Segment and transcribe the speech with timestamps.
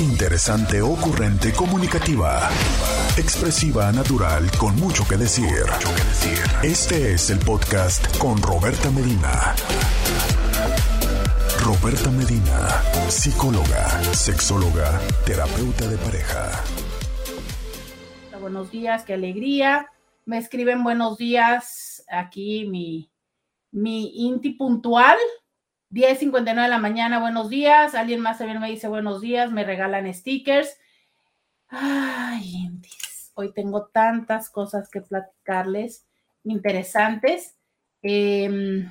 [0.00, 2.48] Interesante, ocurrente, comunicativa.
[3.18, 5.66] Expresiva, natural, con mucho que decir.
[6.62, 9.54] Este es el podcast con Roberta Medina.
[11.62, 16.50] Roberta Medina, psicóloga, sexóloga, terapeuta de pareja.
[18.40, 19.86] Buenos días, qué alegría.
[20.24, 23.12] Me escriben buenos días aquí mi,
[23.70, 25.18] mi Inti puntual.
[25.90, 27.94] 10.59 de la mañana, buenos días.
[27.94, 30.78] Alguien más también me dice buenos días, me regalan stickers.
[31.68, 32.70] Ay,
[33.34, 36.06] hoy tengo tantas cosas que platicarles
[36.44, 37.56] interesantes.
[38.02, 38.86] Eh,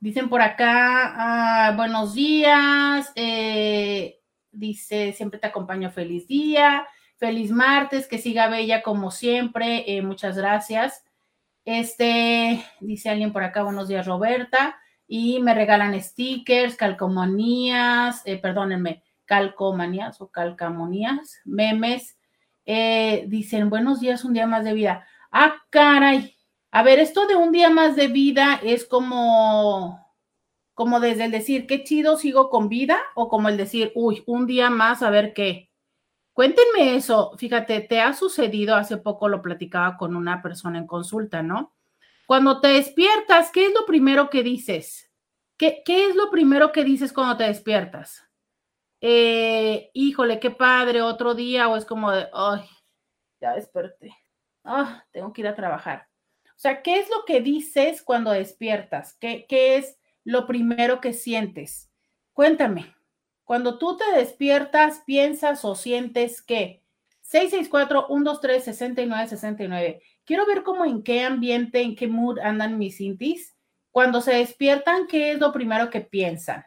[0.00, 3.10] Dicen por acá, ah, buenos días.
[3.16, 4.20] Eh,
[4.52, 6.86] dice, siempre te acompaño, feliz día.
[7.16, 9.84] Feliz martes, que siga bella como siempre.
[9.88, 11.04] Eh, muchas gracias.
[11.64, 14.78] Este, dice alguien por acá, buenos días, Roberta.
[15.08, 22.16] Y me regalan stickers, calcomanías, eh, perdónenme, calcomanías o calcamonías, memes.
[23.26, 25.06] dicen, buenos días, un día más de vida.
[25.32, 26.38] Ah, caray,
[26.70, 30.14] a ver, esto de un día más de vida es como,
[30.74, 34.46] como desde el decir, qué chido sigo con vida, o como el decir, uy, un
[34.46, 35.70] día más, a ver qué.
[36.34, 37.32] Cuéntenme eso.
[37.38, 41.74] Fíjate, te ha sucedido, hace poco lo platicaba con una persona en consulta, ¿no?
[42.28, 45.10] Cuando te despiertas, ¿qué es lo primero que dices?
[45.56, 48.22] ¿Qué, qué es lo primero que dices cuando te despiertas?
[49.00, 52.68] Eh, híjole, qué padre, otro día, o es como de, ay,
[53.40, 54.14] ya desperté.
[54.62, 56.06] Ah, tengo que ir a trabajar.
[56.48, 59.16] O sea, ¿qué es lo que dices cuando despiertas?
[59.18, 61.90] ¿Qué, es lo primero que sientes?
[62.34, 62.94] Cuéntame.
[63.44, 66.84] Cuando tú te despiertas, piensas o sientes que
[67.22, 70.02] 664-123-6969.
[70.28, 73.56] Quiero ver cómo en qué ambiente, en qué mood andan mis intis.
[73.90, 76.66] Cuando se despiertan, ¿qué es lo primero que piensan?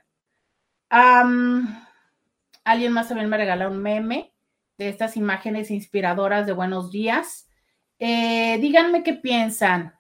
[0.90, 4.34] alguien más también me regaló un meme
[4.80, 7.52] de estas imágenes inspiradoras de buenos días.
[8.00, 9.94] Eh, díganme qué piensan.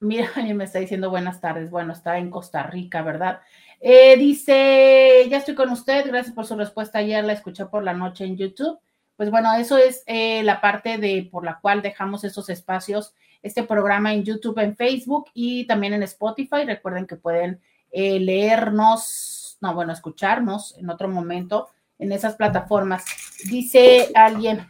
[0.00, 1.70] Mira, alguien me está diciendo buenas tardes.
[1.70, 3.40] Bueno, está en Costa Rica, ¿verdad?
[3.80, 6.06] Eh, dice, ya estoy con usted.
[6.06, 7.24] Gracias por su respuesta ayer.
[7.24, 8.78] La escuché por la noche en YouTube.
[9.18, 13.62] Pues bueno, eso es eh, la parte de por la cual dejamos esos espacios, este
[13.62, 16.64] programa en YouTube, en Facebook y también en Spotify.
[16.64, 21.68] Recuerden que pueden leernos, no, bueno, escucharnos en otro momento
[21.98, 23.04] en esas plataformas.
[23.50, 24.66] Dice alguien,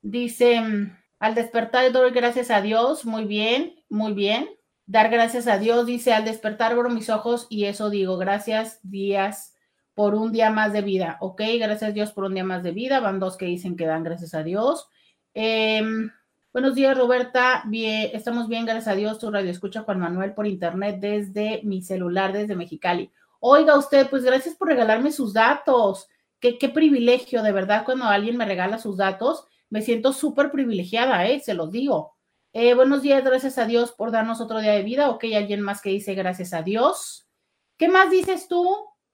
[0.01, 3.05] Dicen, al despertar doy gracias a Dios.
[3.05, 4.49] Muy bien, muy bien
[4.85, 9.55] dar gracias a Dios, dice, al despertar abro mis ojos y eso digo, gracias días
[9.93, 11.41] por un día más de vida, ¿ok?
[11.57, 14.33] Gracias Dios por un día más de vida, van dos que dicen que dan gracias
[14.33, 14.89] a Dios.
[15.33, 16.11] Em,
[16.57, 20.47] buenos días Roberta, bien, estamos bien, gracias a Dios, tu radio escucha Juan Manuel por
[20.47, 23.11] internet desde mi celular, desde Mexicali.
[23.39, 26.07] Oiga usted, pues gracias por regalarme sus datos.
[26.39, 31.39] Qué, privilegio, de verdad, cuando alguien me regala sus datos, me siento súper privilegiada, ¿eh?
[31.41, 32.15] Se los digo.
[32.53, 35.11] Eh, buenos días, gracias a Dios por darnos otro día de vida.
[35.11, 37.29] Ok, alguien más que dice gracias a Dios.
[37.77, 38.67] ¿Qué más dices tú?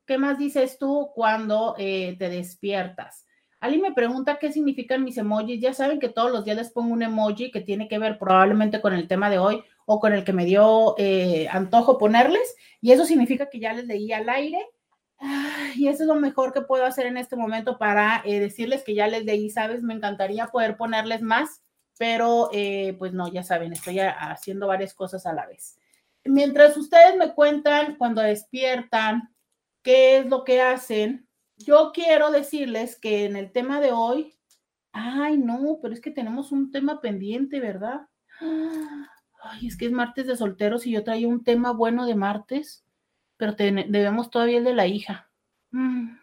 [0.06, 3.26] ¿Qué más dices tú cuando eh, te despiertas?
[3.64, 5.62] Alguien me pregunta qué significan mis emojis.
[5.62, 8.82] Ya saben que todos los días les pongo un emoji que tiene que ver probablemente
[8.82, 12.56] con el tema de hoy o con el que me dio eh, antojo ponerles.
[12.82, 14.60] Y eso significa que ya les leí al aire.
[15.76, 19.08] y eso es lo mejor que puedo hacer en este momento para decirles que ya
[19.08, 19.82] les leí, ¿sabes?
[19.82, 21.64] Me encantaría poder ponerles más
[21.98, 25.78] pero eh, pues no, ya saben, estoy haciendo varias cosas a la vez.
[26.26, 29.34] Mientras ustedes me cuentan cuando despiertan,
[29.82, 31.28] qué es lo que hacen,
[31.58, 34.36] yo quiero decirles que en el tema de hoy,
[34.92, 38.08] ay no, pero es que tenemos un tema pendiente, ¿verdad?
[38.40, 42.86] Ay, es que es martes de solteros y yo traía un tema bueno de martes,
[43.38, 45.30] pero debemos todavía el de la hija.
[45.72, 46.18] Mm.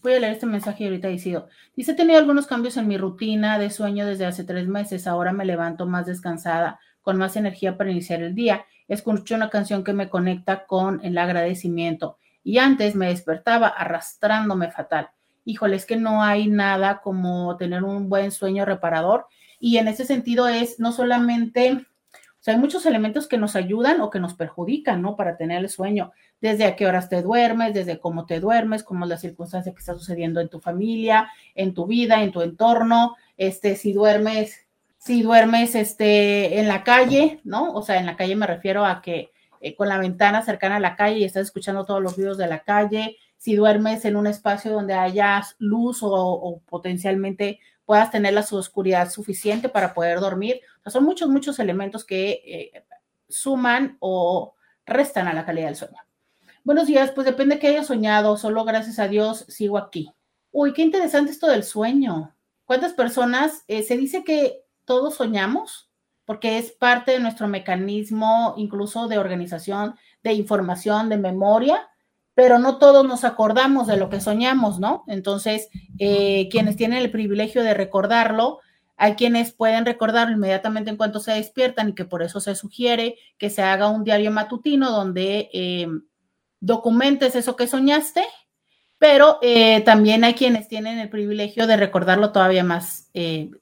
[0.00, 1.48] Voy a leer este mensaje y ahorita decido.
[1.74, 5.06] Dice, he tenido algunos cambios en mi rutina de sueño desde hace tres meses.
[5.06, 8.64] Ahora me levanto más descansada, con más energía para iniciar el día.
[8.88, 12.18] Escucho una canción que me conecta con el agradecimiento.
[12.44, 15.10] Y antes me despertaba arrastrándome fatal.
[15.44, 19.26] Híjole, es que no hay nada como tener un buen sueño reparador.
[19.58, 21.86] Y en ese sentido es no solamente
[22.42, 25.14] o sea, hay muchos elementos que nos ayudan o que nos perjudican, ¿no?
[25.14, 26.10] Para tener el sueño.
[26.40, 29.78] Desde a qué horas te duermes, desde cómo te duermes, cómo es la circunstancia que
[29.78, 33.14] está sucediendo en tu familia, en tu vida, en tu entorno.
[33.36, 34.66] Este, si duermes
[34.98, 37.72] Si duermes este, en la calle, ¿no?
[37.74, 39.31] O sea, en la calle me refiero a que
[39.64, 42.48] eh, con la ventana cercana a la calle y estás escuchando todos los ruidos de
[42.48, 43.16] la calle.
[43.38, 49.68] Si duermes en un espacio donde haya luz o, potencialmente puedas tener la oscuridad suficiente
[49.68, 50.60] para poder dormir.
[50.86, 52.84] son muchos, muchos elementos que eh,
[53.28, 54.54] suman o
[54.84, 55.98] restan a la calidad del sueño.
[56.64, 60.12] Buenos días, pues depende que haya soñado, solo gracias a Dios sigo aquí.
[60.50, 62.34] Uy, qué interesante esto del sueño.
[62.64, 65.91] ¿Cuántas personas eh, se dice que todos soñamos?
[66.24, 71.88] Porque es parte de nuestro mecanismo incluso de organización, de información, de memoria,
[72.34, 75.04] pero no todos nos acordamos de lo que soñamos, ¿no?
[75.06, 78.60] Entonces, eh, quienes tienen el privilegio de recordarlo,
[78.96, 83.16] hay quienes pueden recordarlo inmediatamente en cuanto se despiertan y que por eso se sugiere
[83.36, 85.88] que se haga un diario matutino donde eh,
[86.60, 88.24] documentes eso que soñaste,
[88.98, 93.10] pero eh, también hay quienes tienen el privilegio de recordarlo todavía más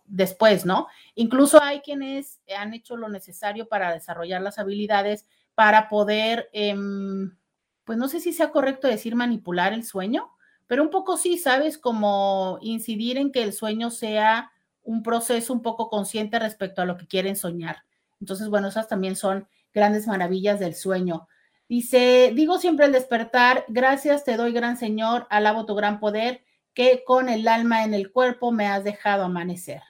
[0.07, 0.87] después, ¿no?
[1.21, 7.37] Incluso hay quienes han hecho lo necesario para desarrollar las habilidades para poder, em,
[7.85, 10.31] pues no sé si sea correcto decir manipular el sueño,
[10.67, 11.77] pero un poco sí, ¿sabes?
[11.77, 14.51] Como incidir en que el sueño sea
[14.83, 17.85] un proceso un poco consciente respecto a lo que quieren soñar.
[18.19, 21.29] Entonces, bueno, esas también son grandes maravillas del sueño.
[21.69, 27.05] Dice, digo siempre al despertar, gracias te doy, gran Señor, alabo tu gran poder, que
[27.05, 29.83] con el alma en el cuerpo me has dejado amanecer.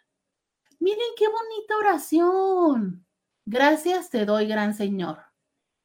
[0.80, 3.04] Miren qué bonita oración.
[3.44, 5.18] Gracias te doy, gran Señor.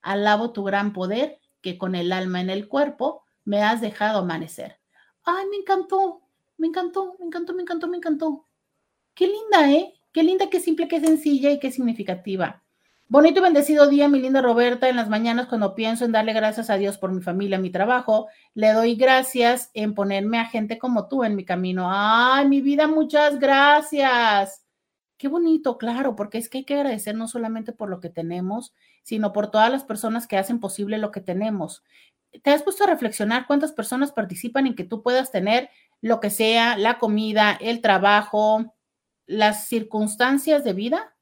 [0.02, 4.80] Alabo tu gran poder, que con el alma en el cuerpo me has dejado amanecer.
[5.26, 6.22] Ay, me encantó,
[6.58, 8.48] me encantó, me encantó, me encantó, me encantó.
[9.14, 9.94] Qué linda, ¿eh?
[10.14, 12.64] Qué linda, qué simple, qué sencilla y qué significativa.
[13.10, 14.88] Bonito y bendecido día, mi linda Roberta.
[14.88, 18.28] En las mañanas, cuando pienso en darle gracias a Dios por mi familia, mi trabajo,
[18.54, 21.90] le doy gracias en ponerme a gente como tú en mi camino.
[21.92, 24.65] Ay, mi vida, muchas gracias.
[25.20, 28.74] Qué bonito, claro, porque es que hay que agradecer no solamente por lo que tenemos,
[29.04, 31.84] sino por todas las personas que hacen posible lo que tenemos.
[32.44, 35.70] ¿Te has puesto a reflexionar cuántas personas participan en que tú puedas tener
[36.02, 38.76] lo que sea, la comida, el trabajo,
[39.26, 41.16] las circunstancias de vida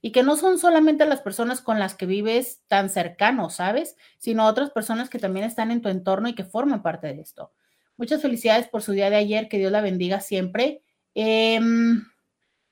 [0.00, 3.96] y que no son solamente las personas con las que vives tan cercanos, ¿sabes?
[4.18, 7.52] Sino otras personas que también están en tu entorno y que forman parte de esto.
[7.96, 10.82] Muchas felicidades por su día de ayer, que Dios la bendiga siempre.
[11.14, 12.04] Em,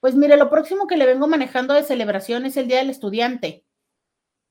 [0.00, 3.64] pues mire, lo próximo que le vengo manejando de celebración es el Día del Estudiante.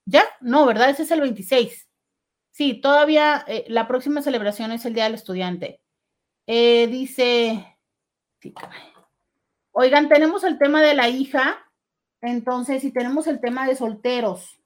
[0.05, 0.23] ¿Ya?
[0.41, 0.89] No, ¿verdad?
[0.89, 1.87] Ese es el 26.
[2.51, 5.81] Sí, todavía eh, la próxima celebración es el Día del Estudiante.
[6.47, 7.77] Eh, dice,
[8.41, 8.53] sí,
[9.71, 11.67] Oigan, tenemos el tema de la hija,
[12.21, 14.59] entonces, si tenemos el tema de solteros,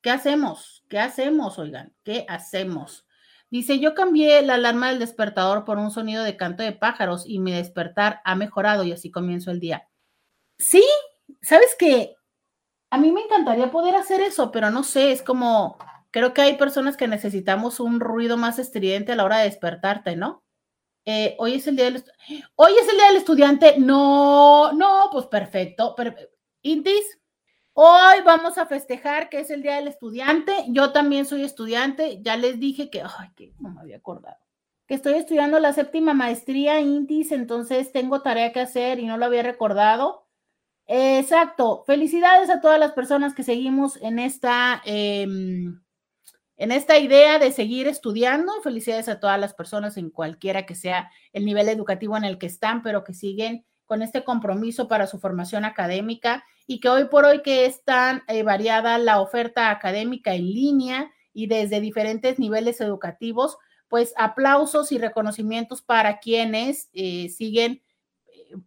[0.00, 0.82] ¿qué hacemos?
[0.88, 1.92] ¿Qué hacemos, oigan?
[2.04, 3.06] ¿Qué hacemos?
[3.50, 7.38] Dice, yo cambié la alarma del despertador por un sonido de canto de pájaros y
[7.38, 9.88] mi despertar ha mejorado y así comienzo el día.
[10.58, 10.84] Sí,
[11.42, 12.16] ¿sabes qué?
[12.90, 15.76] A mí me encantaría poder hacer eso, pero no sé, es como,
[16.10, 20.16] creo que hay personas que necesitamos un ruido más estridente a la hora de despertarte,
[20.16, 20.42] ¿no?
[21.08, 22.02] Eh, hoy es el día del
[22.56, 23.76] hoy es el día del estudiante.
[23.78, 25.94] No, no, pues perfecto.
[26.62, 27.20] Intis,
[27.74, 30.64] hoy vamos a festejar que es el día del estudiante.
[30.68, 32.20] Yo también soy estudiante.
[32.22, 34.38] Ya les dije que, ay, que no me había acordado.
[34.88, 39.26] Que estoy estudiando la séptima maestría Intis, entonces tengo tarea que hacer y no lo
[39.26, 40.25] había recordado.
[40.86, 41.84] Exacto.
[41.86, 44.82] Felicidades a todas las personas que seguimos en esta.
[44.84, 45.80] Em,
[46.56, 48.52] en esta idea de seguir estudiando.
[48.62, 52.46] Felicidades a todas las personas en cualquiera que sea el nivel educativo en el que
[52.46, 57.24] están, pero que siguen con este compromiso para su formación académica y que hoy por
[57.24, 62.80] hoy que es tan eh, variada la oferta académica en línea y desde diferentes niveles
[62.80, 67.82] educativos, pues aplausos y reconocimientos para quienes eh, siguen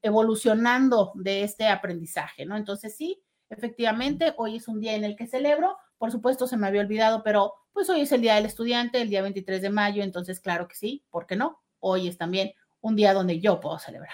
[0.02, 2.58] evolucionando de este aprendizaje, ¿no?
[2.58, 6.68] Entonces sí, efectivamente, hoy es un día en el que celebro, por supuesto se me
[6.68, 10.04] había olvidado, pero pues hoy es el Día del Estudiante, el día 23 de mayo,
[10.04, 11.62] entonces claro que sí, ¿por qué no?
[11.80, 14.12] Hoy es también un día donde yo puedo celebrar.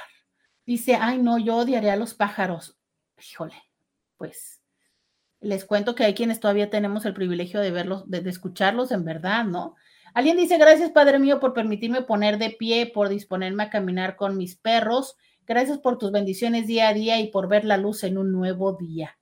[0.65, 2.77] Dice, ay no, yo odiaré a los pájaros.
[3.17, 3.55] Híjole,
[4.17, 4.61] pues
[5.39, 9.05] les cuento que hay quienes todavía tenemos el privilegio de verlos, de, de escucharlos en
[9.05, 9.75] verdad, ¿no?
[10.15, 14.37] Alguien dice, gracias Padre mío por permitirme poner de pie, por disponerme a caminar con
[14.37, 15.17] mis perros.
[15.47, 18.73] Gracias por tus bendiciones día a día y por ver la luz en un nuevo
[18.73, 19.17] día.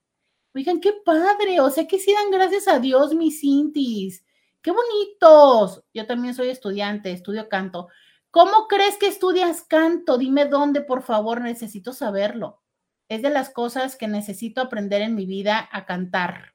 [0.54, 4.24] Oigan, qué padre, o sea que sí dan gracias a Dios, mis intis.
[4.62, 5.84] Qué bonitos.
[5.92, 7.88] Yo también soy estudiante, estudio canto.
[8.30, 10.16] ¿Cómo crees que estudias canto?
[10.16, 12.62] Dime dónde, por favor, necesito saberlo.
[13.08, 16.54] Es de las cosas que necesito aprender en mi vida a cantar.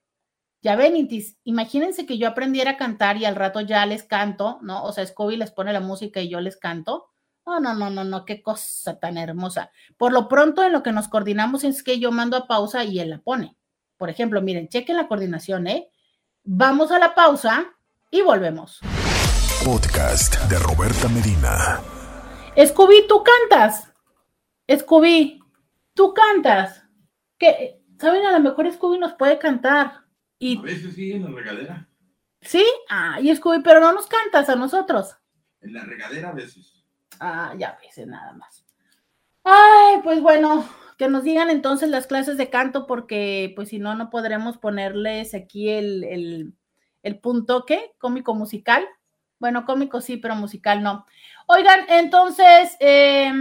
[0.61, 4.59] Ya ven, Intis, imagínense que yo aprendiera a cantar y al rato ya les canto,
[4.61, 4.83] ¿no?
[4.83, 7.11] O sea, Scooby les pone la música y yo les canto.
[7.43, 9.71] Oh, no, no, no, no, qué cosa tan hermosa.
[9.97, 12.99] Por lo pronto, en lo que nos coordinamos es que yo mando a pausa y
[12.99, 13.57] él la pone.
[13.97, 15.89] Por ejemplo, miren, chequen la coordinación, ¿eh?
[16.43, 17.73] Vamos a la pausa
[18.11, 18.79] y volvemos.
[19.65, 21.81] Podcast de Roberta Medina.
[22.57, 23.91] Scooby, tú cantas.
[24.73, 25.39] Scooby,
[25.93, 26.83] tú cantas.
[27.37, 28.25] Que, ¿saben?
[28.25, 30.05] A lo mejor Scooby nos puede cantar.
[30.37, 30.57] Y...
[30.57, 31.89] A veces sí, en la regadera.
[32.41, 32.65] ¿Sí?
[32.89, 35.15] Ah, y Scooby, pero no nos cantas a nosotros.
[35.61, 36.78] En la regadera a veces.
[37.19, 38.65] Ah, ya ves, nada más.
[39.43, 43.95] Ay, pues bueno, que nos digan entonces las clases de canto, porque pues si no,
[43.95, 46.53] no podremos ponerles aquí el, el,
[47.03, 47.93] el punto, ¿qué?
[47.97, 48.85] Cómico musical.
[49.39, 51.05] Bueno, cómico sí, pero musical no.
[51.47, 53.31] Oigan, entonces, eh,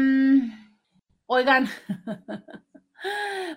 [1.26, 1.68] oigan,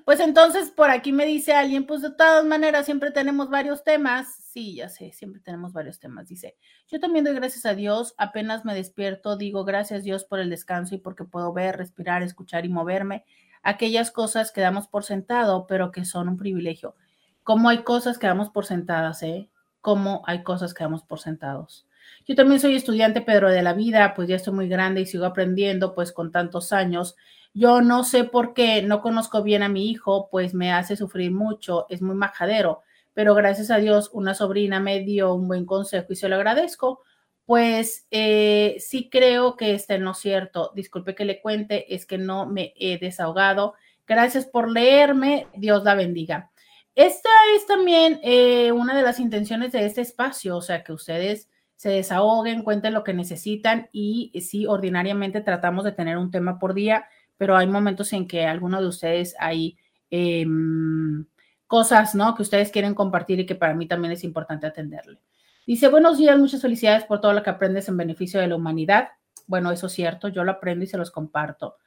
[0.06, 4.28] Pues entonces por aquí me dice alguien, pues de todas maneras siempre tenemos varios temas.
[4.52, 6.28] Sí, ya sé, siempre tenemos varios temas.
[6.28, 6.58] Dice,
[6.88, 10.96] yo también doy gracias a Dios, apenas me despierto, digo gracias Dios por el descanso
[10.96, 13.26] y porque puedo ver, respirar, escuchar y moverme.
[13.64, 16.96] Aquellas cosas que damos por sentado, pero que son un privilegio.
[17.44, 19.50] Como hay cosas que damos por sentadas, ¿eh?
[19.82, 21.88] Como hay cosas que damos por sentados.
[22.28, 25.26] Yo también soy estudiante, Pedro, de la vida, pues ya estoy muy grande y sigo
[25.26, 27.16] aprendiendo, pues con tantos años
[27.54, 31.32] yo no sé por qué, no conozco bien a mi hijo, pues me hace sufrir
[31.32, 32.82] mucho, es muy majadero,
[33.14, 37.02] pero gracias a Dios una sobrina me dio un buen consejo y se lo agradezco.
[37.46, 40.72] Pues eh, sí creo que está en lo cierto.
[40.74, 43.74] Disculpe que le cuente, es que no me he desahogado.
[44.08, 46.52] Gracias por leerme, Dios la bendiga.
[46.96, 51.50] Esta es también eh, una de las intenciones de este espacio, o sea, que ustedes
[51.76, 56.74] se desahoguen, cuenten lo que necesitan y sí, ordinariamente tratamos de tener un tema por
[56.74, 57.06] día
[57.42, 59.76] pero hay momentos en que alguno de ustedes hay
[60.12, 61.26] em,
[61.66, 62.36] cosas, ¿no?
[62.36, 65.18] Que ustedes quieren compartir y que para mí también es importante atenderle.
[65.66, 69.10] Dice, buenos días, muchas felicidades por todo lo que aprendes en beneficio de la humanidad.
[69.48, 71.78] Bueno, eso es cierto, yo lo aprendo y se los comparto.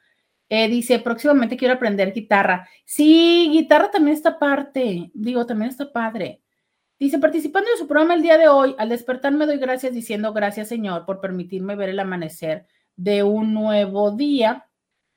[0.49, 2.67] Eh, dice, próximamente quiero aprender guitarra.
[2.83, 6.41] Sí, guitarra también está parte, digo, también está padre.
[6.99, 10.33] Dice, participando en su programa el día de hoy, al despertar me doy gracias diciendo
[10.33, 14.65] gracias Señor por permitirme ver el amanecer de un nuevo día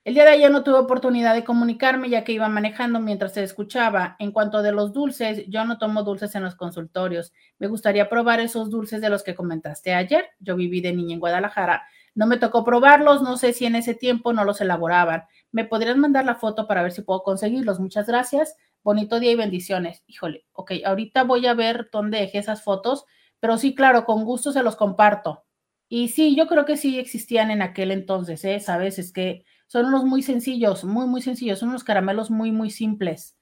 [0.09, 3.43] el día de ayer no tuve oportunidad de comunicarme ya que iba manejando mientras se
[3.43, 4.17] escuchaba.
[4.19, 7.35] En cuanto de los dulces, yo no tomo dulces en los consultorios.
[7.59, 10.31] Me gustaría probar esos dulces de los que comentaste ayer.
[10.41, 11.83] Yo viví de niña en Guadalajara.
[12.15, 15.25] No me tocó probarlos, no sé si en ese tiempo no los elaboraban.
[15.53, 17.79] ¿Me podrías mandar la foto para ver si puedo conseguirlos?
[17.79, 18.57] Muchas gracias.
[18.83, 20.05] Bonito día y bendiciones.
[20.07, 23.05] Híjole, ok, ahorita voy a ver dónde dejé esas fotos,
[23.41, 25.45] pero sí, claro, con gusto se los comparto.
[25.87, 28.59] Y sí, yo creo que sí existían en aquel entonces, ¿eh?
[28.59, 31.59] Sabes, es que son unos muy sencillos, muy, muy sencillos.
[31.61, 33.37] Son unos caramelos muy, muy simples.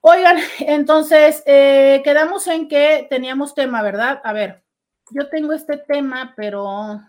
[0.00, 4.20] Oigan, entonces, eh, quedamos en que teníamos tema, ¿verdad?
[4.24, 4.64] A ver,
[5.10, 7.00] yo tengo este tema, pero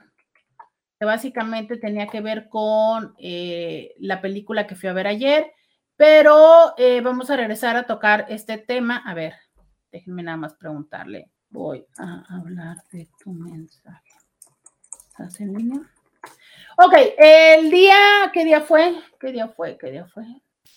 [1.00, 5.52] que básicamente tenía que ver con eh, la película que fui a ver ayer,
[5.96, 8.98] pero eh, vamos a regresar a tocar este tema.
[8.98, 9.34] A ver,
[9.92, 11.32] déjenme nada más preguntarle.
[11.50, 14.12] Voy a hablar de tu mensaje.
[15.10, 15.99] ¿Estás en línea?
[16.82, 17.98] Ok, el día,
[18.34, 18.96] ¿qué día fue?
[19.20, 19.78] ¿Qué día fue?
[19.78, 20.24] ¿Qué día fue?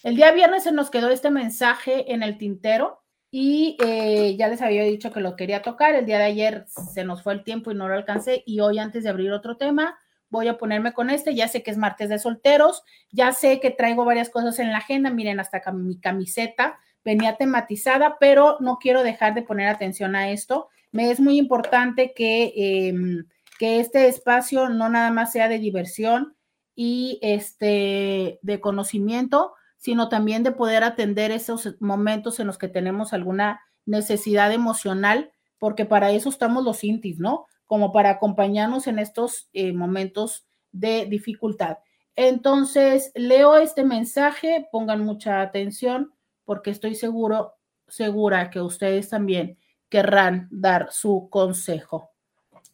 [0.02, 4.62] El día viernes se nos quedó este mensaje en el tintero y eh, ya les
[4.62, 5.94] había dicho que lo quería tocar.
[5.94, 8.42] El día de ayer se nos fue el tiempo y no lo alcancé.
[8.46, 9.96] Y hoy, antes de abrir otro tema,
[10.28, 11.36] voy a ponerme con este.
[11.36, 12.82] Ya sé que es martes de solteros,
[13.12, 15.08] ya sé que traigo varias cosas en la agenda.
[15.10, 20.68] Miren, hasta mi camiseta venía tematizada, pero no quiero dejar de poner atención a esto.
[20.90, 23.24] Me es muy importante que em,
[23.62, 26.34] que este espacio no nada más sea de diversión
[26.74, 33.12] y este de conocimiento, sino también de poder atender esos momentos en los que tenemos
[33.12, 37.46] alguna necesidad emocional, porque para eso estamos los intis, ¿no?
[37.66, 41.78] Como para acompañarnos en estos eh, momentos de dificultad.
[42.16, 46.12] Entonces, leo este mensaje, pongan mucha atención,
[46.44, 47.52] porque estoy seguro,
[47.86, 49.56] segura que ustedes también
[49.88, 52.11] querrán dar su consejo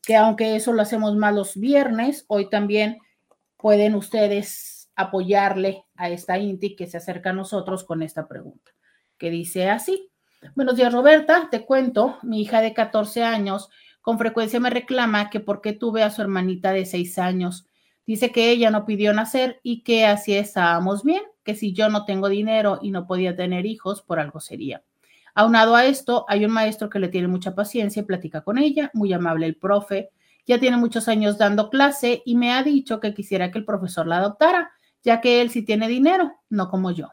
[0.03, 2.99] que aunque eso lo hacemos más los viernes, hoy también
[3.57, 8.73] pueden ustedes apoyarle a esta Inti que se acerca a nosotros con esta pregunta,
[9.17, 10.11] que dice así.
[10.55, 11.49] Buenos días, Roberta.
[11.51, 16.03] Te cuento, mi hija de 14 años con frecuencia me reclama que por qué tuve
[16.03, 17.67] a su hermanita de 6 años.
[18.07, 22.07] Dice que ella no pidió nacer y que así estábamos bien, que si yo no
[22.07, 24.83] tengo dinero y no podía tener hijos, por algo sería.
[25.39, 28.91] Aunado a esto, hay un maestro que le tiene mucha paciencia y platica con ella,
[28.93, 30.11] muy amable el profe,
[30.45, 34.09] ya tiene muchos años dando clase y me ha dicho que quisiera que el profesor
[34.09, 34.73] la adoptara,
[35.05, 37.13] ya que él sí tiene dinero, no como yo.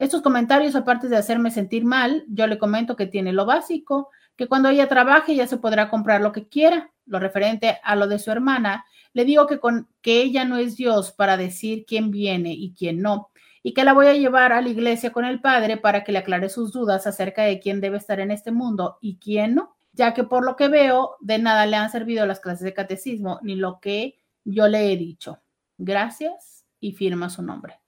[0.00, 4.48] Estos comentarios, aparte de hacerme sentir mal, yo le comento que tiene lo básico, que
[4.48, 6.90] cuando ella trabaje ya se podrá comprar lo que quiera.
[7.06, 10.76] Lo referente a lo de su hermana, le digo que, con, que ella no es
[10.76, 13.30] Dios para decir quién viene y quién no,
[13.62, 16.18] y que la voy a llevar a la iglesia con el padre para que le
[16.18, 20.14] aclare sus dudas acerca de quién debe estar en este mundo y quién no, ya
[20.14, 23.54] que por lo que veo, de nada le han servido las clases de catecismo ni
[23.54, 25.40] lo que yo le he dicho.
[25.78, 27.80] Gracias y firma su nombre.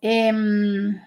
[0.00, 1.00] Em,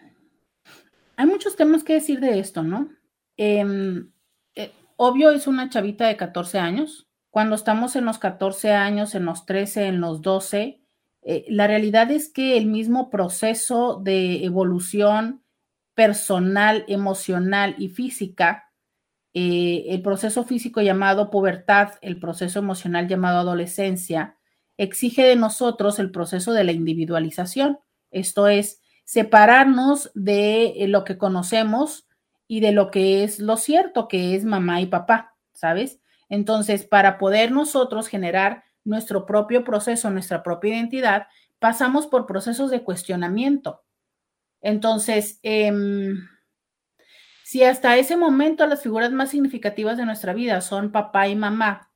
[1.15, 2.89] hay muchos temas que decir de esto, ¿no?
[3.38, 4.12] Em,
[4.56, 7.08] eh, obvio es una chavita de 14 años.
[7.30, 10.81] Cuando estamos en los 14 años, en los 13, en los 12,
[11.24, 15.44] eh, la realidad es que el mismo proceso de evolución
[15.94, 18.72] personal, emocional y física,
[19.34, 24.38] eh, el proceso físico llamado pubertad, el proceso emocional llamado adolescencia,
[24.78, 27.80] exige de nosotros el proceso de la individualización.
[28.10, 32.08] Esto es, separarnos de eh, lo que conocemos
[32.48, 36.00] y de lo que es lo cierto, que es mamá y papá, ¿sabes?
[36.30, 41.28] Entonces, para poder nosotros generar nuestro propio proceso, nuestra propia identidad,
[41.60, 43.84] pasamos por procesos de cuestionamiento.
[44.62, 46.28] Entonces, em,
[47.44, 51.92] si hasta ese momento las figuras más significativas de nuestra vida son papá y mamá,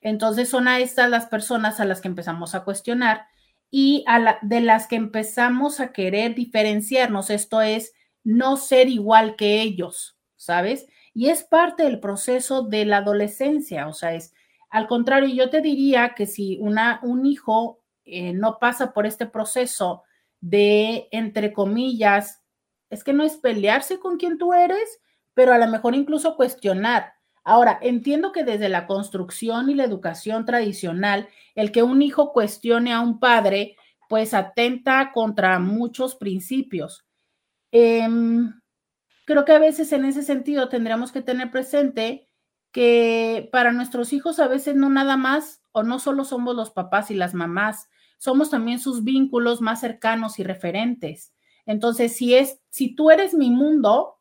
[0.00, 3.26] entonces son a estas las personas a las que empezamos a cuestionar
[3.70, 7.92] y a de las que empezamos a querer diferenciarnos, esto es,
[8.24, 10.86] no ser igual que ellos, ¿sabes?
[11.14, 14.34] Y es parte del proceso de la adolescencia, o sea, es
[14.70, 19.26] al contrario, yo te diría que si una, un hijo eh, no pasa por este
[19.26, 20.04] proceso
[20.40, 22.42] de, entre comillas,
[22.88, 25.00] es que no es pelearse con quien tú eres,
[25.34, 27.12] pero a lo mejor incluso cuestionar.
[27.42, 32.92] Ahora, entiendo que desde la construcción y la educación tradicional, el que un hijo cuestione
[32.92, 33.76] a un padre,
[34.08, 37.06] pues atenta contra muchos principios.
[37.72, 38.52] Em,
[39.24, 42.29] creo que a veces en ese sentido tendríamos que tener presente
[42.72, 47.10] que para nuestros hijos a veces no nada más o no solo somos los papás
[47.10, 51.32] y las mamás, somos también sus vínculos más cercanos y referentes.
[51.66, 54.18] Entonces, si es si tú eres mi mundo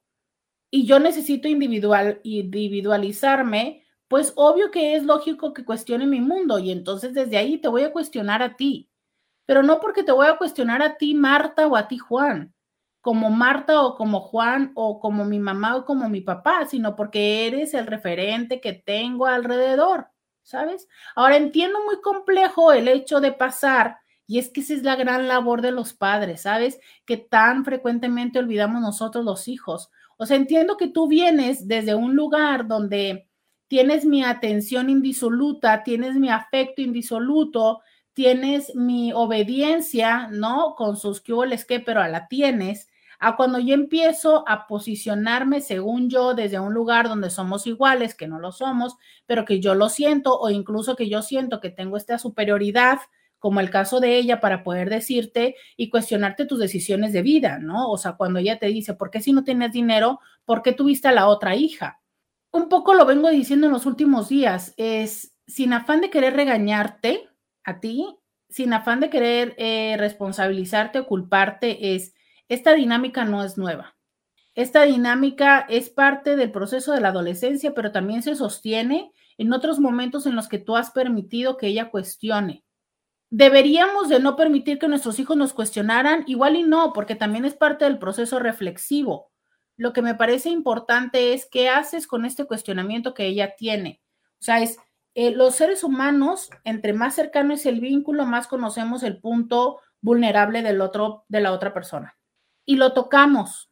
[0.71, 6.71] y yo necesito individual individualizarme, pues obvio que es lógico que cuestione mi mundo y
[6.71, 8.89] entonces desde ahí te voy a cuestionar a ti.
[9.45, 12.53] Pero no porque te voy a cuestionar a ti, Marta, o a ti, Juan,
[13.01, 17.47] como Marta o como Juan o como mi mamá o como mi papá, sino porque
[17.47, 20.07] eres el referente que tengo alrededor,
[20.43, 20.87] ¿sabes?
[21.15, 25.27] Ahora entiendo muy complejo el hecho de pasar, y es que esa es la gran
[25.27, 26.79] labor de los padres, ¿sabes?
[27.05, 29.89] Que tan frecuentemente olvidamos nosotros los hijos.
[30.17, 33.27] O sea, entiendo que tú vienes desde un lugar donde
[33.67, 37.81] tienes mi atención indisoluta, tienes mi afecto indisoluto,
[38.13, 40.75] tienes mi obediencia, ¿no?
[40.75, 41.33] Con sus que
[41.65, 42.88] que, pero la tienes,
[43.19, 48.27] a cuando yo empiezo a posicionarme según yo desde un lugar donde somos iguales, que
[48.27, 51.97] no lo somos, pero que yo lo siento o incluso que yo siento que tengo
[51.97, 52.99] esta superioridad,
[53.37, 57.91] como el caso de ella, para poder decirte y cuestionarte tus decisiones de vida, ¿no?
[57.91, 60.19] O sea, cuando ella te dice, ¿por qué si no tienes dinero?
[60.45, 62.01] ¿Por qué tuviste a la otra hija?
[62.51, 67.29] Un poco lo vengo diciendo en los últimos días, es sin afán de querer regañarte,
[67.63, 68.17] a ti,
[68.49, 72.13] sin afán de querer eh, responsabilizarte o culparte, es,
[72.49, 73.95] esta dinámica no es nueva.
[74.55, 79.79] Esta dinámica es parte del proceso de la adolescencia, pero también se sostiene en otros
[79.79, 82.65] momentos en los que tú has permitido que ella cuestione.
[83.29, 87.53] Deberíamos de no permitir que nuestros hijos nos cuestionaran, igual y no, porque también es
[87.53, 89.31] parte del proceso reflexivo.
[89.77, 94.01] Lo que me parece importante es qué haces con este cuestionamiento que ella tiene.
[94.41, 94.77] O sea, es
[95.13, 100.63] eh, los seres humanos, entre más cercano es el vínculo, más conocemos el punto vulnerable
[100.63, 102.18] del otro, de la otra persona.
[102.69, 103.71] Y lo tocamos.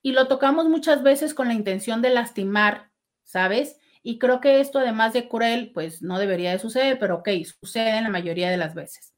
[0.00, 2.90] Y lo tocamos muchas veces con la intención de lastimar,
[3.24, 3.76] ¿sabes?
[4.02, 7.28] Y creo que esto, además de cruel, pues no debería de suceder, pero ok,
[7.60, 9.12] sucede en la mayoría de las veces.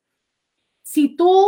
[0.82, 1.46] Si tú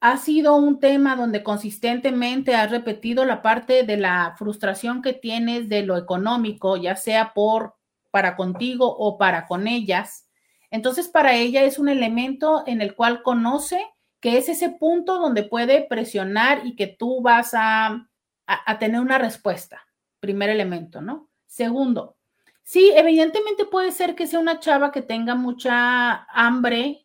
[0.00, 5.70] has sido un tema donde consistentemente has repetido la parte de la frustración que tienes
[5.70, 7.74] de lo económico, ya sea por
[8.10, 10.28] para contigo o para con ellas.
[10.70, 13.82] Entonces, para ella es un elemento en el cual conoce
[14.22, 18.08] que es ese punto donde puede presionar y que tú vas a,
[18.46, 19.82] a, tener una respuesta.
[20.20, 21.28] Primer elemento, ¿no?
[21.46, 22.16] Segundo,
[22.62, 27.04] sí, evidentemente puede ser que sea una chava que tenga mucha hambre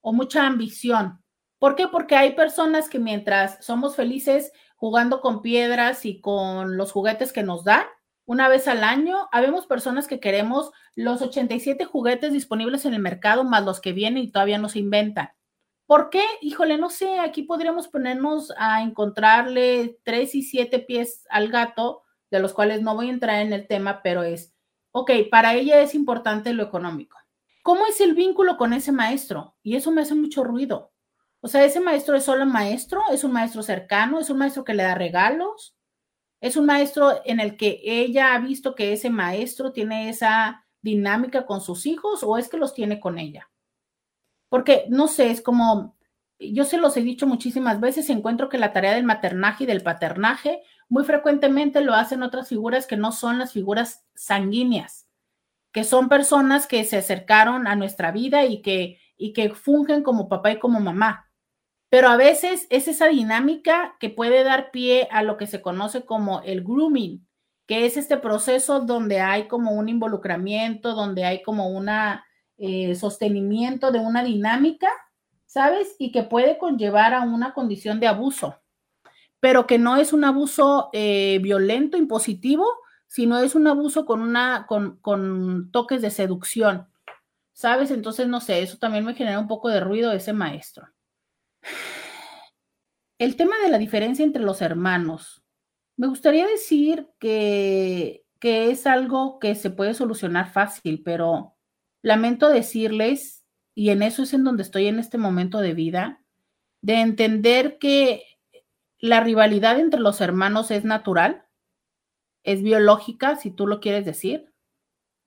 [0.00, 1.22] o mucha ambición.
[1.58, 1.88] ¿Por qué?
[1.88, 7.42] Porque hay personas que mientras somos felices jugando con piedras y con los juguetes que
[7.42, 7.84] nos dan,
[8.24, 9.28] una vez al año.
[9.30, 14.24] Habemos personas que queremos los 87 juguetes disponibles en el mercado más los que vienen
[14.24, 15.35] y todavía no se inventan.
[15.86, 16.22] ¿Por qué?
[16.40, 22.40] Híjole, no sé, aquí podríamos ponernos a encontrarle tres y siete pies al gato, de
[22.40, 24.52] los cuales no voy a entrar en el tema, pero es,
[24.90, 27.16] ok, para ella es importante lo económico.
[27.62, 29.56] ¿Cómo es el vínculo con ese maestro?
[29.62, 30.92] Y eso me hace mucho ruido.
[31.40, 34.74] O sea, ese maestro es solo maestro, es un maestro cercano, es un maestro que
[34.74, 35.76] le da regalos,
[36.40, 41.46] es un maestro en el que ella ha visto que ese maestro tiene esa dinámica
[41.46, 43.48] con sus hijos o es que los tiene con ella.
[44.48, 45.96] Porque, no sé, es como,
[46.38, 49.82] yo se los he dicho muchísimas veces, encuentro que la tarea del maternaje y del
[49.82, 55.08] paternaje muy frecuentemente lo hacen otras figuras que no son las figuras sanguíneas,
[55.72, 60.28] que son personas que se acercaron a nuestra vida y que, y que fungen como
[60.28, 61.30] papá y como mamá.
[61.88, 66.04] Pero a veces es esa dinámica que puede dar pie a lo que se conoce
[66.04, 67.26] como el grooming,
[67.66, 71.88] que es este proceso donde hay como un involucramiento, donde hay como un
[72.58, 74.88] eh, sostenimiento de una dinámica,
[75.44, 75.94] ¿sabes?
[75.98, 78.60] Y que puede conllevar a una condición de abuso,
[79.40, 82.66] pero que no es un abuso eh, violento, impositivo,
[83.06, 86.88] sino es un abuso con, una, con, con toques de seducción,
[87.52, 87.90] ¿sabes?
[87.90, 90.88] Entonces, no sé, eso también me genera un poco de ruido ese maestro.
[93.18, 95.42] El tema de la diferencia entre los hermanos.
[95.96, 101.55] Me gustaría decir que, que es algo que se puede solucionar fácil, pero
[102.06, 106.22] lamento decirles, y en eso es en donde estoy en este momento de vida,
[106.80, 108.22] de entender que
[109.00, 111.46] la rivalidad entre los hermanos es natural,
[112.44, 114.52] es biológica, si tú lo quieres decir,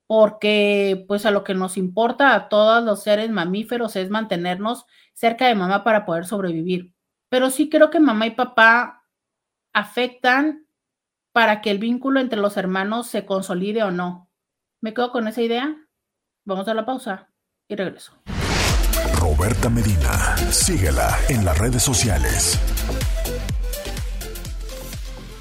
[0.07, 5.47] porque pues a lo que nos importa a todos los seres mamíferos es mantenernos cerca
[5.47, 6.93] de mamá para poder sobrevivir.
[7.27, 9.03] Pero sí creo que mamá y papá
[9.73, 10.65] afectan
[11.33, 14.29] para que el vínculo entre los hermanos se consolide o no.
[14.79, 15.88] ¿Me quedo con esa idea?
[16.49, 17.29] Vamos a la pausa
[17.67, 18.19] y regreso.
[19.19, 22.59] Roberta Medina, síguela en las redes sociales.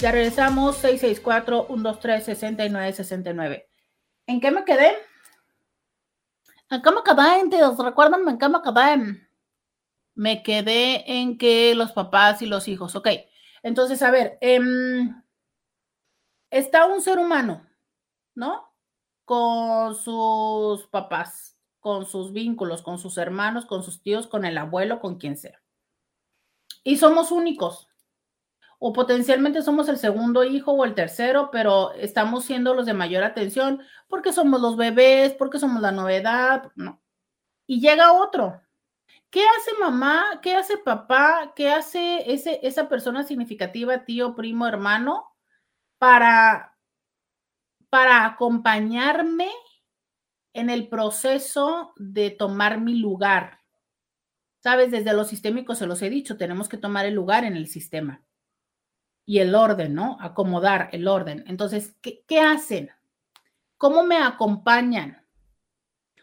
[0.01, 3.64] Ya regresamos, 664-123-6969.
[4.27, 4.99] ¿En qué me quedé?
[6.68, 7.59] ¿En qué me quedé?
[7.83, 9.18] ¿Recuerdan en qué me quedé?
[10.14, 13.09] Me quedé en que los papás y los hijos, ok.
[13.62, 15.23] Entonces, a ver, em,
[16.51, 17.66] está un ser humano,
[18.35, 18.68] ¿no?
[19.29, 25.01] Con sus papás, con sus vínculos, con sus hermanos, con sus tíos, con el abuelo,
[25.01, 25.61] con quien sea.
[26.83, 27.91] Y somos únicos.
[28.79, 33.23] O potencialmente somos el segundo hijo o el tercero, pero estamos siendo los de mayor
[33.23, 37.03] atención porque somos los bebés, porque somos la novedad, no.
[37.67, 38.62] Y llega otro.
[39.29, 40.41] ¿Qué hace mamá?
[40.41, 41.53] ¿Qué hace papá?
[41.55, 45.37] ¿Qué hace ese, esa persona significativa, tío, primo, hermano,
[45.99, 46.68] para,
[47.90, 49.48] para acompañarme
[50.53, 53.61] en el proceso de tomar mi lugar.
[54.61, 57.68] Sabes, desde los sistémicos se los he dicho, tenemos que tomar el lugar en el
[57.68, 58.22] sistema
[59.24, 60.18] y el orden, ¿no?
[60.20, 61.44] Acomodar el orden.
[61.46, 62.90] Entonces, ¿qué, qué hacen?
[63.77, 65.24] ¿Cómo me acompañan?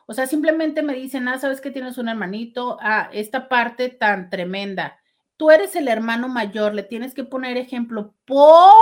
[0.08, 4.30] O sea, simplemente me dicen, ah, sabes que tienes un hermanito, ah, esta parte tan
[4.30, 5.00] tremenda.
[5.38, 8.76] Tú eres el hermano mayor, le tienes que poner ejemplo por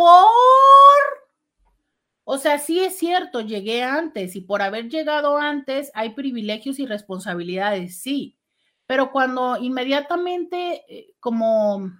[0.00, 0.89] por...
[2.32, 6.86] O sea, sí es cierto, llegué antes y por haber llegado antes hay privilegios y
[6.86, 8.38] responsabilidades, sí,
[8.86, 11.90] pero cuando inmediatamente, eh, como,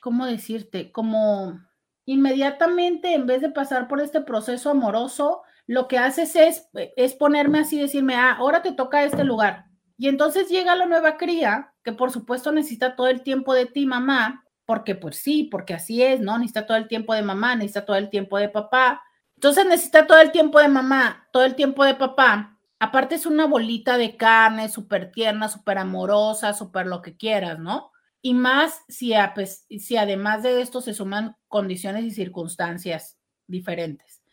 [0.00, 0.92] ¿cómo decirte?
[0.92, 1.60] Como
[2.06, 7.58] inmediatamente, en vez de pasar por este proceso amoroso, lo que haces es, es ponerme
[7.58, 9.66] así, decirme, ah, ahora te toca este lugar.
[9.98, 13.84] Y entonces llega la nueva cría, que por supuesto necesita todo el tiempo de ti,
[13.84, 16.38] mamá, porque pues sí, porque así es, ¿no?
[16.38, 19.02] Necesita todo el tiempo de mamá, necesita todo el tiempo de papá.
[19.38, 22.58] Entonces necesita todo el tiempo de mamá, todo el tiempo de papá.
[22.80, 27.92] Aparte es una bolita de carne súper tierna, súper amorosa, súper lo que quieras, ¿no?
[28.20, 29.64] Y más si, pues,
[29.96, 34.24] además de esto se suman condiciones y circunstancias diferentes.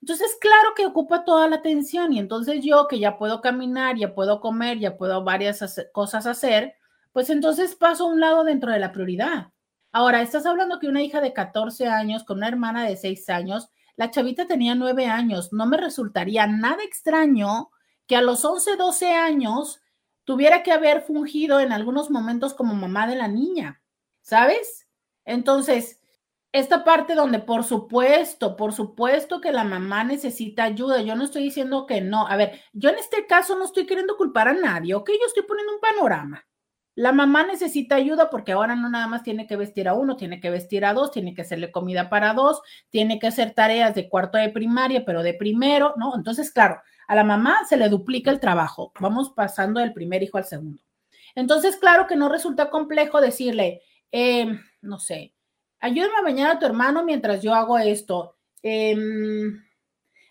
[0.00, 4.14] Entonces, claro que ocupa toda la atención y entonces yo que ya puedo caminar, ya
[4.14, 6.76] puedo comer, ya puedo varias cosas hacer,
[7.10, 9.48] pues entonces paso a un lado dentro de la prioridad.
[9.90, 13.68] Ahora, estás hablando que una hija de 14 años con una hermana de 6 años,
[14.02, 15.52] la chavita tenía 9 años.
[15.52, 17.70] No me resultaría nada extraño
[18.08, 19.80] que a los 11, 12 años
[20.24, 23.80] tuviera que haber fungido en algunos momentos como mamá de la niña,
[24.20, 24.88] ¿sabes?
[25.24, 26.00] Entonces,
[26.50, 31.44] esta parte donde por supuesto, por supuesto que la mamá necesita ayuda, yo no estoy
[31.44, 32.26] diciendo que no.
[32.26, 35.10] A ver, yo en este caso no estoy queriendo culpar a nadie, ¿ok?
[35.10, 36.44] Yo estoy poniendo un panorama.
[36.94, 40.40] La mamá necesita ayuda porque ahora no nada más tiene que vestir a uno, tiene
[40.40, 44.08] que vestir a dos, tiene que hacerle comida para dos, tiene que hacer tareas de
[44.10, 46.14] cuarto de primaria, pero de primero, ¿no?
[46.14, 48.92] Entonces, claro, a la mamá se le duplica el trabajo.
[49.00, 50.82] Vamos pasando del primer hijo al segundo.
[51.34, 55.34] Entonces, claro que no resulta complejo decirle, eh, no sé,
[55.80, 58.36] ayúdame a bañar a tu hermano mientras yo hago esto.
[58.62, 58.94] Eh,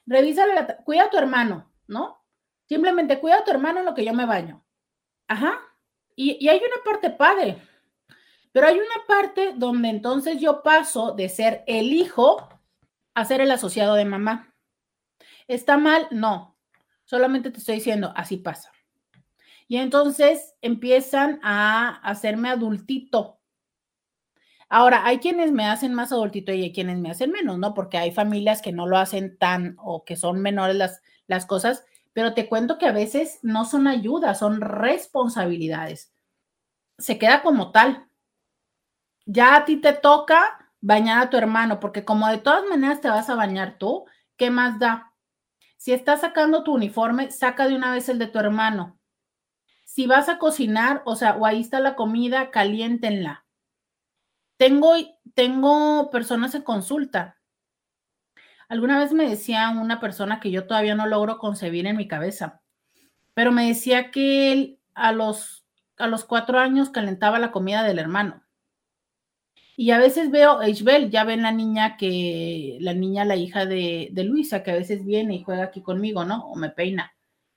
[0.06, 2.24] revísale la, cuida a tu hermano, ¿no?
[2.68, 4.64] Simplemente cuida a tu hermano en lo que yo me baño.
[5.28, 5.60] Ajá.
[6.16, 7.58] Y, hay una parte padre,
[8.52, 12.50] pero hay una parte donde entonces yo paso de ser el hijo
[13.14, 14.54] a ser el asociado de mamá.
[15.48, 16.08] ¿Está mal?
[16.12, 16.58] No.
[17.06, 18.72] Solamente te estoy diciendo, así pasa.
[19.68, 23.40] Y entonces empiezan a hacerme adultito.
[24.70, 27.74] Ahora, hay quienes me hacen más adultito y hay quienes me hacen menos, ¿no?
[27.74, 31.84] Porque hay familias que no lo hacen tan o que son menores las, las cosas,
[32.14, 36.14] pero te cuento que a veces no son ayudas, son responsabilidades.
[36.98, 38.08] Se queda como tal.
[39.26, 43.10] Ya a ti te toca bañar a tu hermano, porque como de todas maneras te
[43.10, 45.14] vas a bañar tú, ¿qué más da?
[45.78, 49.00] Si estás sacando tu uniforme, saca de una vez el de tu hermano.
[49.86, 53.46] Si vas a cocinar, o sea, o ahí está la comida, caliéntenla.
[54.58, 54.94] Tengo,
[55.34, 57.41] tengo personas en consulta
[58.72, 62.62] Alguna vez me decía una persona que yo todavía no logro concebir en mi cabeza,
[63.34, 65.66] pero me decía que él a los,
[65.98, 68.46] a los cuatro años calentaba la comida del hermano.
[69.76, 74.08] Y a veces veo Isabel, ya ven la niña que, la niña, la hija de,
[74.14, 76.46] de, Luisa, que a veces viene y juega aquí conmigo, ¿no?
[76.48, 77.14] O me peina.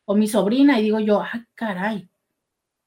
[0.07, 2.09] O mi sobrina, y digo yo, ay, caray.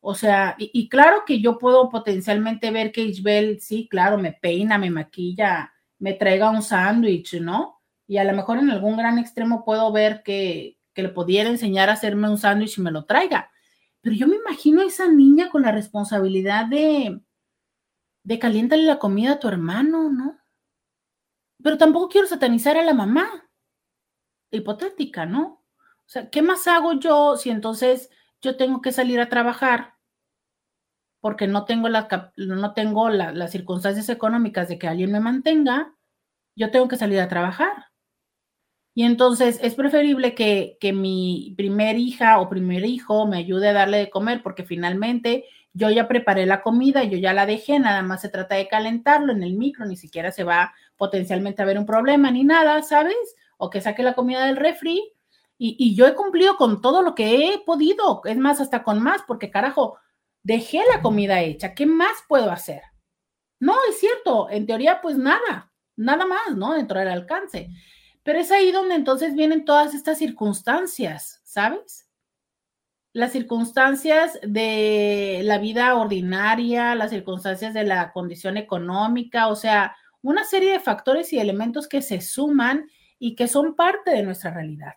[0.02, 4.34] O sea, y, y claro que yo puedo potencialmente ver que Isabel, sí, claro, me
[4.34, 7.77] peina, me maquilla, me traiga un sándwich, ¿no?
[8.08, 11.94] Y a lo mejor en algún gran extremo puedo ver que, le pudiera enseñar a
[11.94, 13.52] hacerme un sándwich y me lo traiga.
[14.02, 17.22] Pero yo me imagino a esa niña con la responsabilidad de,
[18.24, 20.40] de caliéntale la comida a tu hermano, ¿no?
[21.62, 23.48] Pero tampoco quiero satanizar a la mamá.
[24.50, 25.64] Hipotética, ¿no?
[26.08, 28.10] O sea, ¿qué más hago yo si entonces
[28.42, 29.98] yo tengo que salir a trabajar
[31.20, 35.94] porque no tengo, la, no tengo las circunstancias económicas de que alguien me mantenga?
[36.56, 37.88] Yo tengo que salir a trabajar.
[38.98, 44.00] Y entonces es preferible que, mi primer hija o primer hijo me ayude a darle
[44.00, 48.22] de comer porque finalmente yo ya preparé la comida, yo ya la dejé, nada más
[48.22, 51.86] se trata de calentarlo en el micro, ni siquiera se va potencialmente a ver un
[51.86, 53.16] problema ni nada, ¿sabes?
[53.58, 55.00] O que saque la comida del refri
[55.60, 59.00] y, y yo he cumplido con todo lo que he podido, es más, hasta con
[59.00, 60.00] más, porque carajo,
[60.42, 62.82] dejé la comida hecha, ¿qué más puedo hacer?
[63.60, 66.74] No, es cierto, en teoría pues nada, nada más, ¿no?
[66.74, 67.70] Dentro del alcance.
[68.28, 72.10] Pero es ahí donde entonces vienen todas estas circunstancias, ¿sabes?
[73.14, 80.44] Las circunstancias de la vida ordinaria, las circunstancias de la condición económica, o sea, una
[80.44, 84.96] serie de factores y elementos que se suman y que son parte de nuestra realidad.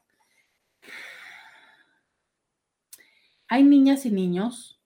[3.46, 4.80] Hay niñas y niños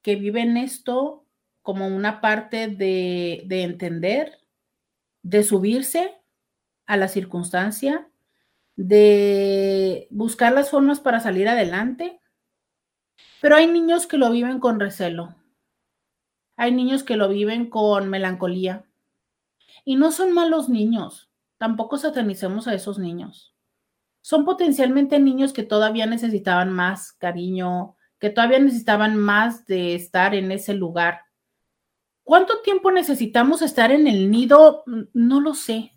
[0.00, 1.26] que viven esto
[1.60, 4.38] como una parte de, de entender,
[5.22, 6.21] de subirse
[6.92, 8.06] a la circunstancia,
[8.76, 12.20] de buscar las formas para salir adelante.
[13.40, 15.34] Pero hay niños que lo viven con recelo.
[16.54, 18.84] Hay niños que lo viven con melancolía.
[19.86, 21.30] Y no son malos niños.
[21.56, 23.54] Tampoco satanicemos a esos niños.
[24.20, 30.52] Son potencialmente niños que todavía necesitaban más cariño, que todavía necesitaban más de estar en
[30.52, 31.22] ese lugar.
[32.22, 34.84] ¿Cuánto tiempo necesitamos estar en el nido?
[35.14, 35.91] No lo sé.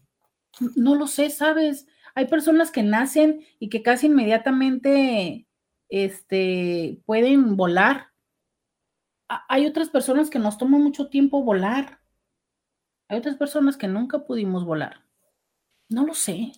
[0.75, 1.87] No lo sé, ¿sabes?
[2.13, 5.47] Hay personas que nacen y que casi inmediatamente
[5.89, 8.11] este, pueden volar.
[9.27, 11.99] Hay otras personas que nos toman mucho tiempo volar.
[13.07, 15.03] Hay otras personas que nunca pudimos volar.
[15.89, 16.53] No lo sé.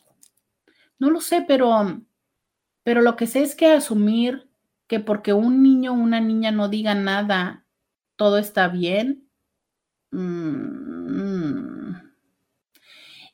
[1.00, 2.02] No lo sé, pero,
[2.84, 4.50] pero lo que sé es que asumir
[4.88, 7.66] que porque un niño o una niña no diga nada,
[8.16, 9.30] todo está bien.
[10.12, 10.87] Mmm,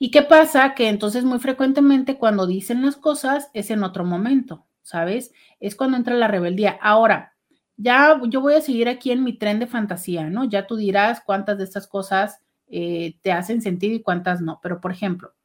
[0.04, 0.76] ¿Y qué pasa?
[0.76, 5.32] Que entonces muy frecuentemente cuando dicen las cosas es en otro momento, ¿sabes?
[5.62, 6.78] Es cuando entra la rebeldía.
[6.82, 7.38] Ahora,
[7.78, 10.44] ya yo voy a seguir aquí en mi tren de fantasía, ¿no?
[10.44, 14.60] Ya tú dirás cuántas de estas cosas eh, te hacen sentido y cuántas no.
[14.62, 15.36] Pero, por ejemplo,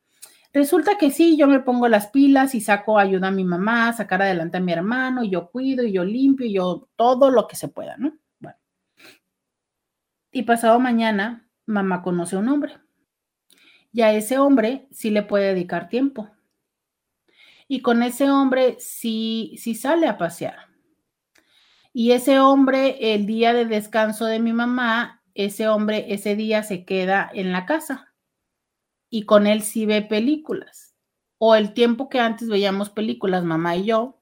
[0.53, 4.23] resulta que sí, yo me pongo las pilas y saco ayuda a mi mamá, sacar
[4.23, 7.69] adelante a mi hermano, yo cuido, y yo limpio, y yo todo lo que se
[7.69, 8.19] pueda, ¿no?
[8.41, 8.59] Bueno.
[10.33, 12.88] Y pasado mañana, mamá conoce a un hombre
[13.93, 16.31] y a ese hombre sí le puede dedicar tiempo.
[17.67, 20.69] Y con ese hombre sí, sí sale a pasear.
[21.93, 26.85] Y ese hombre, el día de descanso de mi mamá, ese hombre ese día se
[26.85, 28.13] queda en la casa
[29.11, 30.95] y con él sí ve películas.
[31.39, 34.21] O el tiempo que antes veíamos películas, mamá y yo,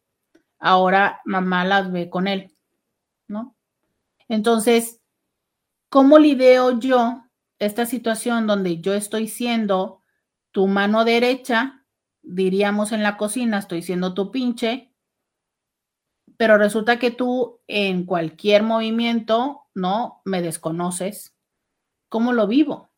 [0.59, 2.55] ahora mamá las ve con él,
[3.29, 3.57] ¿no?
[4.29, 5.01] Entonces,
[5.89, 7.26] ¿cómo lidio yo
[7.59, 10.03] esta situación donde yo estoy siendo
[10.51, 11.85] tu mano derecha,
[12.23, 14.93] diríamos en la cocina, estoy siendo tu pinche,
[16.37, 20.21] pero resulta que tú en cualquier movimiento, ¿no?
[20.25, 21.35] Me desconoces.
[22.09, 22.91] ¿Cómo lo vivo?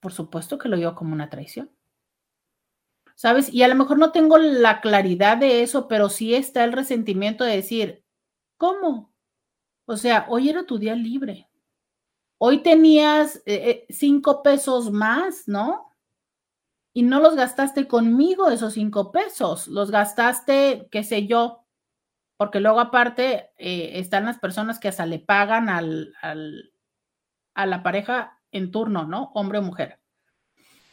[0.00, 1.70] Por supuesto que lo vivo como una traición.
[3.14, 3.52] ¿Sabes?
[3.52, 7.44] Y a lo mejor no tengo la claridad de eso, pero sí está el resentimiento
[7.44, 8.04] de decir,
[8.56, 9.12] ¿cómo?
[9.86, 11.48] O sea, hoy era tu día libre.
[12.44, 15.92] Hoy tenías eh, eh, cinco pesos más, ¿no?
[16.92, 21.64] Y no los gastaste conmigo esos cinco pesos, los gastaste, qué sé yo,
[22.36, 26.16] porque luego aparte eh, están las personas que hasta le pagan al,
[27.54, 29.30] a la pareja en turno, ¿no?
[29.34, 30.00] Hombre o mujer.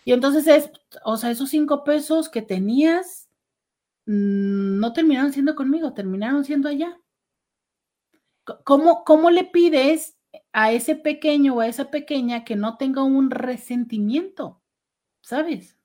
[0.05, 0.71] Y entonces es,
[1.03, 3.27] o sea, esos cinco pesos que tenías
[4.05, 6.95] mm, no terminaron siendo conmigo, terminaron siendo allá.
[8.63, 10.18] ¿Cómo, cómo le pides
[10.53, 14.61] a ese pequeño o a esa pequeña que no tenga un resentimiento,
[15.21, 15.77] ¿sabes?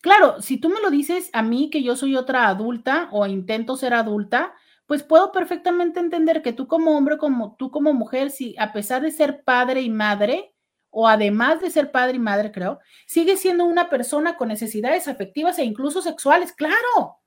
[0.00, 3.76] Claro, si tú me lo dices a mí que yo soy otra adulta o intento
[3.76, 4.54] ser adulta,
[4.86, 9.02] pues puedo perfectamente entender que tú como hombre, como tú como mujer, si a pesar
[9.02, 10.54] de ser padre y madre,
[10.90, 15.58] o además de ser padre y madre, creo, sigue siendo una persona con necesidades afectivas
[15.58, 17.21] e incluso sexuales, claro.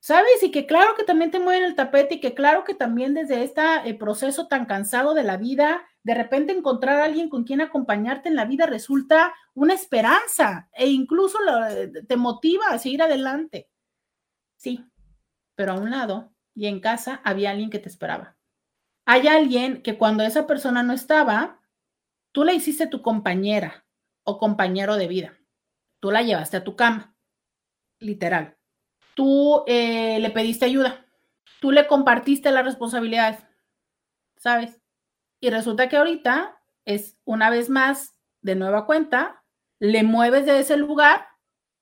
[0.00, 0.42] ¿Sabes?
[0.42, 3.42] Y que claro que también te mueven el tapete y que claro que también desde
[3.42, 3.62] este
[3.94, 8.36] proceso tan cansado de la vida, de repente encontrar a alguien con quien acompañarte en
[8.36, 11.38] la vida resulta una esperanza e incluso
[12.06, 13.68] te motiva a seguir adelante.
[14.56, 14.84] Sí,
[15.56, 18.36] pero a un lado y en casa había alguien que te esperaba.
[19.04, 21.60] Hay alguien que cuando esa persona no estaba,
[22.32, 23.84] tú la hiciste tu compañera
[24.22, 25.38] o compañero de vida.
[26.00, 27.16] Tú la llevaste a tu cama,
[27.98, 28.57] literal
[29.18, 31.04] tú eh, le pediste ayuda,
[31.60, 33.40] tú le compartiste las responsabilidades,
[34.36, 34.80] ¿sabes?
[35.40, 39.42] Y resulta que ahorita es una vez más, de nueva cuenta,
[39.80, 41.26] le mueves de ese lugar,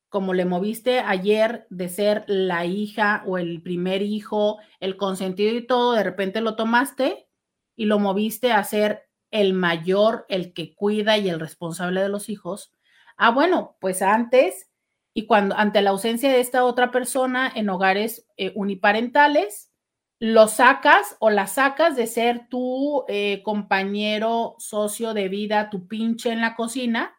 [0.08, 5.66] como le moviste ayer de ser la hija o el primer hijo, el consentido y
[5.66, 7.28] todo, de repente lo tomaste
[7.76, 12.30] y lo moviste a ser el mayor, el que cuida y el responsable de los
[12.30, 12.72] hijos.
[13.18, 14.70] Ah, bueno, pues antes
[15.16, 19.72] y cuando ante la ausencia de esta otra persona en hogares eh, uniparentales,
[20.20, 26.32] lo sacas o la sacas de ser tu eh, compañero, socio de vida, tu pinche
[26.32, 27.16] en la cocina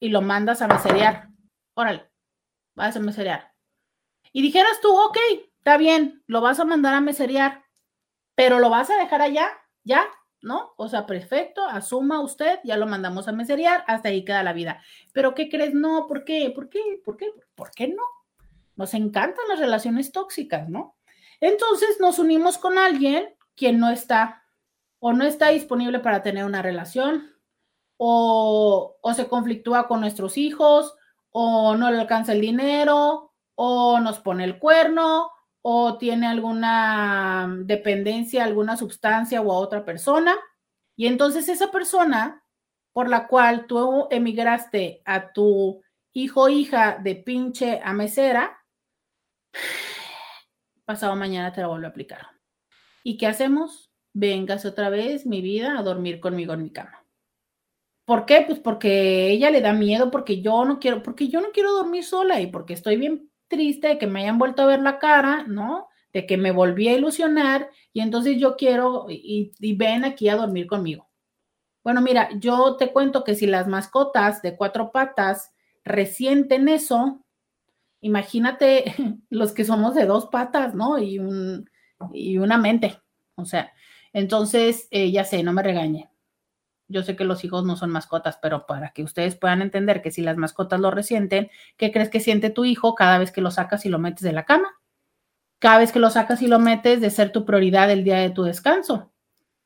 [0.00, 1.28] y lo mandas a meserear.
[1.74, 2.10] Órale,
[2.74, 3.52] vas a meserear.
[4.32, 5.18] Y dijeras tú, ok,
[5.58, 7.66] está bien, lo vas a mandar a meserear,
[8.36, 9.50] pero lo vas a dejar allá,
[9.84, 10.08] ya,
[10.40, 10.72] ¿no?
[10.76, 14.82] O sea, perfecto, asuma usted, ya lo mandamos a meserear, hasta ahí queda la vida.
[15.12, 15.74] Pero ¿qué crees?
[15.74, 16.50] No, ¿por qué?
[16.54, 17.00] ¿Por qué?
[17.04, 17.30] ¿Por qué?
[17.54, 18.02] ¿Por qué no?
[18.76, 20.96] Nos encantan las relaciones tóxicas, ¿no?
[21.40, 24.44] Entonces nos unimos con alguien quien no está
[25.00, 27.32] o no está disponible para tener una relación
[27.96, 30.94] o, o se conflictúa con nuestros hijos
[31.30, 35.30] o no le alcanza el dinero o nos pone el cuerno
[35.62, 40.36] o tiene alguna dependencia a alguna sustancia o a otra persona.
[40.96, 42.44] Y entonces esa persona
[42.92, 48.58] por la cual tú emigraste a tu hijo o hija de pinche a mesera,
[50.84, 52.26] pasado mañana te la vuelvo a aplicar.
[53.04, 53.92] ¿Y qué hacemos?
[54.12, 57.04] Vengas otra vez, mi vida, a dormir conmigo en mi cama.
[58.04, 58.42] ¿Por qué?
[58.46, 62.04] Pues porque ella le da miedo, porque yo no quiero, porque yo no quiero dormir
[62.04, 65.44] sola y porque estoy bien triste de que me hayan vuelto a ver la cara,
[65.46, 65.88] ¿no?
[66.12, 70.66] De que me volví a ilusionar y entonces yo quiero y, ven aquí a dormir
[70.66, 71.08] conmigo.
[71.82, 75.52] Bueno, mira, yo te cuento que si las mascotas de cuatro patas
[75.84, 77.24] resienten eso,
[78.00, 78.94] imagínate
[79.30, 80.98] los que somos de dos patas, ¿no?
[80.98, 81.68] Y, un,
[82.12, 83.00] y una mente.
[83.36, 83.72] O sea,
[84.12, 86.10] entonces, eh, ya sé, no me regañe
[86.88, 90.10] yo sé que los hijos no son mascotas, pero para que ustedes puedan entender que
[90.10, 93.50] si las mascotas lo resienten, ¿qué crees que siente tu hijo cada vez que lo
[93.50, 94.68] sacas y lo metes de la cama?
[95.58, 98.30] Cada vez que lo sacas y lo metes de ser tu prioridad el día de
[98.30, 99.12] tu descanso.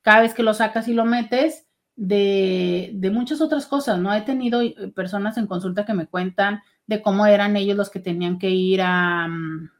[0.02, 4.12] Cada vez que lo sacas y lo metes de, de muchas otras cosas, ¿no?
[4.12, 8.00] He tenido eh, personas en consulta que me cuentan de cómo eran ellos los que
[8.00, 9.70] tenían que ir a, mm,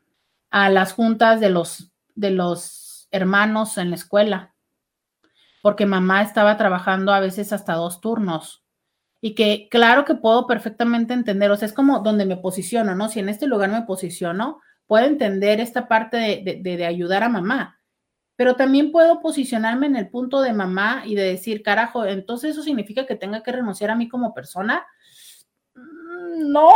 [0.50, 4.51] a las juntas de los, de los hermanos en la escuela
[5.62, 8.62] porque mamá estaba trabajando a veces hasta dos turnos.
[9.22, 13.08] Y que claro que puedo perfectamente entender, o sea, es como donde me posiciono, ¿no?
[13.08, 17.78] Si en este lugar me posiciono, puedo entender esta parte de, ayudar a mamá.
[18.36, 22.62] pero también puedo posicionarme en el punto de mamá y de decir, carajo, entonces eso
[22.62, 24.84] significa que tenga que renunciar a mí como persona.
[25.74, 26.70] Mm, no.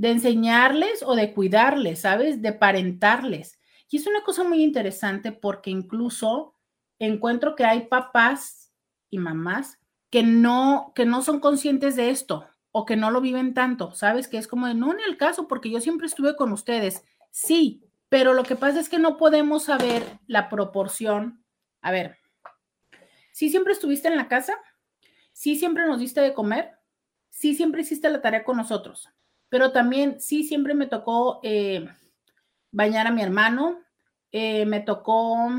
[0.00, 2.40] de enseñarles o de cuidarles, ¿sabes?
[2.40, 3.60] De parentarles.
[3.90, 6.54] Y es una cosa muy interesante porque incluso
[6.98, 8.72] encuentro que hay papás
[9.10, 9.78] y mamás
[10.08, 14.26] que no, que no son conscientes de esto o que no lo viven tanto, ¿sabes?
[14.26, 17.04] Que es como de, no en el caso, porque yo siempre estuve con ustedes.
[17.30, 21.44] Sí, pero lo que pasa es que no podemos saber la proporción.
[21.82, 22.16] A ver,
[23.32, 24.54] ¿sí siempre estuviste en la casa?
[25.34, 26.78] ¿Sí siempre nos diste de comer?
[27.28, 29.10] ¿Sí siempre hiciste la tarea con nosotros?
[29.50, 31.86] Pero también sí, siempre me tocó eh,
[32.70, 33.80] bañar a mi hermano,
[34.30, 35.50] eh, me tocó,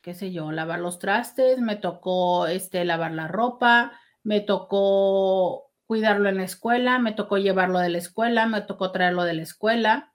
[0.00, 3.92] qué sé yo, lavar los trastes, me tocó este, lavar la ropa,
[4.22, 9.24] me tocó cuidarlo en la escuela, me tocó llevarlo de la escuela, me tocó traerlo
[9.24, 10.14] de la escuela,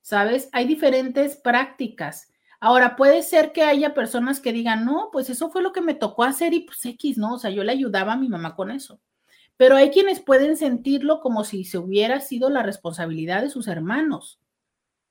[0.00, 0.48] ¿sabes?
[0.52, 2.28] Hay diferentes prácticas.
[2.60, 5.94] Ahora, puede ser que haya personas que digan, no, pues eso fue lo que me
[5.94, 7.34] tocó hacer y pues X, ¿no?
[7.34, 9.00] O sea, yo le ayudaba a mi mamá con eso
[9.60, 14.40] pero hay quienes pueden sentirlo como si se hubiera sido la responsabilidad de sus hermanos.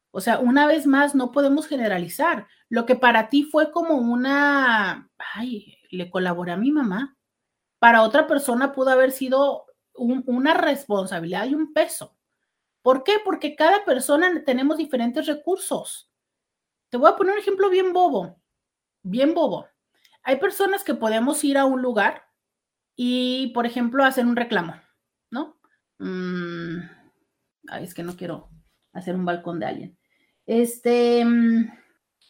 [0.10, 2.48] O sea, una vez más, no podemos generalizar.
[2.68, 7.16] Lo que para ti fue como una, ay, le colaboré a mi mamá,
[7.78, 12.18] para otra persona pudo haber sido una responsabilidad y un peso.
[12.82, 13.18] ¿Por qué?
[13.24, 16.10] Porque cada persona tenemos diferentes recursos.
[16.90, 18.42] Te voy a poner un ejemplo bien bobo,
[19.04, 19.68] bien bobo.
[20.24, 22.29] Hay personas que podemos ir a un lugar
[23.02, 24.76] y, por ejemplo, hacer un reclamo,
[25.32, 25.58] ¿no?
[26.00, 26.80] Mm,
[27.70, 28.50] ay, es que no quiero
[28.92, 29.98] hacer un balcón de alguien.
[30.46, 31.72] Este, mm,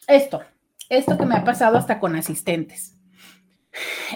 [0.06, 0.44] esto,
[0.88, 2.96] esto que me ha pasado hasta con asistentes.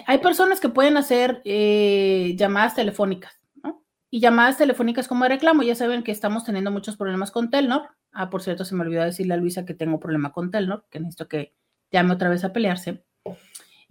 [0.07, 3.85] Hay personas que pueden hacer eh, llamadas telefónicas, ¿no?
[4.09, 5.65] Y llamadas telefónicas como reclamo.
[5.65, 7.89] Ya saben que estamos teniendo muchos problemas con Telnor.
[8.13, 11.01] Ah, por cierto, se me olvidó decirle a Luisa que tengo problema con Telnor, que
[11.01, 11.57] necesito que
[11.91, 13.05] llame otra vez a pelearse.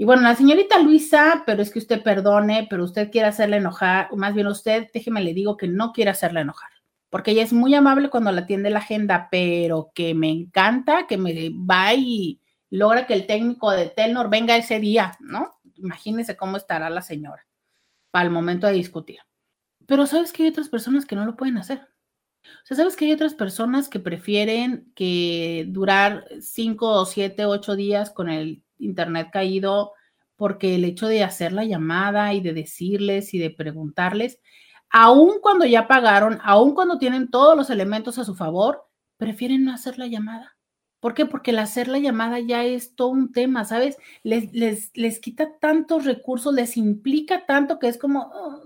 [0.03, 4.09] Y bueno, la señorita Luisa, pero es que usted perdone, pero usted quiere hacerle enojar,
[4.11, 6.71] o más bien usted, déjeme le digo que no quiere hacerle enojar,
[7.09, 11.17] porque ella es muy amable cuando la atiende la agenda, pero que me encanta, que
[11.17, 15.53] me va y logra que el técnico de Telnor venga ese día, ¿no?
[15.75, 17.47] Imagínese cómo estará la señora
[18.11, 19.19] para el momento de discutir.
[19.85, 21.79] Pero sabes que hay otras personas que no lo pueden hacer.
[22.43, 28.11] O sea, sabes que hay otras personas que prefieren que durar cinco siete, ocho días
[28.11, 29.93] con el internet caído
[30.35, 34.39] porque el hecho de hacer la llamada y de decirles y de preguntarles,
[34.89, 38.83] aun cuando ya pagaron, aun cuando tienen todos los elementos a su favor,
[39.17, 40.57] prefieren no hacer la llamada.
[40.99, 41.25] ¿Por qué?
[41.25, 43.97] Porque el hacer la llamada ya es todo un tema, ¿sabes?
[44.23, 48.63] Les, les, les quita tantos recursos, les implica tanto que es como, oh,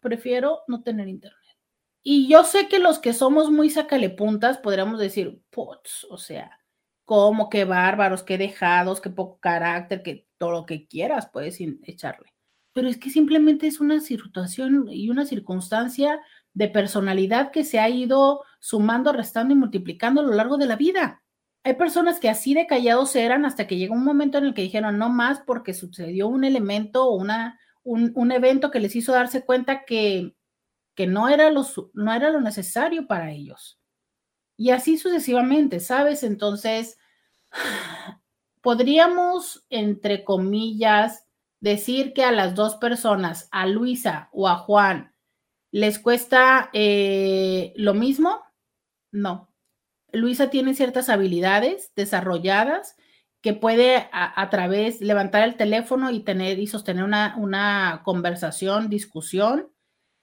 [0.00, 1.38] prefiero no tener internet.
[2.02, 6.57] Y yo sé que los que somos muy sacalepuntas podríamos decir, pots, o sea,
[7.08, 12.34] cómo, qué bárbaros, qué dejados, qué poco carácter, que todo lo que quieras puedes echarle.
[12.74, 16.20] Pero es que simplemente es una situación y una circunstancia
[16.52, 20.76] de personalidad que se ha ido sumando, restando y multiplicando a lo largo de la
[20.76, 21.22] vida.
[21.64, 24.60] Hay personas que así de callados eran hasta que llegó un momento en el que
[24.60, 29.12] dijeron no más porque sucedió un elemento o una, un, un, evento que les hizo
[29.12, 30.36] darse cuenta que,
[30.94, 33.77] que no, era lo, no era lo necesario para ellos.
[34.58, 36.24] Y así sucesivamente, ¿sabes?
[36.24, 36.98] Entonces,
[38.60, 41.24] podríamos, entre comillas,
[41.60, 45.14] decir que a las dos personas, a Luisa o a Juan,
[45.70, 48.42] les cuesta eh, lo mismo.
[49.12, 49.48] No.
[50.12, 52.96] Luisa tiene ciertas habilidades desarrolladas
[53.40, 59.68] que puede a, través levantar el teléfono y tener y sostener una, una conversación, discusión,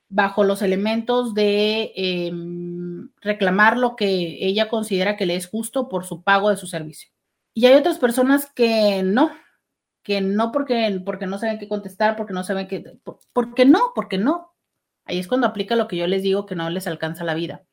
[0.10, 2.85] bajo los elementos de em,
[3.22, 7.10] reclamar lo que ella considera que le es justo por su pago de su servicio.
[7.54, 9.32] Y hay otras personas que no,
[10.04, 13.00] que no porque, porque no saben qué contestar, porque no saben qué,
[13.34, 14.54] porque no, porque no.
[15.06, 17.64] Ahí es cuando aplica lo que yo les digo que no les alcanza la vida.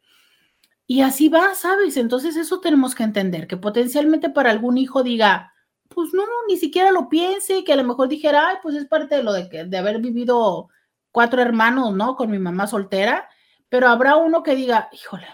[0.86, 1.96] Y así va, ¿sabes?
[1.96, 5.52] Entonces eso tenemos que entender, que potencialmente para algún hijo diga,
[5.88, 9.16] pues no, ni siquiera lo piense, que a lo mejor dijera, ay, pues es parte
[9.16, 10.68] de lo de, que, de haber vivido
[11.10, 12.16] cuatro hermanos, ¿no?
[12.16, 13.28] Con mi mamá soltera,
[13.72, 15.26] pero habrá uno que diga, híjole,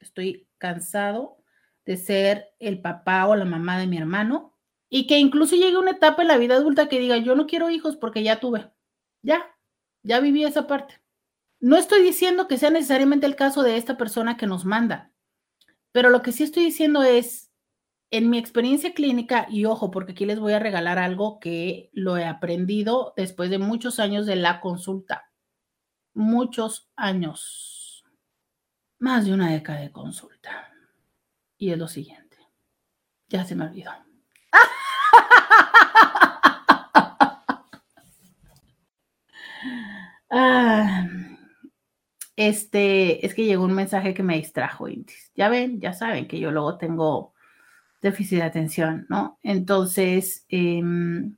[0.00, 1.42] estoy cansado
[1.86, 4.54] de ser el papá o la mamá de mi hermano
[4.90, 7.70] y que incluso llegue una etapa en la vida adulta que diga, yo no quiero
[7.70, 8.70] hijos porque ya tuve,
[9.22, 9.46] ya,
[10.02, 11.00] ya viví esa parte.
[11.58, 15.14] No estoy diciendo que sea necesariamente el caso de esta persona que nos manda,
[15.90, 17.50] pero lo que sí estoy diciendo es,
[18.10, 22.18] en mi experiencia clínica, y ojo, porque aquí les voy a regalar algo que lo
[22.18, 25.27] he aprendido después de muchos años de la consulta,
[26.18, 28.04] muchos años,
[28.98, 30.68] más de una década de consulta.
[31.56, 32.36] Y es lo siguiente,
[33.28, 33.92] ya se me olvidó.
[40.30, 41.06] Ah,
[42.36, 44.86] este, es que llegó un mensaje que me distrajo,
[45.34, 47.32] Ya ven, ya saben que yo luego tengo
[48.02, 49.38] déficit de atención, ¿no?
[49.42, 51.36] Entonces, em,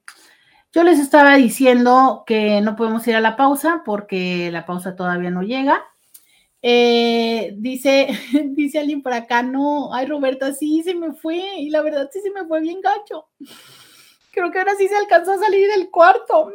[0.72, 5.30] yo les estaba diciendo que no podemos ir a la pausa porque la pausa todavía
[5.30, 5.84] no llega.
[6.62, 8.08] Eh, dice,
[8.50, 12.20] dice alguien por acá, no, ay Roberta, sí se me fue, y la verdad sí
[12.20, 13.28] se me fue bien gacho.
[14.32, 16.52] Creo que ahora sí se alcanzó a salir del cuarto.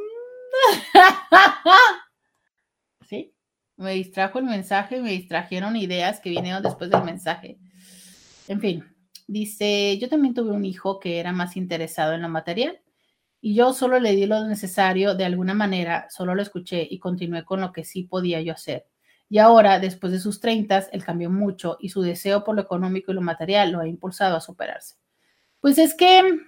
[3.10, 3.34] ¿Sí?
[3.76, 7.58] Me distrajo el mensaje, me distrajeron ideas que vinieron después del mensaje.
[8.48, 8.86] En fin,
[9.28, 12.80] dice, yo también tuve un hijo que era más interesado en lo material
[13.46, 17.46] y yo solo le di lo necesario de alguna manera, solo lo escuché y continué
[17.46, 18.88] con lo que sí podía yo hacer.
[19.30, 23.12] Y ahora, después de sus 30, él cambió mucho y su deseo por lo económico
[23.12, 24.96] y lo material lo ha impulsado a superarse.
[25.62, 26.40] Pues es que,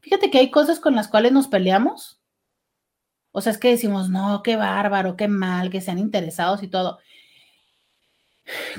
[0.00, 2.20] fíjate que hay cosas con las cuales nos peleamos
[3.38, 7.00] o sea, es que decimos, no, qué bárbaro, qué mal, que sean interesados y todo.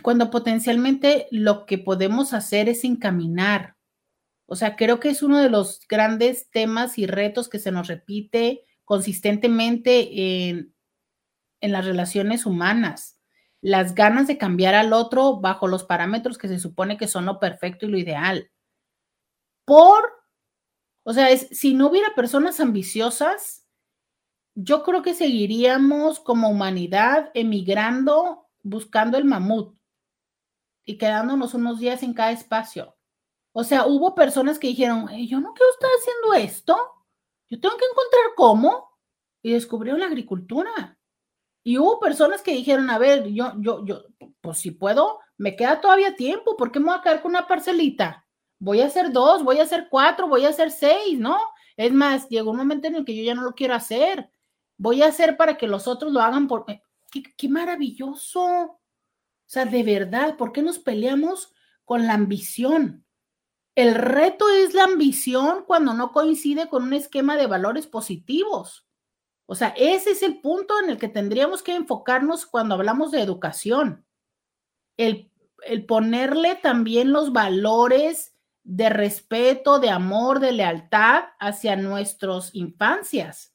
[0.01, 3.76] Cuando potencialmente lo que podemos hacer es encaminar.
[4.47, 7.87] O sea, creo que es uno de los grandes temas y retos que se nos
[7.87, 10.73] repite consistentemente en,
[11.61, 13.19] en las relaciones humanas.
[13.61, 17.39] Las ganas de cambiar al otro bajo los parámetros que se supone que son lo
[17.39, 18.49] perfecto y lo ideal.
[19.65, 20.13] Por,
[21.03, 23.67] o sea, es, si no hubiera personas ambiciosas,
[24.55, 29.77] yo creo que seguiríamos como humanidad emigrando, buscando el mamut
[30.85, 32.96] y quedándonos unos días en cada espacio.
[33.57, 36.77] O sea, hubo personas que dijeron, yo no quiero estar haciendo esto,
[37.49, 38.89] yo tengo que encontrar cómo,
[39.41, 40.99] y descubrieron la agricultura.
[41.63, 44.03] Y hubo personas que dijeron, a ver, yo, yo, yo,
[44.41, 47.47] pues si puedo, me queda todavía tiempo, ¿por qué me voy a quedar con una
[47.47, 48.27] parcelita?
[48.59, 51.39] Voy a hacer dos, voy a hacer cuatro, voy a hacer seis, ¿no?
[51.75, 54.29] Es más, llegó un momento en el que yo ya no lo quiero hacer
[54.77, 56.65] voy a hacer para que los otros lo hagan por...
[57.11, 58.43] Qué, maravilloso.
[58.43, 58.79] O
[59.45, 61.53] sea, de verdad, ¿por qué nos peleamos
[61.83, 63.05] con la ambición?
[63.77, 68.87] El reto es la ambición cuando no coincide con un esquema de valores positivos.
[69.45, 73.21] O sea, ese es el punto en el que tendríamos que enfocarnos cuando hablamos de
[73.21, 74.03] educación.
[74.97, 75.31] El,
[75.63, 83.53] el ponerle también los valores de respeto, de amor, de lealtad hacia nuestras infancias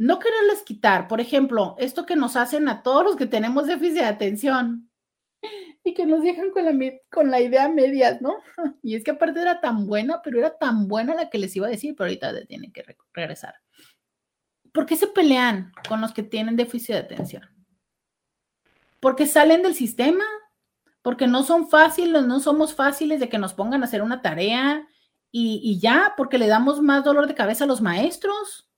[0.00, 3.96] no quererles quitar, por ejemplo, esto que nos hacen a todos los que tenemos déficit
[3.96, 4.89] de atención
[5.84, 6.72] y que nos dejan con la,
[7.10, 8.36] con la idea medias, ¿no?
[8.82, 11.66] Y es que aparte era tan buena, pero era tan buena la que les iba
[11.66, 13.54] a decir, pero ahorita tienen que regresar.
[14.72, 17.42] ¿Por qué se pelean con los que tienen déficit de atención?
[19.00, 20.24] Porque salen del sistema,
[21.02, 24.86] porque no son fáciles, no somos fáciles de que nos pongan a hacer una tarea
[25.32, 28.70] y, y ya, porque le damos más dolor de cabeza a los maestros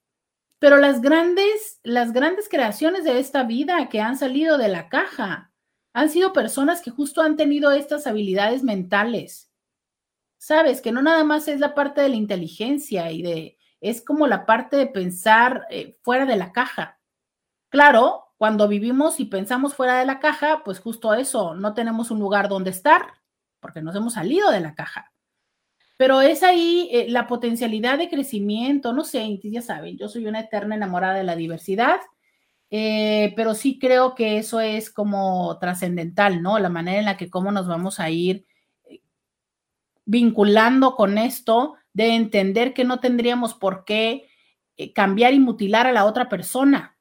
[0.63, 5.51] pero las grandes, las grandes creaciones de esta vida que han salido de la caja
[5.93, 9.51] han sido personas que justo han tenido estas habilidades mentales.
[10.37, 14.27] Sabes que no nada más es la parte de la inteligencia y de, es como
[14.27, 16.99] la parte de pensar eh, fuera de la caja.
[17.69, 22.19] Claro, cuando vivimos y pensamos fuera de la caja, pues justo eso, no tenemos un
[22.19, 23.13] lugar donde estar
[23.59, 25.13] porque nos hemos salido de la caja.
[25.95, 30.41] Pero es ahí eh, la potencialidad de crecimiento, no sé, ya saben, yo soy una
[30.41, 32.01] eterna enamorada de la diversidad,
[32.75, 36.57] eh, pero sí creo que eso es como trascendental, ¿no?
[36.57, 38.47] La manera en la que cómo nos vamos a ir
[38.85, 39.01] eh,
[40.05, 44.27] vinculando con esto, de entender que no tendríamos por qué
[44.95, 46.93] cambiar y mutilar a la otra persona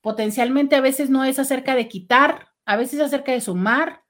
[0.00, 4.04] potencialmente a veces no es acerca de quitar, a veces es acerca de sumar.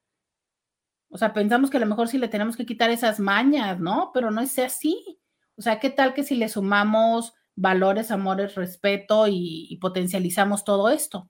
[1.10, 4.10] O sea, pensamos que a lo mejor sí le tenemos que quitar esas mañas, ¿no?
[4.12, 5.18] Pero no es así.
[5.56, 11.28] O sea, ¿qué tal que si le sumamos valores, amores, respeto y, potencializamos todo esto?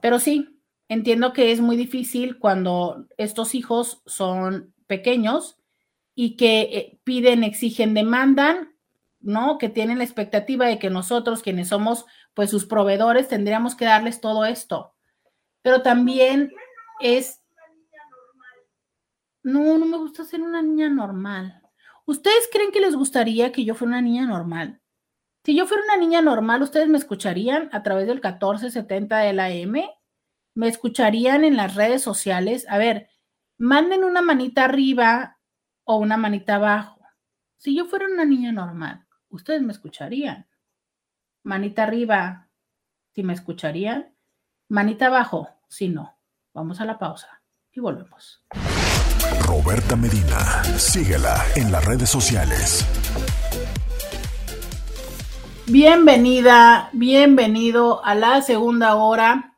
[0.00, 5.58] Pero sí, entiendo que es muy difícil cuando estos hijos son pequeños
[6.14, 8.74] y que eh, piden, exigen, demandan,
[9.20, 9.58] ¿no?
[9.58, 14.20] Que tienen la expectativa de que nosotros, quienes somos pues sus proveedores tendríamos que darles
[14.20, 14.94] todo esto.
[15.62, 16.52] Pero también
[17.00, 17.42] es...
[19.42, 21.62] No, no me gusta ser una niña normal.
[22.06, 24.80] ¿Ustedes creen que les gustaría que yo fuera una niña normal?
[25.44, 29.50] Si yo fuera una niña normal, ¿ustedes me escucharían a través del 1470 de la
[29.50, 29.90] M?
[30.54, 32.64] ¿Me escucharían en las redes sociales?
[32.68, 33.08] A ver,
[33.58, 35.40] manden una manita arriba
[35.82, 37.00] o una manita abajo.
[37.56, 40.46] Si yo fuera una niña normal, ¿ustedes me escucharían?
[41.42, 42.50] Manita arriba,
[43.14, 44.14] si me escucharían.
[44.68, 46.16] Manita abajo, si no.
[46.54, 47.42] Vamos a la pausa
[47.72, 48.44] y volvemos.
[49.46, 52.84] Roberta Medina, síguela en las redes sociales.
[55.66, 59.56] Bienvenida, bienvenido a la segunda hora.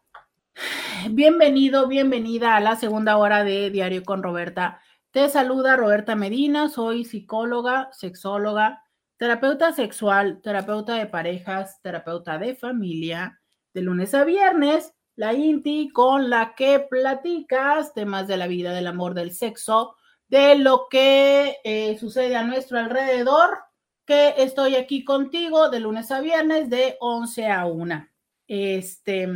[1.10, 4.80] Bienvenido, bienvenida a la segunda hora de Diario con Roberta.
[5.10, 8.82] Te saluda Roberta Medina, soy psicóloga, sexóloga,
[9.16, 13.40] terapeuta sexual, terapeuta de parejas, terapeuta de familia,
[13.74, 18.86] de lunes a viernes, la INTI con la que platicas temas de la vida, del
[18.86, 19.96] amor, del sexo,
[20.28, 23.58] de lo que eh, sucede a nuestro alrededor,
[24.06, 28.08] que estoy aquí contigo de lunes a viernes de 11 a 1.
[28.46, 29.28] Este,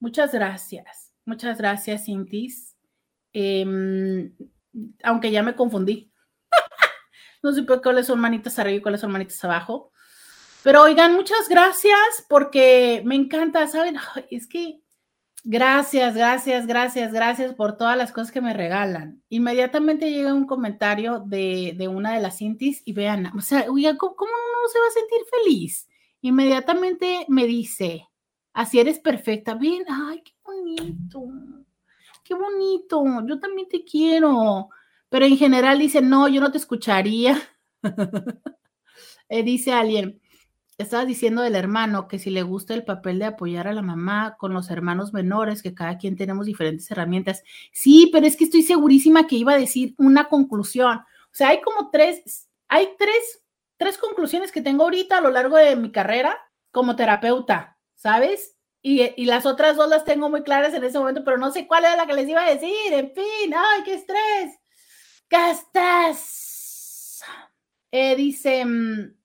[0.00, 2.76] muchas gracias, muchas gracias, Intis.
[3.32, 4.34] Em,
[5.04, 6.12] aunque ya me confundí.
[7.44, 9.92] No supe cuáles son manitas arriba y cuáles son manitas abajo.
[10.64, 13.98] Pero oigan, muchas gracias porque me encanta, ¿saben?
[14.32, 14.80] es que
[15.46, 19.22] gracias, gracias, gracias, gracias por todas las cosas que me regalan.
[19.28, 24.14] Inmediatamente llega un comentario de, una de las cintis y vean, o sea, oiga, ¿cómo,
[24.14, 25.88] ¿cómo uno se va a sentir feliz?
[26.20, 28.06] Inmediatamente me dice,
[28.52, 29.54] así eres perfecta.
[29.54, 31.28] Ven, ay, qué bonito,
[32.22, 34.68] qué bonito, yo también te quiero
[35.08, 37.40] pero en general dice, no, yo no te escucharía.
[39.28, 40.20] Eh, dice alguien,
[40.78, 44.36] estaba diciendo del hermano que si le gusta el papel de apoyar a la mamá
[44.38, 47.42] con los hermanos menores, que cada quien tenemos diferentes herramientas.
[47.72, 50.98] Sí, pero es que estoy segurísima que iba a decir una conclusión.
[50.98, 53.42] O sea, hay como tres, hay tres,
[53.76, 56.38] tres conclusiones que tengo ahorita a lo largo de mi carrera
[56.70, 58.56] como terapeuta, ¿sabes?
[58.82, 61.66] Y, y, las otras dos las tengo muy claras en ese momento, pero no sé
[61.66, 62.92] cuál era la que les iba a decir.
[62.92, 64.58] En fin, ay, qué estrés.
[65.28, 66.36] Gastas.
[67.90, 69.16] Eh, dice, mm,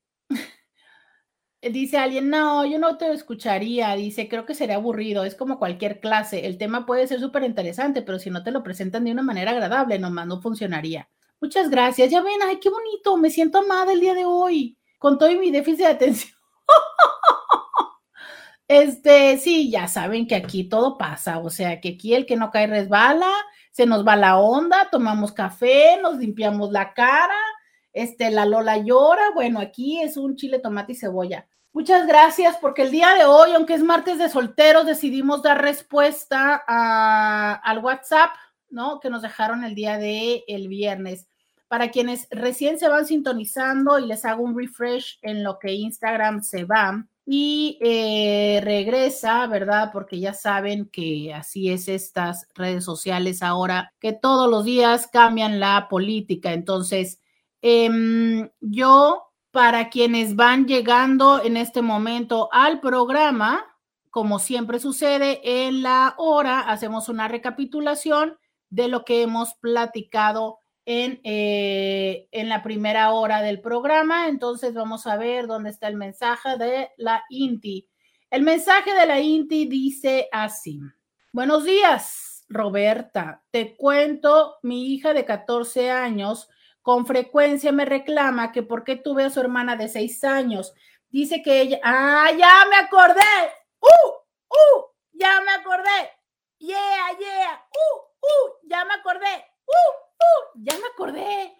[1.61, 3.95] dice alguien, no, yo no te escucharía.
[3.95, 5.23] Dice, creo que sería aburrido.
[5.23, 6.45] Es como cualquier clase.
[6.47, 9.51] El tema puede ser súper interesante, pero si no te lo presentan de una manera
[9.51, 11.07] agradable, nomás no funcionaría.
[11.39, 12.09] Muchas gracias.
[12.09, 13.17] Ya ven, ay, qué bonito.
[13.17, 16.33] Me siento amada el día de hoy, con todo mi déficit de atención.
[18.67, 22.51] Este, sí, ya saben que aquí todo pasa, o sea, que aquí el que no
[22.51, 23.29] cae resbala,
[23.69, 27.35] se nos va la onda, tomamos café, nos limpiamos la cara,
[27.91, 31.47] este, la Lola llora, bueno, aquí es un chile, tomate y cebolla.
[31.73, 36.63] Muchas gracias, porque el día de hoy, aunque es martes de solteros, decidimos dar respuesta
[36.67, 38.31] a, al WhatsApp,
[38.69, 38.99] ¿no?
[38.99, 41.27] Que nos dejaron el día de el viernes.
[41.67, 46.43] Para quienes recién se van sintonizando y les hago un refresh en lo que Instagram
[46.43, 49.91] se va, y eh, regresa, ¿verdad?
[49.93, 55.59] Porque ya saben que así es estas redes sociales ahora, que todos los días cambian
[55.59, 56.51] la política.
[56.53, 57.21] Entonces,
[57.61, 63.77] em, yo, para quienes van llegando en este momento al programa,
[64.09, 68.37] como siempre sucede en la hora, hacemos una recapitulación
[68.69, 74.27] de lo que hemos platicado en, eh, en la primera hora del programa.
[74.29, 77.87] Entonces vamos a ver dónde está el mensaje de la INTI.
[78.29, 80.79] El mensaje de la INTI dice así.
[81.33, 83.43] Buenos días, Roberta.
[83.51, 86.49] Te cuento, mi hija de 14 años
[86.81, 90.73] con frecuencia me reclama que por qué tuve a su hermana de 6 años.
[91.09, 93.21] Dice que ella, ah, ya me acordé.
[93.79, 94.21] ¡Uh!
[95.21, 95.99] ya me acordé.
[96.57, 97.61] Yeah, yeah.
[97.69, 99.45] Uh, uh, ya me acordé.
[99.65, 101.53] Uh, uh, ya me acordé.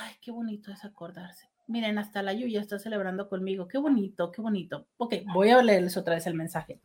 [0.00, 1.49] Ay, qué bonito es acordarse.
[1.70, 3.68] Miren, hasta la Yuya está celebrando conmigo.
[3.68, 4.88] Qué bonito, qué bonito.
[4.96, 6.80] Ok, voy a leerles otra vez el mensaje.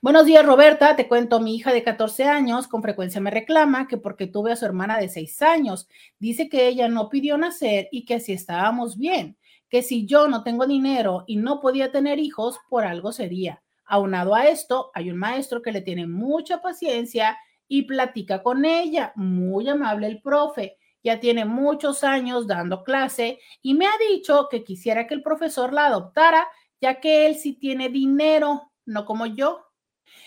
[0.00, 0.94] Buenos días, Roberta.
[0.94, 4.56] Te cuento, mi hija de 14 años con frecuencia me reclama que porque tuve a
[4.56, 5.88] su hermana de 6 años.
[6.20, 9.36] Dice que ella no pidió nacer y que así estábamos bien.
[9.68, 13.60] Que si yo no tengo dinero y no podía tener hijos, por algo sería.
[13.86, 17.36] Aunado a esto, hay un maestro que le tiene mucha paciencia
[17.66, 19.12] y platica con ella.
[19.16, 20.76] Muy amable el profe
[21.08, 25.72] ya tiene muchos años dando clase y me ha dicho que quisiera que el profesor
[25.72, 26.46] la adoptara,
[26.82, 29.64] ya que él sí tiene dinero, no como yo.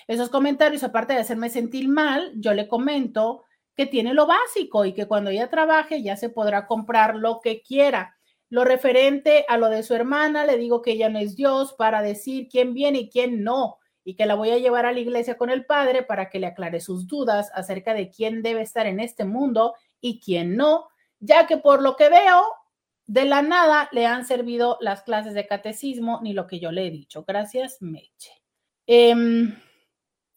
[0.08, 3.44] Esos comentarios, aparte de hacerme sentir mal, yo le comento
[3.76, 7.62] que tiene lo básico y que cuando ella trabaje ya se podrá comprar lo que
[7.62, 8.18] quiera.
[8.50, 12.02] Lo referente a lo de su hermana, le digo que ella no es Dios para
[12.02, 15.38] decir quién viene y quién no, y que la voy a llevar a la iglesia
[15.38, 19.00] con el padre para que le aclare sus dudas acerca de quién debe estar en
[19.00, 20.90] este mundo y quién no,
[21.20, 22.44] ya que por lo que veo,
[23.08, 26.88] de la nada le han servido las clases de catecismo ni lo que yo le
[26.88, 27.26] he dicho.
[27.28, 28.32] Gracias, Meche.
[28.88, 29.56] Em,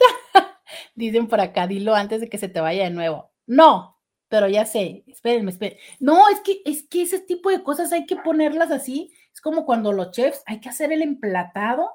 [0.95, 3.33] dicen por acá, dilo antes de que se te vaya de nuevo.
[3.47, 5.81] No, pero ya sé, espérenme, espérenme.
[6.01, 9.13] No, es que, es que ese tipo de cosas hay que ponerlas así.
[9.33, 11.91] Es como cuando los chefs hay que hacer el emplatado,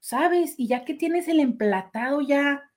[0.00, 0.54] ¿sabes?
[0.58, 2.67] Y ya que tienes el emplatado ya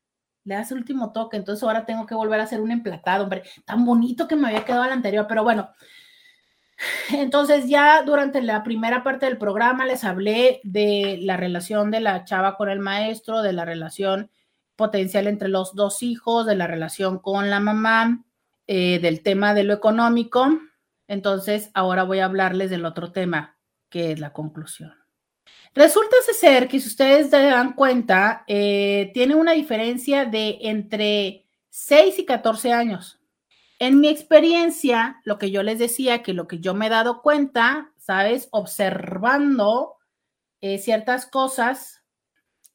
[0.44, 3.44] le das el último toque, entonces ahora tengo que volver a hacer un emplatado, hombre,
[3.66, 5.70] tan bonito que me había quedado el anterior, pero bueno.
[7.12, 12.26] Entonces ya durante la primera parte del programa les hablé de la relación de la
[12.26, 14.32] chava con el maestro, de la relación
[14.76, 18.24] potencial entre los dos hijos, de la relación con la mamá,
[18.68, 20.48] eh, del tema de lo económico.
[21.08, 23.58] Entonces ahora voy a hablarles del otro tema,
[23.90, 25.01] que es la conclusión.
[25.74, 32.20] Resulta ser que si ustedes se dan cuenta, eh, tiene una diferencia de entre 6
[32.20, 33.20] y 14 años.
[33.80, 37.22] En mi experiencia, lo que yo les decía, que lo que yo me he dado
[37.22, 38.50] cuenta, ¿sabes?
[38.52, 39.96] Observando
[40.60, 42.04] eh, ciertas cosas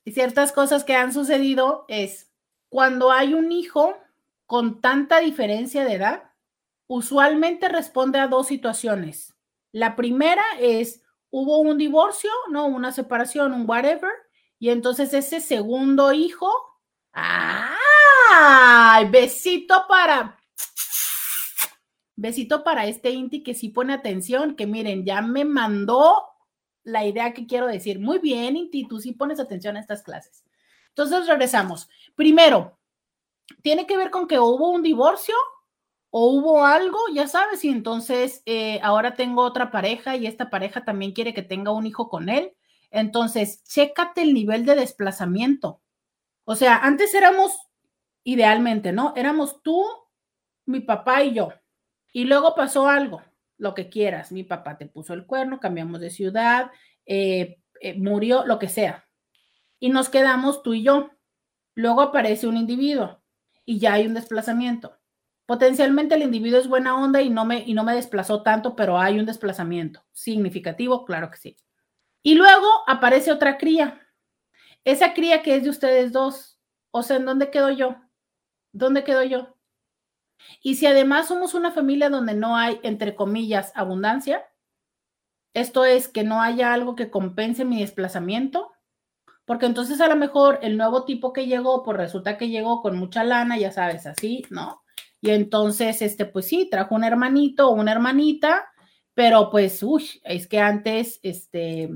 [0.04, 2.32] y ciertas cosas que han sucedido es
[2.68, 3.96] cuando hay un hijo
[4.46, 6.30] con tanta diferencia de edad,
[6.86, 9.34] usualmente responde a dos situaciones.
[9.72, 12.66] La primera es hubo un divorcio, ¿no?
[12.66, 14.10] Una separación, un whatever,
[14.58, 16.50] y entonces ese segundo hijo,
[17.12, 19.08] ¡ay!
[19.10, 20.38] Besito para,
[22.14, 26.22] besito para este Inti que sí pone atención, que miren, ya me mandó
[26.82, 27.98] la idea que quiero decir.
[27.98, 30.44] Muy bien, Inti, tú sí pones atención a estas clases.
[30.88, 31.88] Entonces regresamos.
[32.14, 32.78] Primero,
[33.62, 35.34] tiene que ver con que hubo un divorcio
[36.18, 40.82] o hubo algo, ya sabes, y entonces eh, ahora tengo otra pareja y esta pareja
[40.82, 42.54] también quiere que tenga un hijo con él.
[42.90, 45.82] Entonces, chécate el nivel de desplazamiento.
[46.44, 47.52] O sea, antes éramos,
[48.24, 49.12] idealmente, ¿no?
[49.14, 49.84] Éramos tú,
[50.64, 51.52] mi papá y yo.
[52.14, 53.22] Y luego pasó algo,
[53.58, 54.32] lo que quieras.
[54.32, 56.70] Mi papá te puso el cuerno, cambiamos de ciudad,
[57.04, 59.06] eh, eh, murió, lo que sea.
[59.78, 61.10] Y nos quedamos tú y yo.
[61.74, 63.20] Luego aparece un individuo
[63.66, 64.96] y ya hay un desplazamiento.
[65.47, 68.99] Potencialmente el individuo es buena onda y no me, y no me desplazó tanto, pero
[68.99, 71.57] hay un desplazamiento significativo, claro que sí.
[72.22, 74.01] Y luego aparece otra cría.
[74.84, 76.59] Esa cría que es de ustedes dos.
[76.90, 77.97] O sea, ¿en dónde quedo yo?
[78.72, 79.57] ¿Dónde quedo yo?
[80.62, 84.44] Y si además somos una familia donde no hay, entre comillas, abundancia,
[85.55, 88.72] esto es que no haya algo que compense mi desplazamiento,
[89.44, 92.99] porque entonces a lo mejor el nuevo tipo que llegó, pues resulta que llegó con
[92.99, 94.82] mucha lana, ya sabes, así, ¿no?
[95.26, 98.64] Y entonces, este, pues sí, trajo un hermanito o una hermanita,
[99.12, 101.90] pero pues, uy, es que antes, este,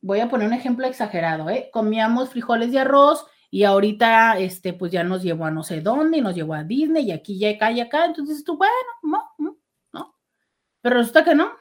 [0.00, 1.68] voy a poner un ejemplo exagerado, ¿eh?
[1.70, 6.16] Comíamos frijoles de arroz y ahorita, este, pues ya nos llevó a no sé dónde,
[6.16, 9.22] y nos llevó a Disney y aquí y acá y acá, entonces tú, bueno, no,
[9.36, 9.58] no,
[9.92, 10.14] no.
[10.80, 11.52] Pero resulta que no.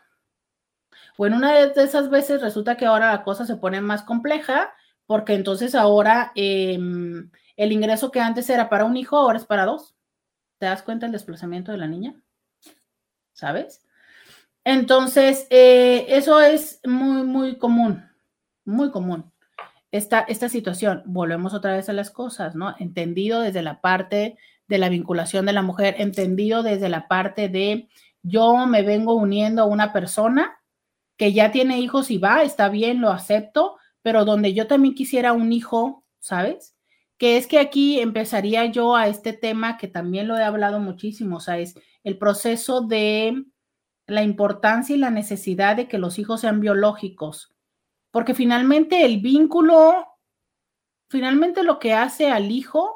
[1.17, 4.73] Bueno, una de esas veces resulta que ahora la cosa se pone más compleja
[5.05, 9.65] porque entonces ahora em, el ingreso que antes era para un hijo, ahora es para
[9.65, 9.94] dos.
[10.57, 12.15] ¿Te das cuenta del desplazamiento de la niña?
[13.33, 13.81] ¿Sabes?
[14.63, 18.03] Entonces, eh, eso es muy, muy común,
[18.63, 19.31] muy común.
[19.91, 22.75] Esta, esta situación, volvemos otra vez a las cosas, ¿no?
[22.79, 24.37] Entendido desde la parte
[24.67, 27.87] de la vinculación de la mujer, entendido desde la parte de
[28.23, 30.57] yo me vengo uniendo a una persona
[31.17, 35.33] que ya tiene hijos y va, está bien, lo acepto, pero donde yo también quisiera
[35.33, 36.74] un hijo, ¿sabes?
[37.17, 41.37] Que es que aquí empezaría yo a este tema que también lo he hablado muchísimo,
[41.37, 43.45] o sea, es el proceso de
[44.07, 47.55] la importancia y la necesidad de que los hijos sean biológicos,
[48.11, 50.07] porque finalmente el vínculo
[51.09, 52.93] finalmente lo que hace al hijo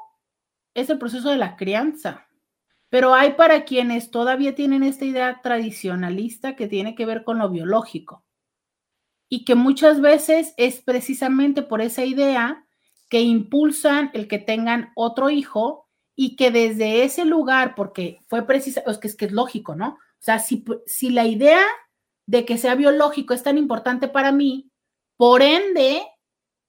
[0.73, 2.27] es el proceso de la crianza.
[2.89, 7.49] Pero hay para quienes todavía tienen esta idea tradicionalista que tiene que ver con lo
[7.49, 8.25] biológico
[9.29, 12.65] y que muchas veces es precisamente por esa idea
[13.09, 18.83] que impulsan el que tengan otro hijo y que desde ese lugar, porque fue precisa,
[18.85, 19.89] es que es, que es lógico, ¿no?
[19.89, 21.61] O sea, si, si la idea
[22.25, 24.69] de que sea biológico es tan importante para mí,
[25.17, 26.03] por ende,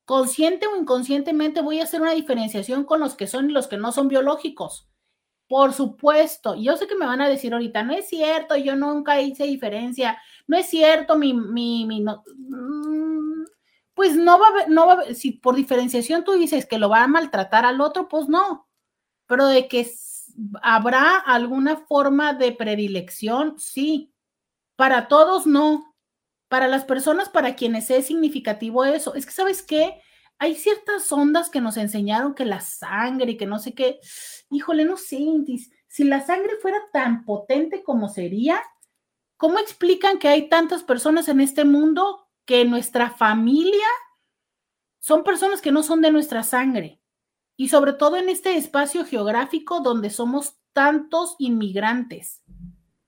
[0.05, 3.77] consciente o inconscientemente voy a hacer una diferenciación con los que son y los que
[3.77, 4.89] no son biológicos.
[5.49, 9.21] Por supuesto, yo sé que me van a decir ahorita, no es cierto, yo nunca
[9.21, 10.17] hice diferencia,
[10.47, 13.20] no es cierto, mi, mi, mi no, mm,
[14.01, 16.79] pues no va a haber, no va a haber, si por diferenciación tú dices que
[16.79, 18.67] lo va a maltratar al otro, pues no,
[19.27, 19.93] pero de que
[20.63, 24.11] habrá alguna forma de predilección, sí,
[24.75, 25.95] para todos no,
[26.49, 30.01] para las personas para quienes es significativo eso, es que sabes qué,
[30.39, 34.01] hay ciertas ondas que nos enseñaron que la sangre y que no sé qué,
[34.49, 35.19] híjole, no sé,
[35.89, 38.63] si la sangre fuera tan potente como sería,
[39.37, 43.87] ¿cómo explican que hay tantas personas en este mundo que nuestra familia
[44.99, 47.01] son personas que no son de nuestra sangre?
[47.57, 52.43] Y sobre todo en este espacio geográfico donde somos tantos inmigrantes,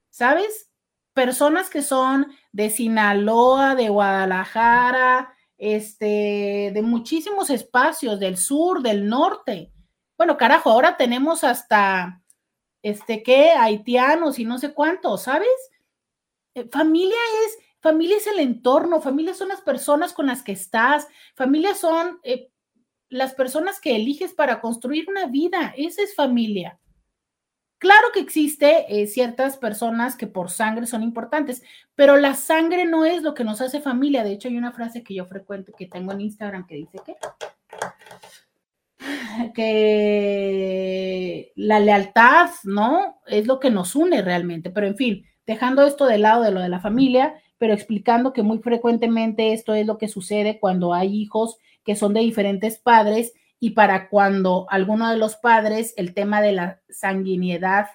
[0.09, 0.71] ¿sabes?
[1.13, 9.73] Personas que son de Sinaloa, de Guadalajara, este, de muchísimos espacios del sur, del norte.
[10.17, 12.23] Bueno, carajo, ahora tenemos hasta,
[12.81, 13.51] este, ¿qué?
[13.51, 15.49] Haitianos y no sé cuántos, ¿sabes?
[16.55, 21.05] Eh, familia es, familia es el entorno, familia son las personas con las que estás,
[21.35, 22.49] familia son eh,
[23.09, 26.79] las personas que eliges para construir una vida, esa es familia.
[27.79, 31.61] Claro que existe eh, ciertas personas que por sangre son importantes,
[31.93, 34.23] pero la sangre no es lo que nos hace familia.
[34.23, 37.17] De hecho, hay una frase que yo frecuento, que tengo en Instagram, que dice que,
[39.53, 43.19] que la lealtad, ¿no?
[43.27, 44.69] Es lo que nos une realmente.
[44.69, 47.33] Pero en fin, dejando esto de lado de lo de la familia,
[47.63, 52.13] pero explicando que muy frecuentemente esto es lo que sucede cuando hay hijos que son
[52.13, 57.87] de diferentes padres y para cuando alguno de los padres, el tema de la sanguinidad,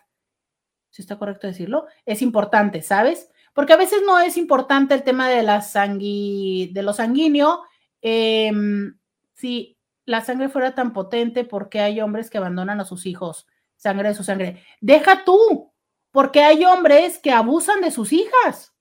[0.89, 3.29] si está correcto decirlo, es importante, ¿sabes?
[3.53, 7.61] Porque a veces no es importante el tema de la sangui, de lo sanguíneo.
[8.01, 8.97] Em,
[9.35, 13.47] si la sangre fuera tan potente, ¿por qué hay hombres que abandonan a sus hijos?
[13.77, 14.65] Sangre de su sangre.
[14.81, 15.75] Deja tú,
[16.11, 18.73] porque hay hombres que abusan de sus hijas.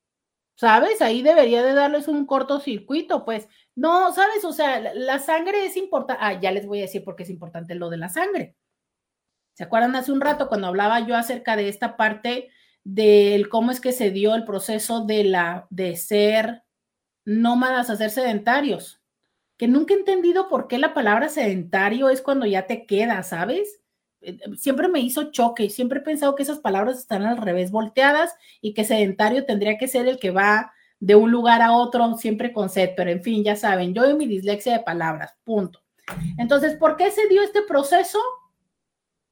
[0.58, 1.04] ¿Sabes?
[1.04, 4.44] Ahí debería de darles un cortocircuito, pues no, ¿sabes?
[4.44, 6.20] O sea, la, sangre es importante.
[6.24, 8.56] Ah, ya les voy a decir por qué es importante lo de la sangre.
[9.54, 12.50] ¿Se acuerdan hace un rato cuando hablaba yo acerca de esta parte
[12.84, 16.64] del cómo es que se dio el proceso de la de ser
[17.24, 19.00] nómadas a ser sedentarios?
[19.58, 23.77] Que nunca he entendido por qué la palabra sedentario es cuando ya te queda, ¿sabes?
[24.22, 28.34] Eh, siempre me hizo choque siempre he pensado que esas palabras están al revés volteadas
[28.62, 32.52] y que sedentario tendría que ser el que va de un lugar a otro siempre
[32.52, 35.84] con sed, pero en fin, ya saben, yo y mi dislexia de palabras, punto.
[36.38, 38.20] Entonces, ¿por qué se dio este proceso?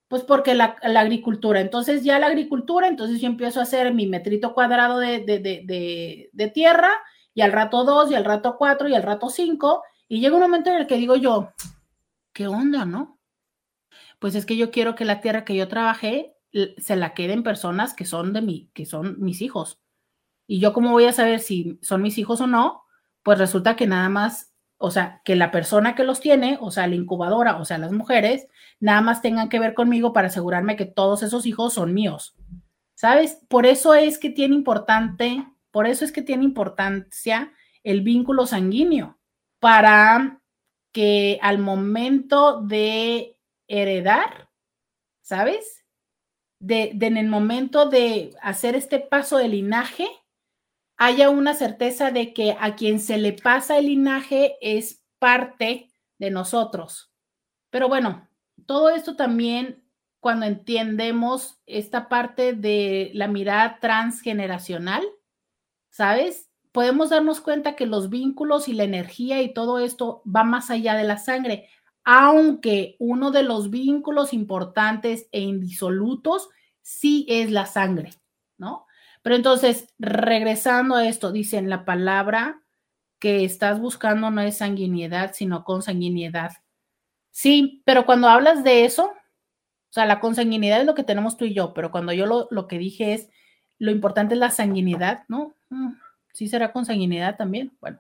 [0.08, 4.54] Pues porque la, agricultura, entonces ya la agricultura, entonces yo empiezo a hacer mi metrito
[4.54, 6.92] cuadrado de, de, de tierra
[7.34, 10.42] y al rato dos y al rato cuatro y al rato cinco y llega un
[10.42, 11.52] momento en el que digo yo,
[12.32, 13.15] ¿qué onda, no?
[14.26, 16.36] Pues es que yo quiero que la tierra que yo trabajé
[16.80, 19.80] se la queden personas que son de mí, que son mis hijos
[20.48, 22.86] y yo cómo voy a saber si son mis hijos o no,
[23.22, 26.88] pues resulta que nada más, o sea, que la persona que los tiene, o sea,
[26.88, 28.48] la incubadora, o sea, las mujeres,
[28.80, 32.36] nada más tengan que ver conmigo para asegurarme que todos esos hijos son míos.
[32.96, 33.38] ¿Sabes?
[33.48, 37.54] Por eso es que tiene importante, por eso es que tiene importancia
[37.84, 39.20] el vínculo sanguíneo,
[39.60, 40.42] para
[40.92, 43.35] que al momento de
[43.68, 44.50] heredar,
[45.22, 45.86] ¿sabes?
[46.60, 50.08] De, en el momento de hacer este paso de linaje,
[50.98, 56.32] haya una certeza de que a quien se le pasa el linaje es parte de
[56.32, 57.12] nosotros.
[57.70, 58.28] Pero bueno,
[58.66, 59.84] todo esto también
[60.20, 65.04] cuando entendemos esta parte de la mirada transgeneracional,
[65.92, 66.50] ¿sabes?
[66.72, 70.96] Podemos darnos cuenta que los vínculos y la energía y todo esto va más allá
[70.96, 71.70] de la sangre,
[72.06, 76.50] aunque uno de los vínculos importantes e indisolutos
[76.82, 78.12] sí es la sangre,
[78.58, 78.86] ¿no?
[79.24, 82.62] Pero entonces, regresando a esto, dicen la palabra
[83.18, 86.52] que estás buscando no es sanguinidad, sino consanguinidad.
[87.32, 91.46] Sí, pero cuando hablas de eso, o sea, la consanguinidad es lo que tenemos tú
[91.46, 93.30] y yo, pero cuando yo lo, lo que dije es,
[93.80, 95.56] lo importante es la sanguinidad, ¿no?
[95.70, 95.94] Mm,
[96.34, 97.76] sí será consanguinidad también.
[97.82, 98.00] Bueno,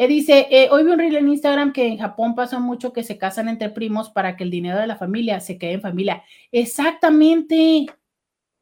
[0.00, 3.02] Eh, dice, eh, hoy vi un reel en Instagram que en Japón pasa mucho que
[3.02, 6.24] se casan entre primos para que el dinero de la familia se quede en familia.
[6.50, 7.84] Exactamente.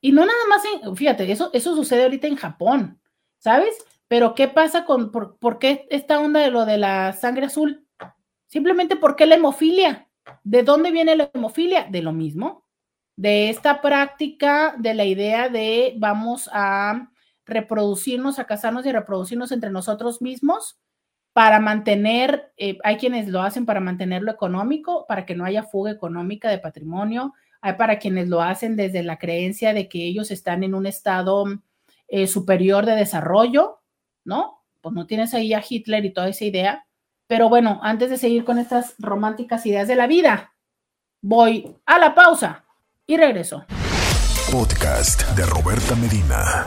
[0.01, 0.63] Y no nada más
[0.97, 3.01] fíjate, eso, eso sucede ahorita en Japón,
[3.39, 3.73] ¿sabes?
[4.09, 7.87] Pero ¿qué pasa con, por, qué esta onda de lo de la sangre azul?
[8.49, 10.09] Simplemente porque la hemofilia.
[10.43, 11.87] ¿De dónde viene la hemofilia?
[11.89, 12.67] De lo mismo,
[13.15, 17.13] de esta práctica, de la idea de vamos a
[17.47, 20.81] reproducirnos, a casarnos y reproducirnos entre nosotros mismos
[21.39, 25.93] para mantener, eh, hay quienes lo hacen para mantenerlo económico, para que no haya fuga
[25.93, 30.65] económica de patrimonio, hay para quienes lo hacen desde la creencia de que ellos están
[30.65, 31.45] en un estado
[32.09, 33.79] eh, superior de desarrollo,
[34.25, 34.65] ¿no?
[34.81, 36.87] Pues no tienes ahí a Hitler y toda esa idea.
[37.29, 40.57] Pero bueno, antes de seguir con estas románticas ideas de la vida,
[41.23, 42.65] voy a la pausa
[43.07, 43.65] y regreso.
[44.51, 46.67] Podcast de Roberta Medina.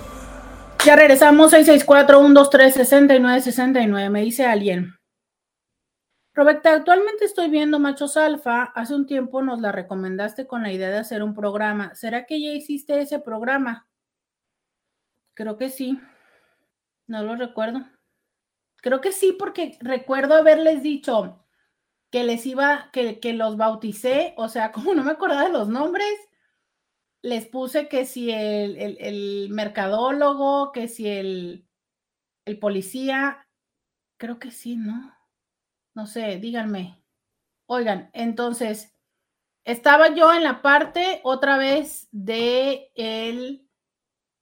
[0.84, 4.95] Ya regresamos, 664-123-6969, me dice alguien.
[6.34, 8.63] Roberta, actualmente estoy viendo Machos Alfa.
[8.63, 11.93] Hace un tiempo nos la recomendaste con la idea de hacer un programa.
[11.93, 13.88] ¿Será que ya hiciste ese programa?
[15.36, 15.99] Creo que sí.
[17.05, 17.86] No lo recuerdo.
[18.77, 21.45] Creo que sí, porque recuerdo haberles dicho
[22.09, 25.67] que les iba, que, que los bauticé, o sea, como no me acordaba de los
[25.67, 26.11] nombres,
[27.22, 31.67] les puse que si el, el, mercadólogo, que si el,
[32.45, 33.47] el policía,
[34.17, 35.13] creo que sí, ¿no?
[35.93, 37.03] No sé, díganme.
[37.67, 38.95] Oigan, entonces,
[39.65, 43.67] estaba yo en la parte otra vez de el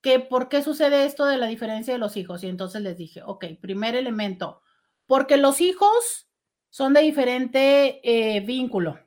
[0.02, 2.44] que por qué sucede esto de la diferencia de los hijos.
[2.44, 4.62] Y entonces les dije, ok, primer elemento,
[5.06, 6.30] porque los hijos
[6.70, 9.00] son de diferente eh, vínculo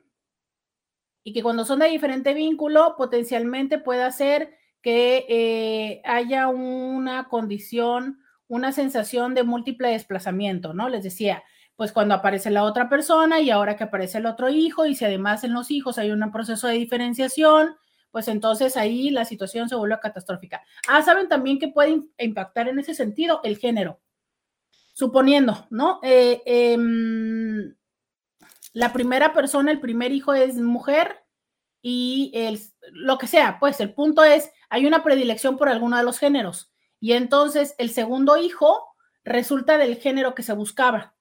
[1.23, 8.19] y que cuando son de diferente vínculo, potencialmente puede hacer que eh, haya una condición,
[8.47, 10.89] una sensación de múltiple desplazamiento, ¿no?
[10.89, 11.43] Les decía,
[11.75, 15.05] pues cuando aparece la otra persona y ahora que aparece el otro hijo, y si
[15.05, 17.75] además en los hijos hay un proceso de diferenciación,
[18.11, 20.61] pues entonces ahí la situación se vuelve catastrófica.
[20.87, 23.99] Ah, saben también que puede impactar en ese sentido el género.
[24.93, 25.99] Suponiendo, ¿no?
[26.03, 27.73] Eh, em,
[28.73, 31.23] la primera persona, el primer hijo es mujer
[31.81, 32.59] y el,
[32.91, 36.73] lo que sea, pues el punto es, hay una predilección por alguno de los géneros
[36.99, 38.83] y entonces el segundo hijo
[39.23, 41.15] resulta del género que se buscaba.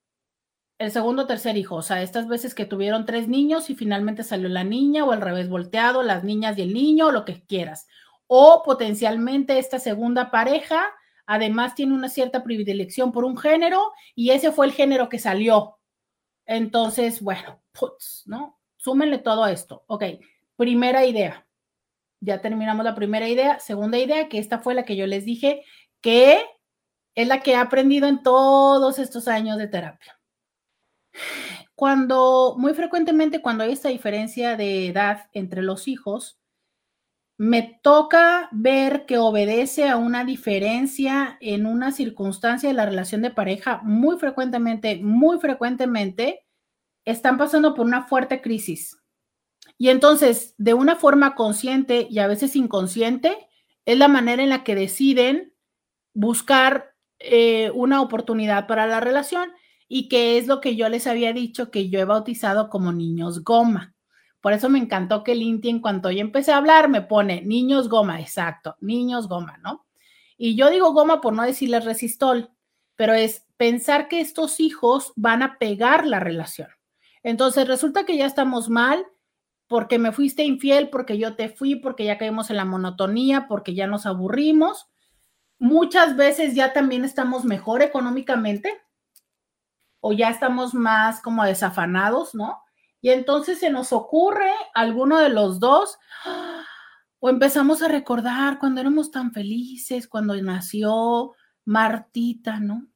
[0.79, 4.25] El segundo o tercer hijo, o sea, estas veces que tuvieron tres niños y finalmente
[4.25, 7.87] salió la niña o al revés volteado, las niñas y el niño, lo que quieras.
[8.27, 10.89] O potencialmente esta segunda pareja
[11.27, 15.79] además tiene una cierta predilección por un género y ese fue el género que salió.
[16.47, 18.59] Entonces, bueno, putz, ¿no?
[18.77, 19.85] Súmenle todo esto.
[19.87, 20.05] Ok,
[20.57, 21.47] primera idea.
[22.21, 23.59] Ya terminamos la primera idea.
[23.59, 25.65] Segunda idea, que esta fue la que yo les dije,
[26.01, 26.43] que
[27.15, 30.19] es la que he aprendido en todos estos años de terapia.
[31.75, 36.39] Cuando, muy frecuentemente, cuando hay esta diferencia de edad entre los hijos,
[37.43, 43.33] me toca ver que obedece a una diferencia en una circunstancia de la relación de
[43.33, 46.47] pareja muy frecuentemente, muy frecuentemente,
[47.05, 48.97] están pasando por una fuerte crisis.
[49.77, 53.37] Y entonces, de una forma consciente y a veces inconsciente,
[53.87, 55.53] es la manera en la que deciden
[56.15, 59.51] buscar eh, una oportunidad para la relación
[59.89, 63.43] y que es lo que yo les había dicho que yo he bautizado como niños
[63.43, 63.92] goma.
[64.43, 67.89] Por eso me encantó que el en cuanto yo empecé a hablar, me pone niños
[67.89, 69.87] goma, exacto, niños goma, ¿no?
[70.37, 72.51] Y yo digo goma por no decirles resistol,
[72.97, 76.69] pero es pensar que estos hijos van a pegar la relación.
[77.23, 79.07] Entonces resulta que ya estamos mal
[79.69, 83.75] porque me fuiste infiel, porque yo te fui, porque ya caímos en la monotonía, porque
[83.75, 84.91] ya nos aburrimos.
[85.61, 88.83] Muchas veces ya también estamos mejor económicamente
[90.01, 92.61] o ya estamos más como desafanados, ¿no?
[93.03, 95.99] Y entonces se nos ocurre alguno de los dos
[97.19, 101.33] o empezamos a recordar cuando éramos tan felices, cuando nació
[101.65, 102.89] Martita, ¿no?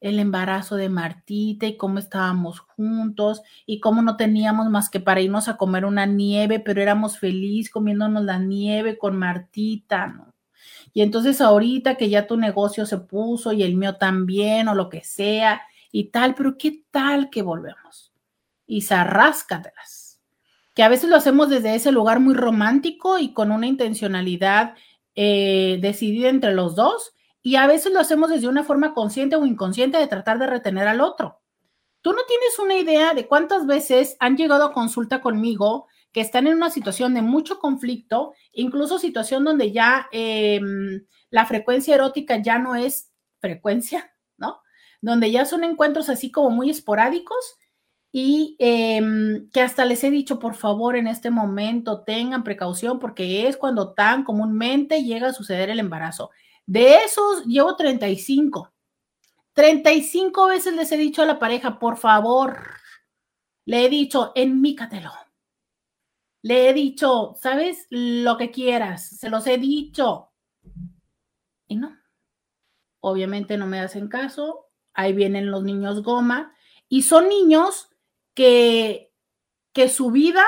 [0.00, 5.20] el embarazo de Martita y cómo estábamos juntos y cómo no teníamos más que para
[5.20, 10.34] irnos a comer una nieve, pero éramos felices comiéndonos la nieve con Martita, ¿no?
[10.92, 14.88] Y entonces ahorita que ya tu negocio se puso y el mío también o lo
[14.88, 15.62] que sea
[15.92, 18.07] y tal, pero ¿qué tal que volvemos?
[18.68, 20.20] Y zarráscatelas.
[20.74, 24.74] Que a veces lo hacemos desde ese lugar muy romántico y con una intencionalidad
[25.16, 29.44] eh, decidida entre los dos, y a veces lo hacemos desde una forma consciente o
[29.44, 31.40] inconsciente de tratar de retener al otro.
[32.02, 36.46] Tú no tienes una idea de cuántas veces han llegado a consulta conmigo que están
[36.46, 42.58] en una situación de mucho conflicto, incluso situación donde ya em, la frecuencia erótica ya
[42.58, 43.10] no es
[43.40, 44.60] frecuencia, ¿no?
[45.00, 47.57] donde ya son encuentros así como muy esporádicos
[48.20, 53.46] y em, que hasta les he dicho, por favor, en este momento tengan precaución porque
[53.46, 56.30] es cuando tan comúnmente llega a suceder el embarazo.
[56.66, 58.72] De esos llevo 35.
[59.52, 62.58] 35 veces les he dicho a la pareja, por favor,
[63.64, 65.12] le he dicho, enmícatelo.
[66.42, 67.86] Le he dicho, ¿sabes?
[67.88, 70.32] Lo que quieras, se los he dicho.
[71.68, 71.96] Y no.
[72.98, 74.70] Obviamente no me hacen caso.
[74.92, 76.52] Ahí vienen los niños goma.
[76.88, 77.87] Y son niños
[78.38, 79.12] que,
[79.72, 80.44] que su vida,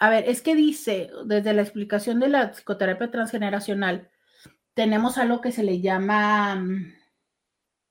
[0.00, 4.10] a ver, es que dice, desde la explicación de la psicoterapia transgeneracional,
[4.74, 6.94] tenemos algo que se le llama mm,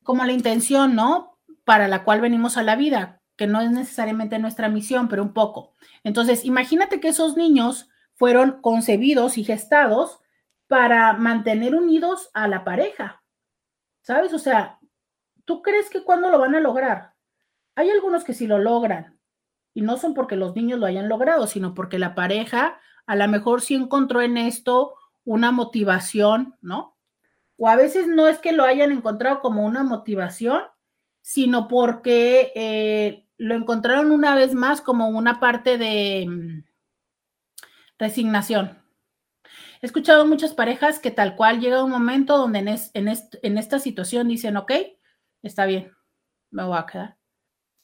[0.03, 1.39] como la intención, ¿no?
[1.63, 5.31] Para la cual venimos a la vida, que no es necesariamente nuestra misión, pero un
[5.31, 5.75] poco.
[6.03, 10.19] Entonces, imagínate que esos niños fueron concebidos y gestados
[10.67, 13.23] para mantener unidos a la pareja,
[14.01, 14.33] ¿sabes?
[14.33, 14.77] O sea,
[15.45, 17.14] ¿tú crees que cuándo lo van a lograr?
[17.75, 19.19] Hay algunos que sí lo logran
[19.73, 23.27] y no son porque los niños lo hayan logrado, sino porque la pareja a lo
[23.27, 24.95] mejor sí encontró en esto
[25.25, 26.97] una motivación, ¿no?
[27.57, 30.61] O a veces no es que lo hayan encontrado como una motivación,
[31.21, 36.63] sino porque eh, lo encontraron una vez más como una parte de mm,
[37.99, 38.81] resignación.
[39.81, 44.27] He escuchado muchas parejas que tal cual llega un momento donde en, en esta situación
[44.29, 44.71] dicen, ok,
[45.41, 45.91] está bien,
[46.51, 47.17] me voy a quedar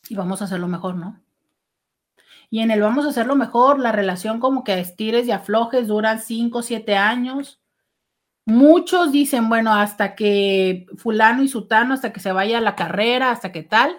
[0.10, 1.22] y vamos a hacerlo mejor, ¿no?
[2.50, 6.20] Y en el vamos a hacerlo mejor, la relación como que estires y aflojes duran
[6.20, 7.62] 5, 7 años.
[8.46, 13.32] Muchos dicen, bueno, hasta que fulano y sutano, hasta que se vaya a la carrera,
[13.32, 13.98] hasta que tal.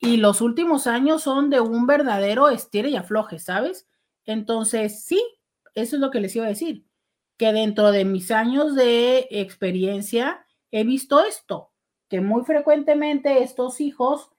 [0.00, 3.86] Y los últimos años son de un verdadero estire y afloje, ¿sabes?
[4.24, 5.24] Entonces, sí,
[5.76, 6.84] eso es lo que les iba a decir,
[7.36, 11.70] que dentro de mis años de experiencia he visto esto,
[12.08, 14.31] que muy frecuentemente estos hijos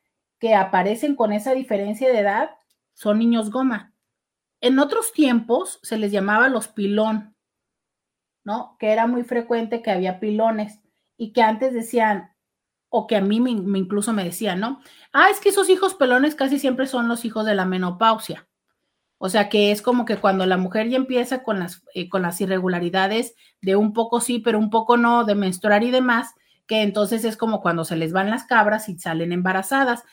[0.43, 2.49] que aparecen con esa diferencia de edad
[2.91, 3.93] son niños goma.
[4.59, 7.33] En otros tiempos se les llamaba los pilón,
[8.43, 8.75] ¿no?
[8.77, 10.81] Que era muy frecuente que había pilones
[11.15, 12.35] y que antes decían,
[12.89, 14.81] o que a mí me, incluso me decían, ¿no?
[15.13, 18.45] Ah, es que esos hijos pelones casi siempre son los hijos de la menopausia.
[19.19, 22.21] O sea que es como que cuando la mujer ya empieza con las, eh, con
[22.21, 26.35] las irregularidades de un poco sí, pero un poco no, de menstruar y demás,
[26.67, 30.03] que entonces es como cuando se les van las cabras y salen embarazadas.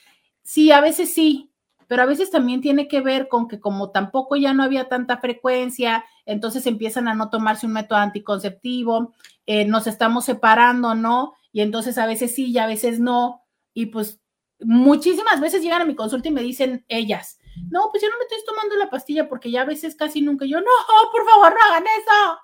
[0.42, 1.50] Sí, a veces sí,
[1.90, 5.18] pero a veces también tiene que ver con que como tampoco ya no había tanta
[5.18, 9.12] frecuencia, entonces empiezan a no tomarse un método anticonceptivo,
[9.46, 11.34] eh, nos estamos separando, ¿no?
[11.50, 13.44] Y entonces a veces sí y a veces no.
[13.74, 14.20] Y pues
[14.60, 18.24] muchísimas veces llegan a mi consulta y me dicen ellas, no, pues yo no me
[18.24, 20.66] estoy tomando la pastilla porque ya a veces casi nunca yo, no,
[21.10, 22.38] por favor, no hagan eso.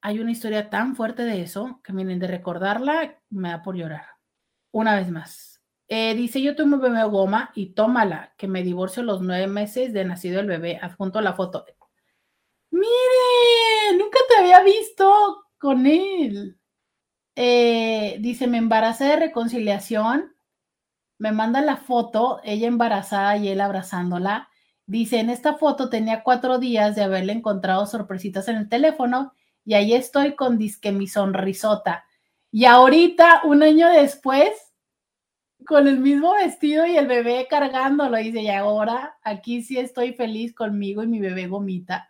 [0.00, 4.06] Hay una historia tan fuerte de eso que miren, de recordarla me da por llorar.
[4.70, 5.57] Una vez más.
[5.88, 10.04] Eh, dice, yo un bebé goma y tómala, que me divorcio los nueve meses de
[10.04, 10.78] nacido el bebé.
[10.82, 11.64] Adjunto la foto.
[12.70, 16.58] Mire, nunca te había visto con él.
[17.36, 20.34] Eh, dice, me embaracé de reconciliación.
[21.18, 24.50] Me manda la foto, ella embarazada y él abrazándola.
[24.86, 29.32] Dice, en esta foto tenía cuatro días de haberle encontrado sorpresitas en el teléfono
[29.64, 32.04] y ahí estoy con disque mi sonrisota.
[32.50, 34.50] Y ahorita, un año después,
[35.66, 38.16] con el mismo vestido y el bebé cargándolo.
[38.16, 42.08] Dice, y ahora aquí sí estoy feliz conmigo y mi bebé gomita.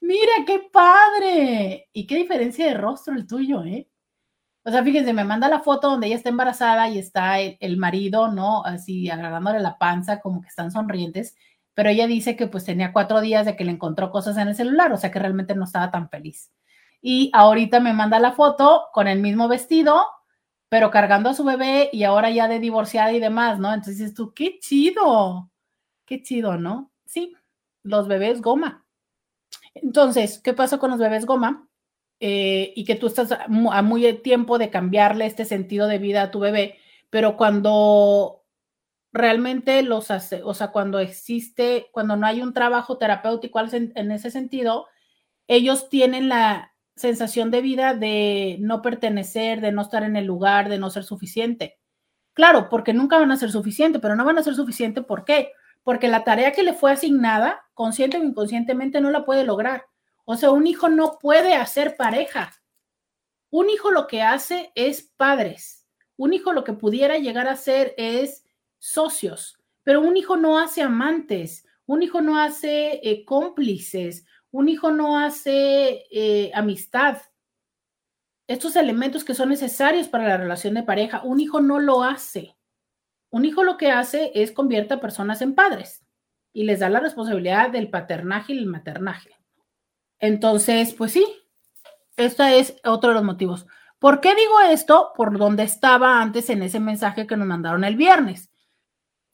[0.00, 1.88] Mira, qué padre.
[1.92, 3.88] Y qué diferencia de rostro el tuyo, ¿eh?
[4.66, 8.28] O sea, fíjense, me manda la foto donde ella está embarazada y está el, marido,
[8.32, 8.64] ¿no?
[8.64, 11.36] Así agarrándole la panza, como que están sonrientes.
[11.74, 14.54] Pero ella dice que pues tenía cuatro días de que le encontró cosas en el
[14.54, 16.50] celular, o sea que realmente no estaba tan feliz.
[17.02, 20.06] Y ahorita me manda la foto con el mismo vestido,
[20.74, 23.72] pero cargando a su bebé y ahora ya de divorciada y demás, ¿no?
[23.72, 25.48] Entonces tú, qué chido,
[26.04, 26.90] qué chido, ¿no?
[27.06, 27.32] Sí,
[27.84, 28.84] los bebés goma.
[29.72, 31.68] Entonces, ¿qué pasa con los bebés goma?
[32.18, 33.46] Eh, y que tú estás a
[33.82, 38.42] muy tiempo de cambiarle este sentido de vida a tu bebé, pero cuando
[39.12, 44.32] realmente los hace, o sea, cuando existe, cuando no hay un trabajo terapéutico en ese
[44.32, 44.88] sentido,
[45.46, 50.68] ellos tienen la, sensación de vida de no pertenecer, de no estar en el lugar,
[50.68, 51.78] de no ser suficiente.
[52.32, 55.52] Claro, porque nunca van a ser suficiente, pero no van a ser suficiente ¿por qué?
[55.82, 59.86] Porque la tarea que le fue asignada, consciente o inconscientemente, no la puede lograr.
[60.24, 62.52] O sea, un hijo no puede hacer pareja.
[63.50, 65.86] Un hijo lo que hace es padres.
[66.16, 68.44] Un hijo lo que pudiera llegar a ser es
[68.78, 74.92] socios, pero un hijo no hace amantes, un hijo no hace eh, cómplices, un hijo
[74.92, 77.18] no hace eh, amistad.
[78.46, 81.22] estos elementos que son necesarios para la relación de pareja.
[81.24, 82.56] Un hijo no lo hace.
[83.30, 86.06] Un hijo lo que hace es convierte a personas en padres
[86.52, 89.36] y les da la responsabilidad del paternaje y el maternaje.
[90.20, 91.26] Entonces, pues sí,
[92.16, 93.66] este es otro de los motivos.
[93.98, 95.10] ¿Por qué digo esto?
[95.16, 98.52] Por donde estaba antes en ese mensaje que nos mandaron el viernes.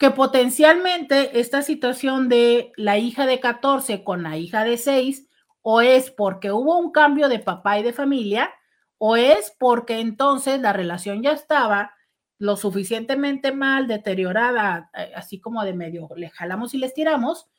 [0.01, 5.29] Que potencialmente esta situación de la hija de 14 con la hija de 6
[5.61, 8.51] o es porque hubo un cambio de papá y de familia
[8.97, 11.93] o es porque entonces la relación ya estaba
[12.39, 17.51] lo suficientemente mal, deteriorada, eh, así como de medio le jalamos y les tiramos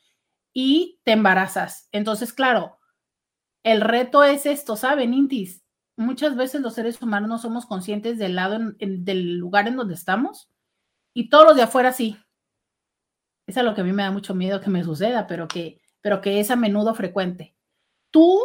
[0.52, 1.90] y te embarazas.
[1.92, 2.80] Entonces, claro,
[3.62, 5.64] el reto es esto, ¿saben, Intis?
[5.96, 10.50] Muchas veces los seres humanos no somos conscientes del lado, del lugar en donde estamos
[11.14, 12.18] y todos los de afuera sí.
[13.60, 16.22] Es lo que a mí me da mucho miedo que me suceda, pero que, pero
[16.22, 17.56] que es a menudo frecuente.
[18.10, 18.40] Tú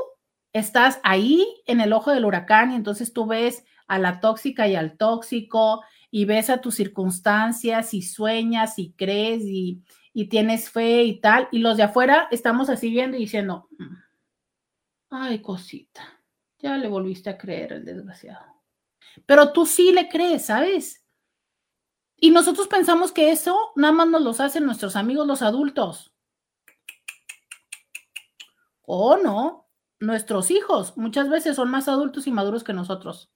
[0.53, 4.75] estás ahí en el ojo del huracán y entonces tú ves a la tóxica y
[4.75, 9.83] al tóxico y ves a tus circunstancias y sueñas y crees y,
[10.31, 13.97] tienes fe y tal, y los de afuera estamos así viendo y diciendo, mm,
[15.11, 16.23] ay cosita,
[16.59, 18.47] ya le volviste a creer el desgraciado.
[19.27, 21.06] Pero tú sí le crees, ¿sabes?
[22.19, 26.15] Y nosotros pensamos que eso nada más nos los hacen nuestros amigos los adultos.
[28.83, 29.69] O no,
[30.01, 33.31] nuestros hijos muchas veces son más adultos y maduros que nosotros.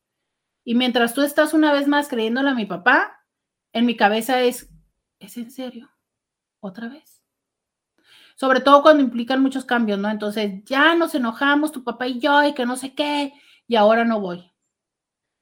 [0.65, 3.27] Y mientras tú estás una vez más creyéndole a mi papá,
[3.73, 4.71] en mi cabeza es,
[5.19, 5.91] ¿es en serio?
[6.61, 7.23] ¿Otra vez?
[8.37, 10.09] Sobre todo cuando implican muchos cambios, ¿no?
[10.09, 13.35] Entonces ya nos enojamos, tu papá y yo, y que no sé qué,
[13.67, 14.51] y ahora no voy.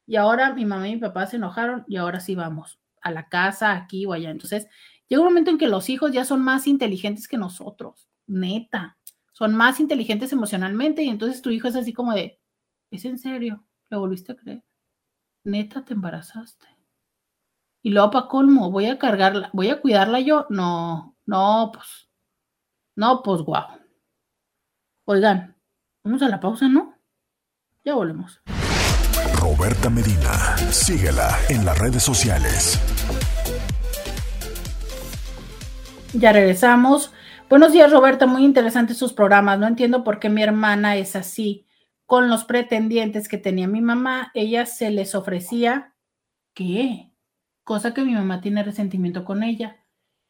[0.06, 3.28] Y ahora mi mamá y mi papá se enojaron y ahora sí vamos a la
[3.28, 4.30] casa, aquí o allá.
[4.30, 4.68] Entonces
[5.08, 8.98] llega un momento en que los hijos ya son más inteligentes que nosotros, neta.
[9.32, 12.40] Son más inteligentes emocionalmente y entonces tu hijo es así como de,
[12.90, 13.64] ¿es en serio?
[13.88, 14.64] ¿Lo volviste a creer?
[15.48, 16.66] neta te embarazaste.
[17.82, 20.46] Y luego para colmo, voy a cargarla, voy a cuidarla yo.
[20.50, 22.10] No, no, pues,
[22.96, 23.66] no, pues guau.
[25.04, 25.56] Oigan,
[26.04, 26.94] vamos a la pausa, ¿no?
[27.84, 28.42] Ya volvemos.
[29.56, 32.78] Roberta Medina, síguela en las redes sociales.
[36.12, 37.12] Ya regresamos.
[37.48, 38.26] Buenos días, Roberta.
[38.26, 39.58] Muy interesantes sus programas.
[39.58, 41.66] No entiendo por qué mi hermana es así
[42.04, 45.94] con los pretendientes que tenía mi mamá, ella se les ofrecía
[46.52, 47.10] ¿qué?
[47.64, 49.82] Cosa que mi mamá tiene resentimiento con ella.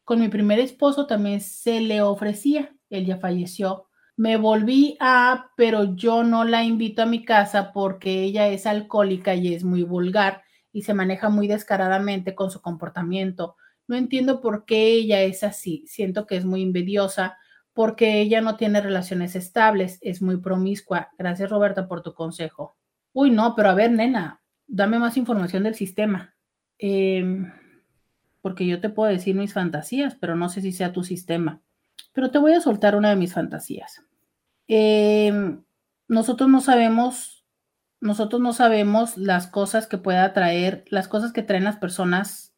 [0.04, 3.87] Con mi primer esposo también se le ofrecía, él ya falleció.
[4.18, 9.36] Me volví a, pero yo no la invito a mi casa porque ella es alcohólica
[9.36, 10.42] y es muy vulgar
[10.72, 13.54] y se maneja muy descaradamente con su comportamiento.
[13.86, 15.84] No entiendo por qué ella es así.
[15.86, 17.38] Siento que es muy envidiosa
[17.72, 21.10] porque ella no tiene relaciones estables, es muy promiscua.
[21.16, 22.76] Gracias, Roberta, por tu consejo.
[23.12, 26.34] Uy, no, pero a ver, nena, dame más información del sistema.
[26.76, 27.52] Em,
[28.40, 31.62] porque yo te puedo decir mis fantasías, pero no sé si sea tu sistema.
[32.12, 34.04] Pero te voy a soltar una de mis fantasías.
[34.66, 35.64] Em,
[36.08, 37.44] nosotros no sabemos,
[38.00, 42.48] nosotros no sabemos las cosas que pueda traer, las cosas que traen las personas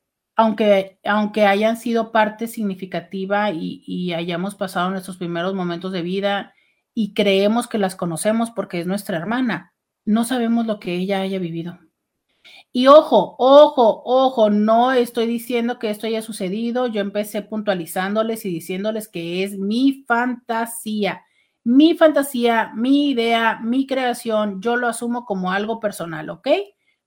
[0.40, 6.54] aunque, aunque hayan sido parte significativa y, hayamos pasado nuestros primeros momentos de vida
[6.94, 9.74] y creemos que las conocemos porque es nuestra hermana,
[10.06, 11.78] no sabemos lo que ella haya vivido.
[12.72, 18.50] Y ojo, ojo, ojo, no estoy diciendo que esto haya sucedido, yo empecé puntualizándoles y
[18.50, 21.24] diciéndoles que es mi fantasía,
[21.64, 26.48] mi fantasía, mi idea, mi creación, yo lo asumo como algo personal, ¿ok?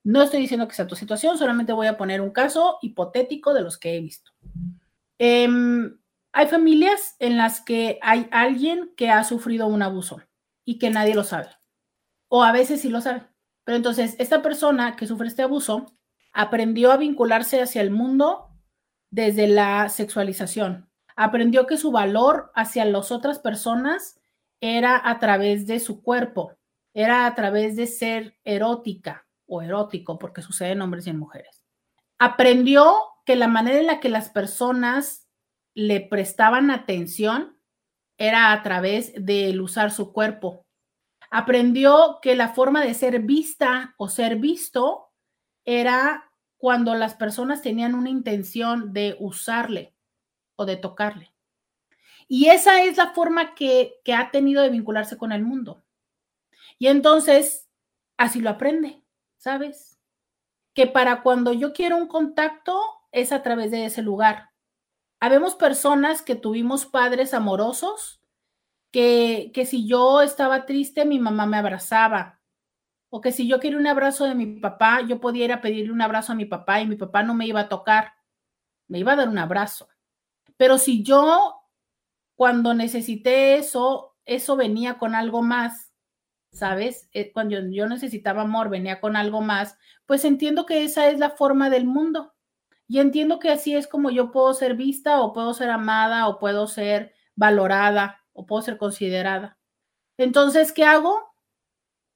[0.03, 3.61] No estoy diciendo que sea tu situación, solamente voy a poner un caso hipotético de
[3.61, 4.31] los que he visto.
[5.17, 5.97] Em,
[6.33, 10.21] hay familias en las que hay alguien que ha sufrido un abuso
[10.65, 11.49] y que nadie lo sabe.
[12.27, 13.32] O a veces sí lo sabe.
[13.63, 15.93] Pero entonces, esta persona que sufre este abuso
[16.33, 18.49] aprendió a vincularse hacia el mundo
[19.09, 20.89] desde la sexualización.
[21.15, 24.19] Aprendió que su valor hacia las otras personas
[24.59, 26.57] era a través de su cuerpo,
[26.93, 31.63] era a través de ser erótica, o erótico, porque sucede en hombres y en mujeres.
[32.17, 32.95] Aprendió
[33.25, 35.27] que la manera en la que las personas
[35.75, 37.57] le prestaban atención
[38.17, 40.62] era a través del usar su cuerpo.
[41.33, 45.11] Aprendió que la forma de ser vista o ser visto
[45.65, 49.93] era cuando las personas tenían una intención de usarle
[50.55, 51.33] o de tocarle.
[52.27, 55.83] Y esa es la forma que, que ha tenido de vincularse con el mundo.
[56.77, 57.69] Y entonces,
[58.17, 59.03] así lo aprende.
[59.43, 59.99] ¿sabes?
[60.73, 62.79] Que para cuando yo quiero un contacto
[63.11, 64.51] es a través de ese lugar.
[65.19, 68.21] Habemos personas que tuvimos padres amorosos,
[68.93, 72.39] que, que si yo estaba triste, mi mamá me abrazaba,
[73.09, 75.91] O que si yo quiero un abrazo de mi papá, yo podía ir a pedirle
[75.91, 78.13] un abrazo a mi papá y mi papá no me iba a tocar,
[78.87, 79.89] me iba a dar un abrazo.
[80.57, 81.55] Pero si yo,
[82.35, 85.93] cuando necesité eso, eso venía con algo más,
[86.51, 87.09] ¿sabes?
[87.13, 91.31] Eh, cuando yo necesitaba amor, venía con algo más, pues entiendo que esa es la
[91.31, 92.33] forma del mundo.
[92.87, 96.39] Y entiendo que así es como yo puedo ser vista o puedo ser amada o
[96.39, 99.57] puedo ser valorada o puedo ser considerada.
[100.17, 101.33] Entonces, ¿qué hago?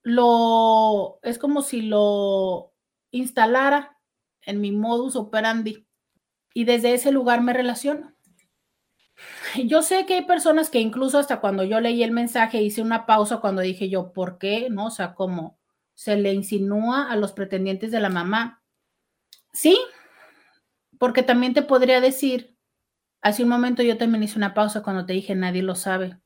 [0.03, 2.73] Lo es como si lo
[3.11, 3.97] instalara
[4.41, 5.87] en mi modus operandi
[6.53, 8.13] y desde ese lugar me relaciono.
[9.65, 13.05] Yo sé que hay personas que incluso hasta cuando yo leí el mensaje hice una
[13.05, 14.69] pausa cuando dije yo, ¿por qué?
[14.69, 14.87] ¿No?
[14.87, 15.57] O sea, como
[15.93, 18.63] se le insinúa a los pretendientes de la mamá.
[19.51, 19.79] Sí,
[20.99, 22.56] porque también te podría decir,
[23.27, 26.17] hace un momento yo también hice una pausa cuando te dije nadie lo sabe,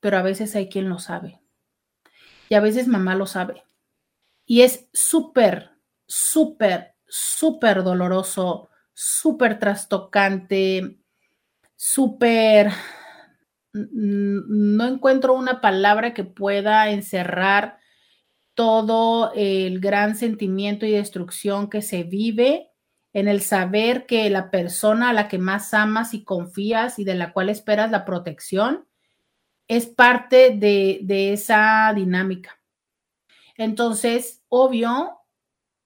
[0.00, 1.40] pero a veces hay quien lo sabe.
[2.48, 3.64] Y a veces mamá lo sabe.
[4.46, 5.72] Y es súper,
[6.06, 10.98] súper, súper doloroso, súper trastocante,
[11.76, 12.72] súper...
[13.72, 17.78] No encuentro una palabra que pueda encerrar
[18.54, 22.70] todo el gran sentimiento y destrucción que se vive
[23.12, 27.14] en el saber que la persona a la que más amas y confías y de
[27.14, 28.86] la cual esperas la protección
[29.66, 32.58] es parte de, de esa dinámica.
[33.56, 35.18] Entonces, obvio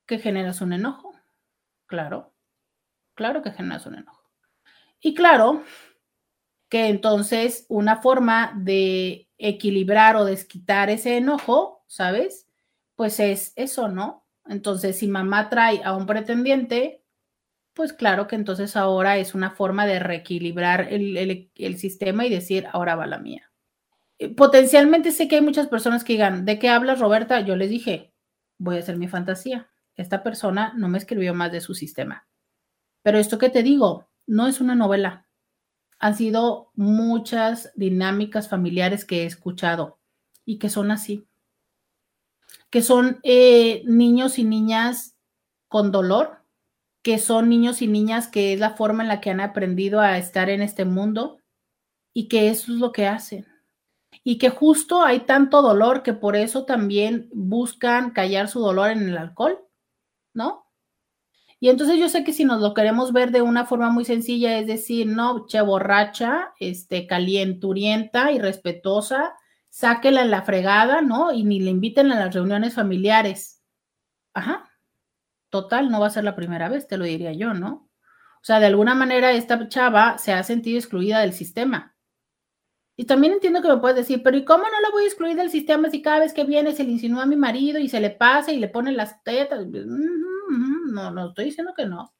[0.06, 1.14] que generas un enojo.
[1.86, 2.32] Claro,
[3.14, 4.22] claro que generas un enojo.
[5.00, 5.62] Y claro
[6.68, 12.48] que entonces una forma de equilibrar o desquitar ese enojo, ¿sabes?
[12.94, 14.26] Pues es eso, ¿no?
[14.46, 17.01] Entonces, si mamá trae a un pretendiente,
[17.74, 22.96] pues claro que entonces ahora es una forma de reequilibrar el, sistema y decir, ahora
[22.96, 23.50] va la mía.
[24.18, 27.40] Eh, potencialmente sé que hay muchas personas que digan, ¿de qué hablas, Roberta?
[27.40, 28.12] Yo les dije,
[28.58, 29.70] voy a hacer mi fantasía.
[29.96, 32.26] Esta persona no me escribió más de su sistema.
[33.02, 35.26] Pero esto que te digo, no es una novela.
[35.98, 39.98] Han sido muchas dinámicas familiares que he escuchado
[40.44, 41.26] y que son así.
[42.70, 45.16] Que son eh, niños y niñas
[45.68, 46.41] con dolor,
[47.02, 50.18] que son niños y niñas que es la forma en la que han aprendido a
[50.18, 51.38] estar en este mundo
[52.14, 53.46] y que eso es lo que hacen.
[54.24, 59.08] Y que justo hay tanto dolor que por eso también buscan callar su dolor en
[59.08, 59.58] el alcohol,
[60.32, 60.66] ¿no?
[61.58, 64.58] Y entonces yo sé que si nos lo queremos ver de una forma muy sencilla,
[64.58, 69.34] es decir, no, che borracha, este, calienturienta, irrespetuosa,
[69.68, 71.32] sáquela en la fregada, ¿no?
[71.32, 73.62] Y ni le inviten a las reuniones familiares.
[74.34, 74.71] Ajá,
[75.52, 77.90] total, no va a ser la primera vez, te lo diría yo, ¿no?
[78.40, 81.94] O sea, de alguna manera esta chava se ha sentido excluida del sistema.
[82.96, 85.36] Y también entiendo que me puedes decir, pero ¿y cómo no la voy a excluir
[85.36, 88.00] del sistema si cada vez que viene se le insinúa a mi marido y se
[88.00, 89.66] le pasa y le pone las tetas?
[89.66, 92.14] No, no estoy diciendo que no.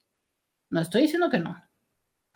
[0.69, 1.57] No estoy diciendo que no.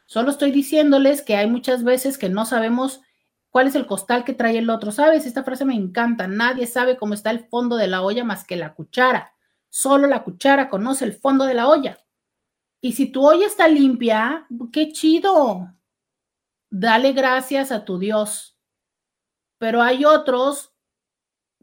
[0.07, 3.03] Solo estoy diciéndoles que hay muchas veces que no sabemos
[3.51, 4.93] cuál es el costal que trae el otro.
[4.93, 5.27] ¿Sabes?
[5.27, 6.27] Esta frase me encanta.
[6.27, 9.36] Nadie sabe cómo está el fondo de la olla más que la cuchara.
[9.77, 11.99] Solo la cuchara conoce el fondo de la olla.
[12.81, 15.71] Y si tu olla está limpia, qué chido.
[16.71, 18.59] Dale gracias a tu Dios.
[19.59, 20.75] Pero hay otros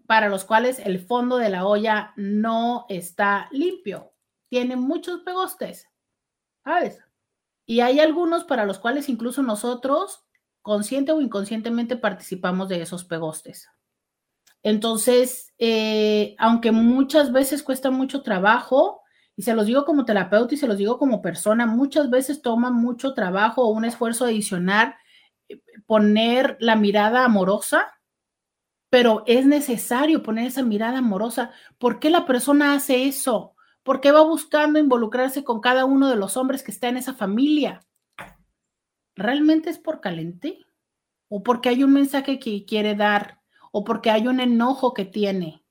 [0.05, 4.13] para los cuales el fondo de la olla no está limpio.
[4.47, 5.89] Tiene muchos pegostes.
[6.63, 7.01] ¿Sabes?
[7.65, 10.23] Y hay algunos para los cuales incluso nosotros,
[10.61, 13.71] consciente o inconscientemente, participamos de esos pegostes.
[14.63, 19.01] Entonces, eh, aunque muchas veces cuesta mucho trabajo,
[19.35, 22.71] y se los digo como terapeuta y se los digo como persona, muchas veces toma
[22.71, 24.95] mucho trabajo o un esfuerzo adicional
[25.49, 27.99] eh, poner la mirada amorosa,
[28.89, 31.51] pero es necesario poner esa mirada amorosa.
[31.79, 33.55] ¿Por qué la persona hace eso?
[33.81, 37.13] ¿Por qué va buscando involucrarse con cada uno de los hombres que está en esa
[37.15, 37.81] familia?
[39.15, 40.59] ¿Realmente es por calente?
[41.27, 43.42] ¿O porque hay un mensaje que quiere dar?
[43.75, 45.63] O porque hay un enojo que tiene.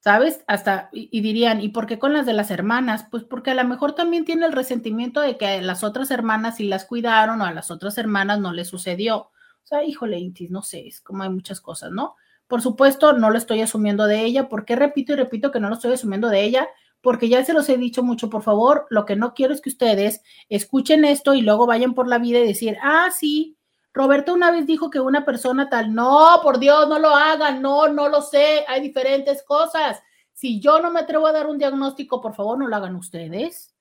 [0.00, 0.44] ¿Sabes?
[0.46, 3.06] Hasta, y, dirían, ¿y por qué con las de las hermanas?
[3.10, 6.58] Pues porque a lo mejor también tiene el resentimiento de que a las otras hermanas
[6.58, 9.16] sí las cuidaron o a las otras hermanas no les sucedió.
[9.18, 12.14] O sea, híjole, Intis, no sé, es como hay muchas cosas, ¿no?
[12.46, 14.48] Por supuesto, no lo estoy asumiendo de ella.
[14.48, 16.68] ¿Por qué repito y repito que no lo estoy asumiendo de ella?
[17.00, 19.70] Porque ya se los he dicho mucho, por favor, lo que no quiero es que
[19.70, 23.57] ustedes escuchen esto y luego vayan por la vida y decir, ah, sí,
[23.98, 27.88] Roberto una vez dijo que una persona tal, no, por Dios, no lo hagan, no,
[27.88, 30.00] no lo sé, hay diferentes cosas.
[30.32, 33.74] Si yo no me atrevo a dar un diagnóstico, por favor, no lo hagan ustedes.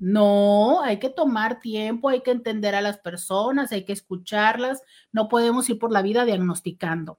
[0.00, 4.82] No, hay que tomar tiempo, hay que entender a las personas, hay que escucharlas,
[5.12, 7.18] no podemos ir por la vida diagnosticando.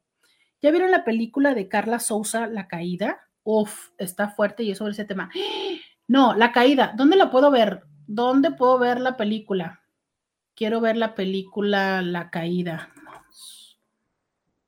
[0.60, 3.20] ¿Ya vieron la película de Carla Souza, La Caída?
[3.44, 5.30] Uf, está fuerte y es sobre ese tema.
[6.08, 6.94] No, la caída.
[6.98, 7.84] ¿Dónde la puedo ver?
[8.08, 9.84] ¿Dónde puedo ver la película?
[10.60, 12.90] Quiero ver la película La Caída.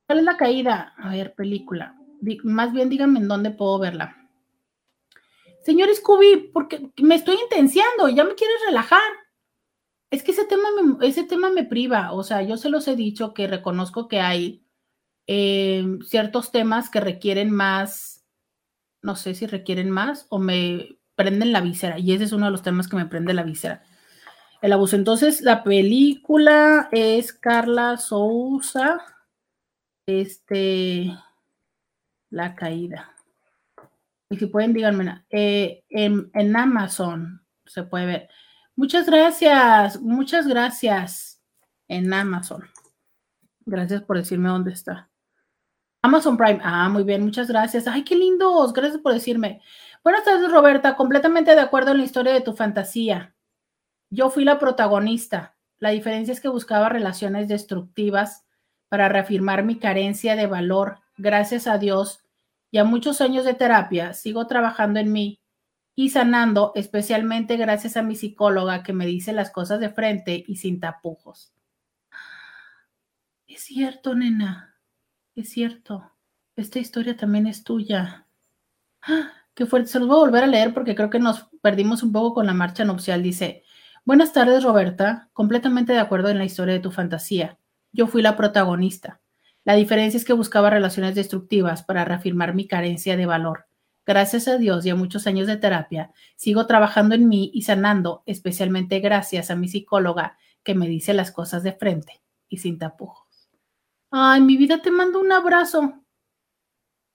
[0.07, 0.93] ¿Cuál es la caída?
[0.97, 1.97] A ver, película.
[2.45, 4.15] más bien díganme en dónde puedo verla.
[5.65, 9.01] Señor Scooby, porque me estoy intenciando, ya me quieres relajar.
[10.09, 12.13] Es que ese tema me, ese tema me priva.
[12.13, 14.65] O sea, yo se los he dicho que reconozco que hay
[15.27, 18.25] eh, ciertos temas que requieren más,
[19.01, 21.99] no sé si requieren más o me prenden la víscera.
[21.99, 23.83] Y ese es uno de los temas que me prende la víscera.
[24.61, 24.95] El abuso.
[24.95, 28.99] Entonces, la película es Carla Sousa.
[30.05, 31.11] Este.
[32.29, 33.15] La caída.
[34.29, 35.25] Y si pueden, díganme.
[35.29, 38.29] Eh, en, en Amazon se puede ver.
[38.75, 39.99] Muchas gracias.
[39.99, 41.41] Muchas gracias.
[41.87, 42.63] En Amazon.
[43.65, 45.09] Gracias por decirme dónde está.
[46.03, 46.59] Amazon Prime.
[46.63, 47.87] Ah, muy bien, muchas gracias.
[47.87, 48.73] Ay, qué lindos.
[48.73, 49.61] Gracias por decirme.
[50.03, 50.95] Buenas tardes, Roberta.
[50.95, 53.35] Completamente de acuerdo en la historia de tu fantasía.
[54.11, 55.55] Yo fui la protagonista.
[55.79, 58.45] La diferencia es que buscaba relaciones destructivas
[58.89, 60.99] para reafirmar mi carencia de valor.
[61.17, 62.19] Gracias a Dios
[62.71, 65.41] y a muchos años de terapia, sigo trabajando en mí
[65.95, 70.57] y sanando, especialmente gracias a mi psicóloga que me dice las cosas de frente y
[70.57, 71.53] sin tapujos.
[73.47, 74.75] Es cierto, nena.
[75.35, 76.11] Es cierto.
[76.57, 78.27] Esta historia también es tuya.
[79.01, 79.31] ¡Ah!
[79.53, 79.89] Qué fuerte.
[79.89, 82.45] Se los voy a volver a leer porque creo que nos perdimos un poco con
[82.45, 83.21] la marcha nupcial.
[83.21, 83.63] Dice,
[84.05, 87.57] buenas tardes Roberta, completamente de acuerdo en la historia de tu fantasía.
[87.91, 89.21] Yo fui la protagonista.
[89.63, 93.67] La diferencia es que buscaba relaciones destructivas para reafirmar mi carencia de valor.
[94.05, 98.23] Gracias a Dios y a muchos años de terapia, sigo trabajando en mí y sanando,
[98.25, 103.49] especialmente gracias a mi psicóloga que me dice las cosas de frente y sin tapujos.
[104.09, 105.93] Ay, mi vida, te mando un abrazo.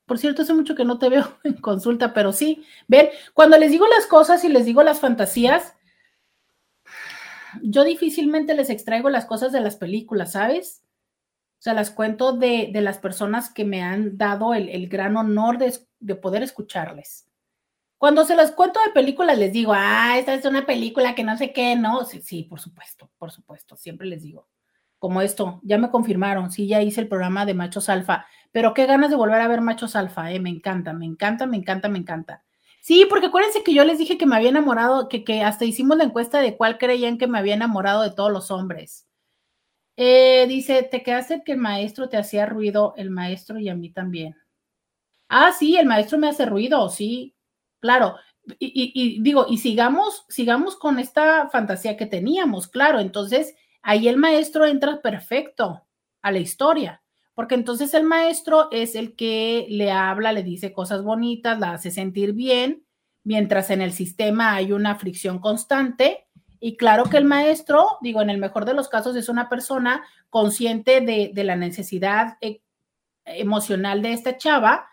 [0.07, 3.71] Por cierto, hace mucho que no te veo en consulta, pero sí, ven, cuando les
[3.71, 5.76] digo las cosas y les digo las fantasías,
[7.63, 10.83] yo difícilmente les extraigo las cosas de las películas, ¿sabes?
[11.59, 15.73] O sea, las cuento de, las personas que me han dado el, gran honor de,
[16.01, 17.29] de, poder escucharles.
[17.99, 21.37] Cuando se las cuento de películas, les digo, ah, esta es una película que no
[21.37, 24.49] sé qué, no, sí, sí, por supuesto, por supuesto, siempre les digo.
[24.99, 28.27] Como esto, ya me confirmaron, sí, ya hice el programa de Machos Alfa
[28.57, 30.41] pero qué ganas de volver a ver machos alfa, ¿eh?
[30.41, 32.43] Me encanta, me encanta, me encanta, me encanta.
[32.87, 35.97] Sí, porque acuérdense que yo les dije que me había enamorado, que, que hasta hicimos
[35.97, 39.09] la encuesta de cuál creían que me había enamorado de todos los hombres.
[39.97, 43.91] Eh, dice, te quedaste que el maestro te hacía ruido, el maestro y a mí
[43.91, 44.37] también.
[45.29, 47.35] Ah, sí, el maestro me hace ruido, sí,
[47.81, 48.15] claro.
[48.61, 53.01] Y, y, digo, y sigamos, sigamos con esta fantasía que teníamos, claro.
[53.01, 55.83] Entonces, ahí el maestro entra perfecto
[56.23, 57.03] a la historia
[57.37, 61.91] porque entonces el maestro es el que le habla, le dice cosas bonitas, la hace
[61.91, 62.87] sentir bien,
[63.25, 66.29] mientras en el sistema hay una fricción constante.
[66.61, 70.03] Y claro que el maestro, digo, en el mejor de los casos es una persona
[70.31, 72.63] consciente de, la necesidad e,
[73.27, 74.89] emocional de esta chava,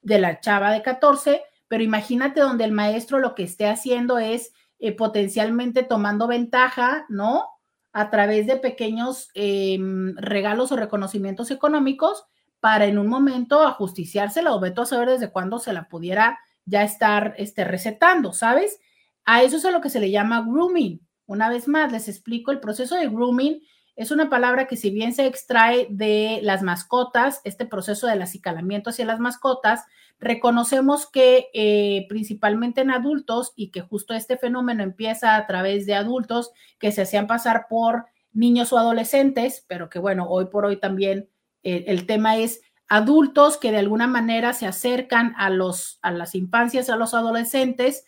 [0.00, 4.52] de la chava de 14, pero imagínate donde el maestro lo que esté haciendo es
[4.78, 7.48] eh, potencialmente tomando ventaja, ¿no?
[7.94, 12.24] A través de pequeños em, regalos o reconocimientos económicos
[12.58, 16.82] para en un momento ajusticiársela o veto a saber desde cuándo se la pudiera ya
[16.82, 18.80] estar este, recetando, ¿sabes?
[19.24, 21.06] A eso es a lo que se le llama grooming.
[21.26, 23.62] Una vez más, les explico, el proceso de grooming
[23.94, 28.90] es una palabra que si bien se extrae de las mascotas, este proceso del acicalamiento
[28.90, 29.84] hacia las mascotas,
[30.18, 35.94] reconocemos que eh, principalmente en adultos y que justo este fenómeno empieza a través de
[35.94, 40.78] adultos que se hacían pasar por niños o adolescentes, pero que bueno, hoy por hoy
[40.78, 41.28] también
[41.62, 46.34] eh, el tema es adultos que de alguna manera se acercan a, los, a las
[46.34, 48.04] infancias, a los adolescentes,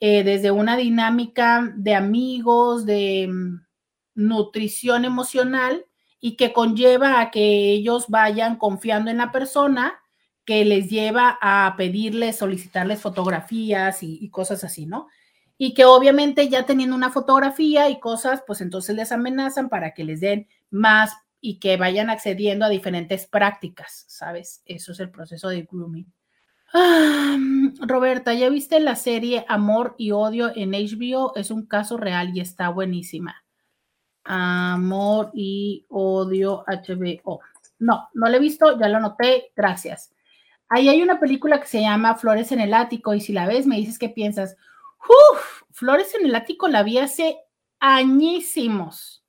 [0.00, 3.66] eh, desde una dinámica de amigos, de mm,
[4.14, 5.86] nutrición emocional
[6.20, 10.00] y que conlleva a que ellos vayan confiando en la persona
[10.46, 15.08] que les lleva a pedirles, solicitarles fotografías y, cosas así, ¿no?
[15.58, 20.04] Y que obviamente ya teniendo una fotografía y cosas, pues entonces les amenazan para que
[20.04, 24.62] les den más y que vayan accediendo a diferentes prácticas, ¿sabes?
[24.64, 26.12] Eso es el proceso de grooming.
[26.72, 27.36] Ah,
[27.80, 31.34] Roberta, ¿ya viste la serie Amor y Odio en HBO?
[31.34, 33.44] Es un caso real y está buenísima.
[34.22, 37.40] Amor y Odio HBO.
[37.80, 40.12] No, no lo he visto, ya lo noté, gracias.
[40.68, 43.66] Ahí hay una película que se llama Flores en el Ático y si la ves
[43.66, 44.56] me dices qué piensas.
[45.70, 47.36] Flores en el Ático la vi hace
[47.78, 49.24] añísimos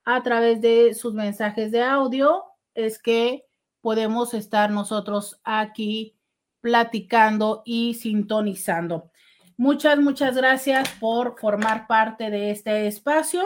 [0.05, 2.43] a través de sus mensajes de audio,
[2.73, 3.45] es que
[3.83, 6.15] podemos estar nosotros aquí
[6.61, 9.11] platicando y sintonizando.
[9.57, 13.43] Muchas, muchas gracias por formar parte de este espacio.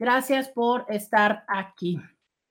[0.00, 2.00] Gracias por estar aquí.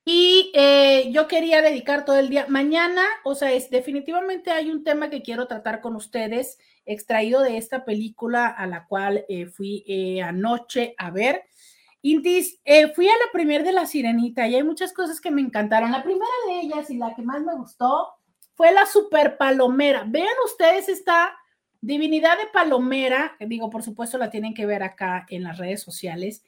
[0.06, 2.46] Y eh, yo quería dedicar todo el día.
[2.48, 7.58] Mañana, o sea, es, definitivamente hay un tema que quiero tratar con ustedes, extraído de
[7.58, 11.44] esta película a la cual eh, fui eh, anoche a ver.
[12.02, 12.60] Intis,
[12.96, 15.92] fui a la primera de La Sirenita y hay muchas cosas que me encantaron.
[15.92, 18.10] La primera de ellas y la que más me gustó
[18.56, 20.04] fue la Super Palomera.
[20.08, 21.36] Vean ustedes esta
[21.84, 26.46] Divinidad de Palomera, digo, por supuesto la tienen que ver acá en las redes sociales.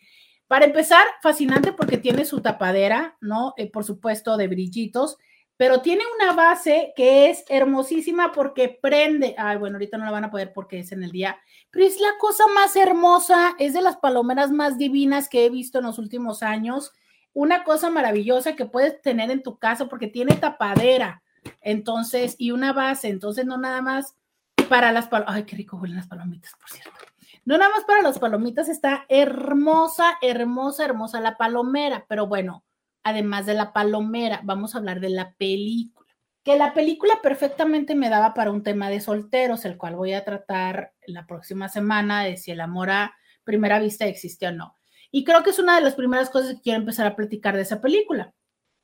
[0.47, 3.55] Para empezar, fascinante porque tiene su tapadera, ¿no?
[3.57, 5.17] Eh, por supuesto, de brillitos,
[5.57, 9.35] pero tiene una base que es hermosísima porque prende.
[9.37, 11.37] Ay, bueno, ahorita no la van a poder porque es en el día,
[11.69, 15.79] pero es la cosa más hermosa, es de las palomeras más divinas que he visto
[15.79, 16.91] en los últimos años.
[17.33, 21.23] Una cosa maravillosa que puedes tener en tu casa porque tiene tapadera,
[21.61, 24.15] entonces, y una base, entonces no nada más
[24.69, 25.35] para las palomitas.
[25.35, 26.91] Ay, qué rico huelen las palomitas, por cierto.
[27.45, 32.05] No nada más para las palomitas, está hermosa, hermosa, hermosa la palomera.
[32.07, 32.63] Pero bueno,
[33.03, 36.07] además de la palomera, vamos a hablar de la película.
[36.43, 40.25] Que la película perfectamente me daba para un tema de solteros, el cual voy a
[40.25, 43.13] tratar la próxima semana de si el amor a
[43.43, 44.75] primera vista existe o no.
[45.09, 47.61] Y creo que es una de las primeras cosas que quiero empezar a platicar de
[47.61, 48.33] esa película.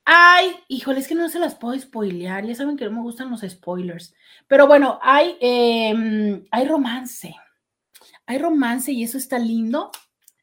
[0.05, 2.45] Ay, híjole, es que no se las puedo spoilear.
[2.45, 4.13] Ya saben que no me gustan los spoilers.
[4.47, 7.35] Pero bueno, hay, em, hay romance.
[8.25, 9.91] Hay romance y eso está lindo.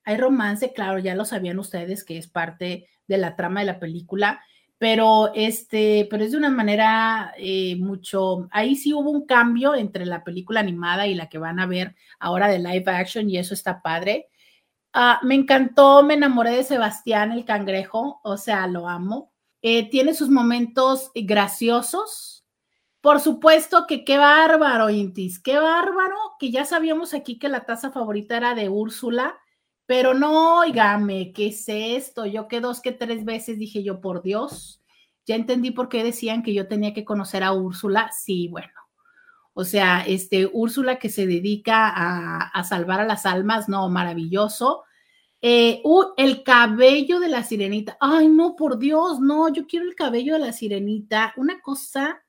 [0.04, 3.78] Hay romance, claro, ya lo sabían ustedes que es parte de la trama de la
[3.78, 4.40] película,
[4.78, 8.48] pero este, pero es de una manera eh, mucho.
[8.50, 11.94] Ahí sí hubo un cambio entre la película animada y la que van a ver
[12.18, 14.28] ahora de live action y eso está padre.
[14.92, 19.32] Ah, me encantó, me enamoré de Sebastián el cangrejo, o sea, lo amo.
[19.62, 22.46] Eh, tiene sus momentos graciosos.
[23.00, 27.90] Por supuesto que qué bárbaro, Intis, qué bárbaro, que ya sabíamos aquí que la taza
[27.90, 29.38] favorita era de Úrsula,
[29.86, 32.26] pero no, oígame, ¿qué es esto?
[32.26, 34.82] Yo que dos, que tres veces dije yo, por Dios,
[35.24, 38.10] ya entendí por qué decían que yo tenía que conocer a Úrsula.
[38.12, 38.72] Sí, bueno,
[39.54, 44.84] o sea, este, Úrsula que se dedica a, a salvar a las almas, no, maravilloso.
[45.40, 45.82] Eh,
[46.16, 47.96] el cabello de la sirenita.
[48.00, 51.32] Ay, no, por Dios, no, yo quiero el cabello de la sirenita.
[51.36, 52.22] Una cosa,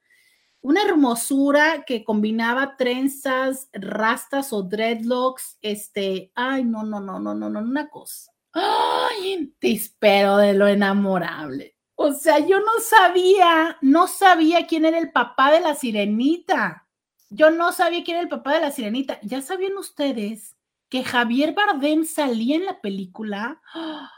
[0.68, 5.58] una hermosura que combinaba trenzas, rastas o dreadlocks.
[5.62, 8.34] Este, ay, no, no, no, no, no, no, una cosa.
[8.52, 11.78] Ay, te espero de lo enamorable.
[11.96, 16.86] O sea, yo no sabía, no sabía quién era el papá de la sirenita.
[17.30, 19.22] Yo no sabía quién era el papá de la sirenita.
[19.22, 20.58] Ya sabían ustedes
[20.90, 23.62] que Javier Bardem salía en la película.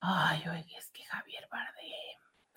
[0.00, 1.77] Ay, oye, es que Javier Bardem.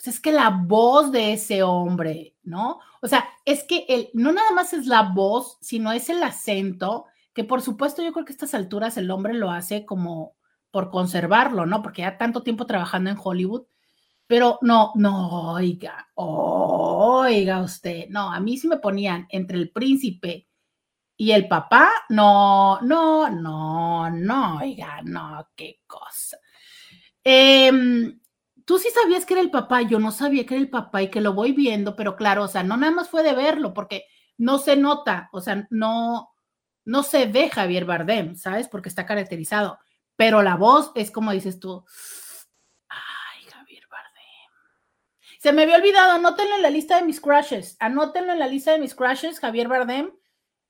[0.08, 2.80] Es que la voz de ese hombre, ¿no?
[3.02, 7.06] O sea, es que él no nada más es la voz, sino es el acento,
[7.34, 10.36] que por supuesto yo creo que a estas alturas el hombre lo hace como
[10.72, 11.82] por conservarlo, ¿no?
[11.82, 13.66] Porque ya tanto tiempo trabajando en Hollywood,
[14.28, 20.48] Pero no, no, oiga, oiga usted, no, a mí sí me ponían entre el príncipe
[21.18, 26.38] y el papá, no, no, no, no, oiga, no, qué cosa.
[27.24, 28.21] Em,
[28.72, 31.10] tú sí sabías que era el papá, yo no sabía que era el papá y
[31.10, 34.06] que lo voy viendo, pero claro, o sea, no nada más fue de verlo, porque
[34.38, 36.32] no se nota, o sea, no,
[36.86, 38.70] no se ve Javier Bardem, ¿sabes?
[38.70, 39.78] Porque está caracterizado,
[40.16, 41.84] pero la voz es como dices tú,
[42.88, 44.24] ay, Javier Bardem.
[45.42, 48.72] Se me había olvidado, anótenlo en la lista de mis crushes, anótenlo en la lista
[48.72, 50.14] de mis crushes, Javier Bardem.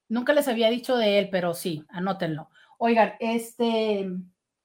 [0.09, 2.49] Nunca les había dicho de él, pero sí, anótenlo.
[2.79, 4.09] Oigan, este,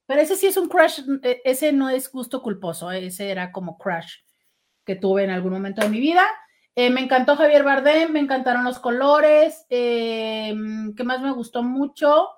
[0.07, 3.77] pero ese sí es un crush, e, ese no es gusto culposo, ese era como
[3.77, 4.15] crush
[4.85, 6.25] que tuve en algún momento de mi vida.
[6.73, 9.65] Eh, me encantó Javier Bardem, me encantaron los colores.
[9.69, 10.55] Eh,
[10.95, 12.29] ¿Qué más me gustó mucho?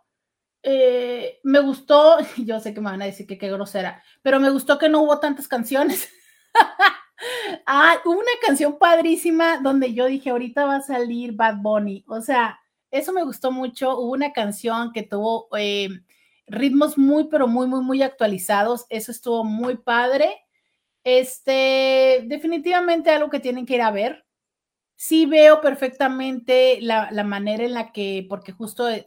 [0.64, 4.50] Eh, me gustó, yo sé que me van a decir que qué grosera, pero me
[4.50, 6.10] gustó que no hubo tantas canciones.
[7.68, 12.04] ah, hubo una canción padrísima donde yo dije, ahorita va a salir Bad Bunny.
[12.08, 12.60] O sea,
[12.92, 13.98] eso me gustó mucho.
[14.00, 15.48] Hubo una canción que tuvo
[16.50, 18.86] ritmos muy, pero muy, muy, muy actualizados.
[18.90, 20.30] Eso estuvo muy padre.
[21.04, 24.26] Este, definitivamente algo que tienen que ir a ver.
[24.96, 29.06] Sí veo perfectamente la, manera en la que, porque justo eh,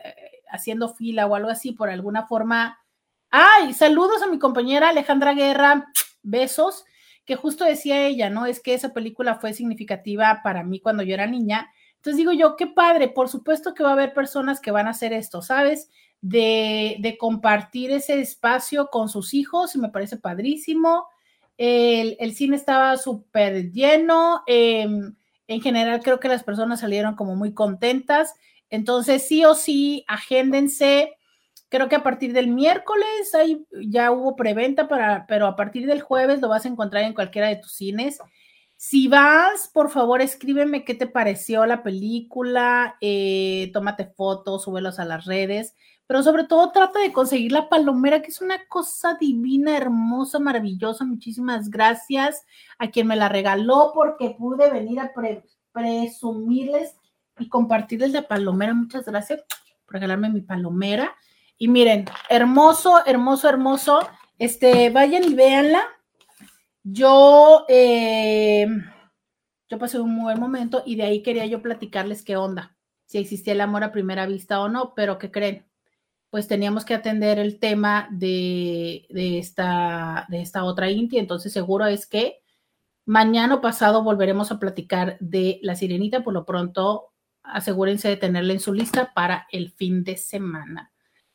[0.51, 2.79] haciendo fila o algo así, por alguna forma.
[3.31, 3.75] ¡Ay!
[3.75, 5.87] Saludos a mi compañera Alejandra Guerra,
[6.23, 6.85] besos,
[7.25, 8.47] que justo decía ella, ¿no?
[8.47, 11.71] Es que esa película fue significativa para mí cuando yo era niña.
[11.97, 14.91] Entonces digo yo, qué padre, por supuesto que va a haber personas que van a
[14.91, 15.89] hacer esto, ¿sabes?
[16.23, 21.07] De, compartir ese espacio con sus hijos y me parece padrísimo.
[21.59, 24.43] El, cine estaba súper lleno.
[24.47, 25.15] Em,
[25.49, 28.35] en general creo que las personas salieron como muy contentas.
[28.71, 31.13] Entonces, sí o sí, agéndense.
[31.69, 36.01] Creo que a partir del miércoles ahí ya hubo preventa, para, pero a partir del
[36.01, 38.19] jueves lo vas a encontrar en cualquiera de tus cines.
[38.85, 45.05] Si vas, por favor, escríbeme qué te pareció la película, eh, tómate fotos, súbelos a
[45.05, 45.75] las redes
[46.13, 51.07] pero sobre todo trata de conseguir la palomera, que es una cosa divina, hermosa, maravillosa.
[51.07, 52.45] Muchísimas gracias
[52.79, 55.11] a quien me la regaló porque pude venir a
[55.73, 56.97] presumirles
[57.39, 58.75] y compartirles la palomera.
[58.75, 59.43] Muchas gracias
[59.87, 61.17] por regalarme mi palomera.
[61.57, 64.01] Y miren, hermoso, hermoso, hermoso.
[64.39, 65.83] Este, vayan y véanla.
[66.85, 68.67] Yo, eh,
[69.69, 72.77] yo pasé un muy buen momento y de ahí quería yo platicarles qué onda,
[73.07, 75.67] si existía el amor a primera vista o no, pero ¿qué creen?
[76.33, 81.19] pues teníamos que atender el tema de, esta, de esta otra Inti.
[81.19, 82.41] Entonces, seguro es que
[83.05, 86.25] mañana o pasado volveremos a platicar de la sirenita.
[86.25, 90.91] Por lo pronto, asegúrense de tenerla en su lista para el fin de semana.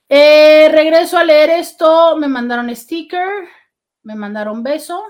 [0.09, 2.17] Eh, regreso a leer esto.
[2.17, 3.29] Me mandaron sticker,
[4.01, 5.03] me mandaron beso,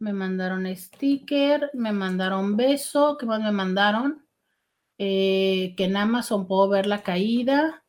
[0.00, 3.16] me mandaron sticker, me mandaron beso.
[3.18, 4.26] ¿Qué más me mandaron?
[4.98, 7.84] Eh, que en Amazon puedo ver la caída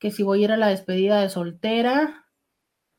[0.00, 2.26] que si voy a ir a la despedida de soltera.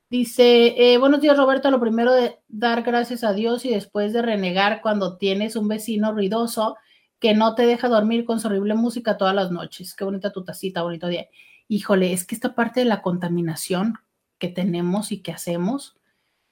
[0.09, 4.21] Dice, eh, buenos días Roberto, lo primero de dar gracias a Dios y después de
[4.21, 6.77] renegar cuando tienes un vecino ruidoso
[7.19, 9.95] que no te deja dormir con su horrible música todas las noches.
[9.95, 11.27] Qué bonita tu tacita, bonito día.
[11.67, 13.95] Híjole, es que esta parte de la contaminación
[14.37, 15.95] que tenemos y que hacemos,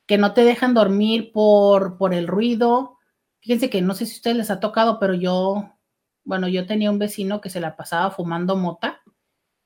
[0.10, 2.98] que no te dejan dormir por, por el ruido.
[3.40, 5.70] Fíjense que no sé si ustedes les ha tocado, pero yo,
[6.26, 9.02] bueno, yo tenía un vecino que se la pasaba fumando mota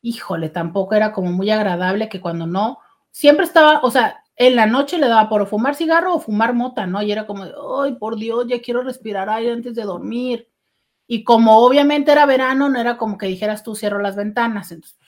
[0.03, 2.79] híjole, tampoco era como muy agradable que cuando no,
[3.09, 6.85] siempre estaba, o sea, en la noche le daba por fumar cigarro o fumar mota,
[6.85, 7.01] ¿no?
[7.01, 7.45] Y era como,
[7.81, 10.49] ay, por Dios, ya quiero respirar aire antes de dormir.
[11.07, 14.71] Y como obviamente era verano, no era como que dijeras tú cierro las ventanas.
[14.71, 14.99] Entonces,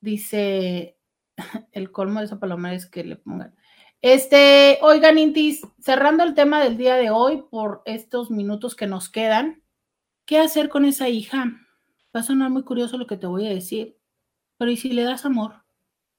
[0.00, 0.98] dice,
[1.72, 3.54] el colmo de esa paloma es que le pongan.
[4.00, 9.08] Este, oigan, Intis, cerrando el tema del día de hoy por estos minutos que nos
[9.08, 9.64] quedan,
[10.24, 11.46] ¿qué hacer con esa hija?
[12.14, 13.98] Va a sonar muy curioso lo que te voy a decir,
[14.56, 15.64] pero ¿y si le das amor?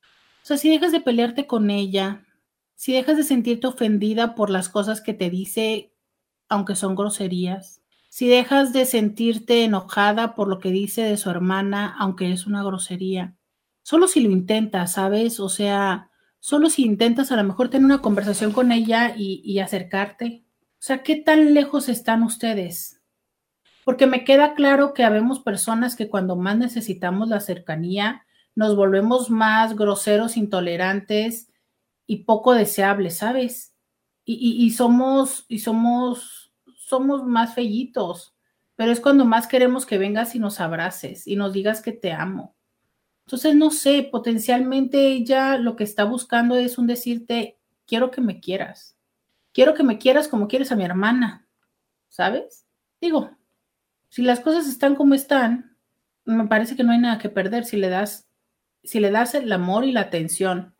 [0.03, 2.25] O sea, si dejas de pelearte con ella,
[2.75, 5.93] si dejas de sentirte ofendida por las cosas que te dice,
[6.49, 11.95] aunque son groserías, si dejas de sentirte enojada por lo que dice de su hermana,
[11.97, 13.37] aunque es una grosería,
[13.83, 15.39] solo si lo intentas, ¿sabes?
[15.39, 16.08] O sea,
[16.39, 20.45] solo si intentas a lo mejor tener una conversación con ella y, y acercarte.
[20.73, 23.01] O sea, ¿qué tan lejos están ustedes?
[23.83, 28.25] Porque me queda claro que habemos personas que cuando más necesitamos la cercanía,
[28.55, 31.49] nos volvemos más groseros, intolerantes
[32.05, 33.73] y poco deseables, ¿sabes?
[34.25, 38.35] Y, somos, y somos, somos más fellitos,
[38.75, 42.11] pero es cuando más queremos que vengas y nos abraces y nos digas que te
[42.11, 42.55] amo.
[43.29, 48.39] Entonces, no sé, potencialmente ella lo que está buscando es un decirte, quiero que me
[48.39, 48.97] quieras.
[49.53, 51.45] quiero que me quieras como quieres a mi hermana,
[52.07, 52.65] ¿sabes?
[52.99, 53.29] Digo,
[54.09, 55.77] si las cosas están como están,
[56.25, 58.27] me parece que no hay nada que perder si le das,
[58.83, 60.73] si le das el amor y la atención.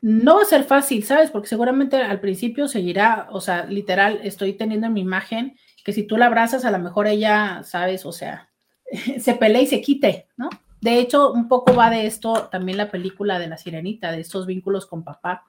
[0.00, 1.30] No va a ser fácil, ¿sabes?
[1.30, 6.02] Porque seguramente al principio seguirá, o sea, literal, estoy teniendo en mi imagen que si
[6.02, 8.04] tú la abrazas, a lo mejor ella, ¿sabes?
[8.04, 8.50] O sea,
[9.20, 10.50] se pelea y se quite, ¿no?
[10.84, 14.44] De hecho, un poco va de esto también la película de la sirenita, de estos
[14.44, 15.46] vínculos con papá.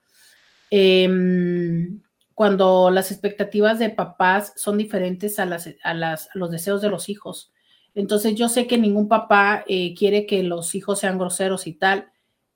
[0.70, 2.02] Em,
[2.34, 7.10] cuando las expectativas de papás son diferentes a, las, a, las, los deseos de los
[7.10, 7.52] hijos.
[7.96, 12.14] Entonces yo sé que ningún papá eh, quiere que los hijos sean groseros y tal.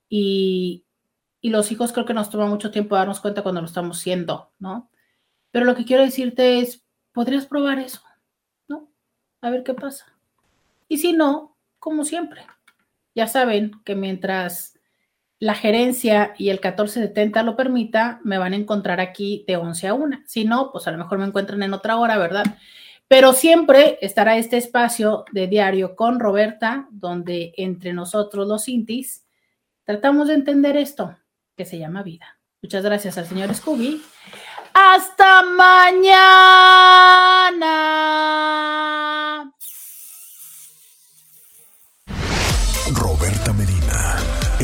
[0.07, 0.85] Y,
[1.41, 4.53] y, los hijos creo que nos toma mucho tiempo darnos cuenta cuando lo estamos siendo,
[4.57, 4.89] ¿no?
[5.51, 7.99] Pero lo que quiero decirte es, podrías probar eso,
[8.69, 8.89] ¿no?
[9.41, 10.05] A ver qué pasa.
[10.87, 12.45] Y si no, como siempre,
[13.19, 14.79] ya saben que mientras
[15.39, 19.93] la gerencia y el 1470 lo permita, me van a encontrar aquí de 11 a
[19.93, 20.19] 1.
[20.25, 22.45] Si no, pues a lo mejor me encuentran en otra hora, ¿verdad?
[23.09, 29.25] Pero siempre estará este espacio de diario con Roberta, donde entre nosotros los intis
[29.83, 31.17] tratamos de entender esto
[31.57, 32.39] que se llama vida.
[32.61, 34.01] Muchas gracias al señor Scooby.
[34.73, 36.39] Hasta mañana.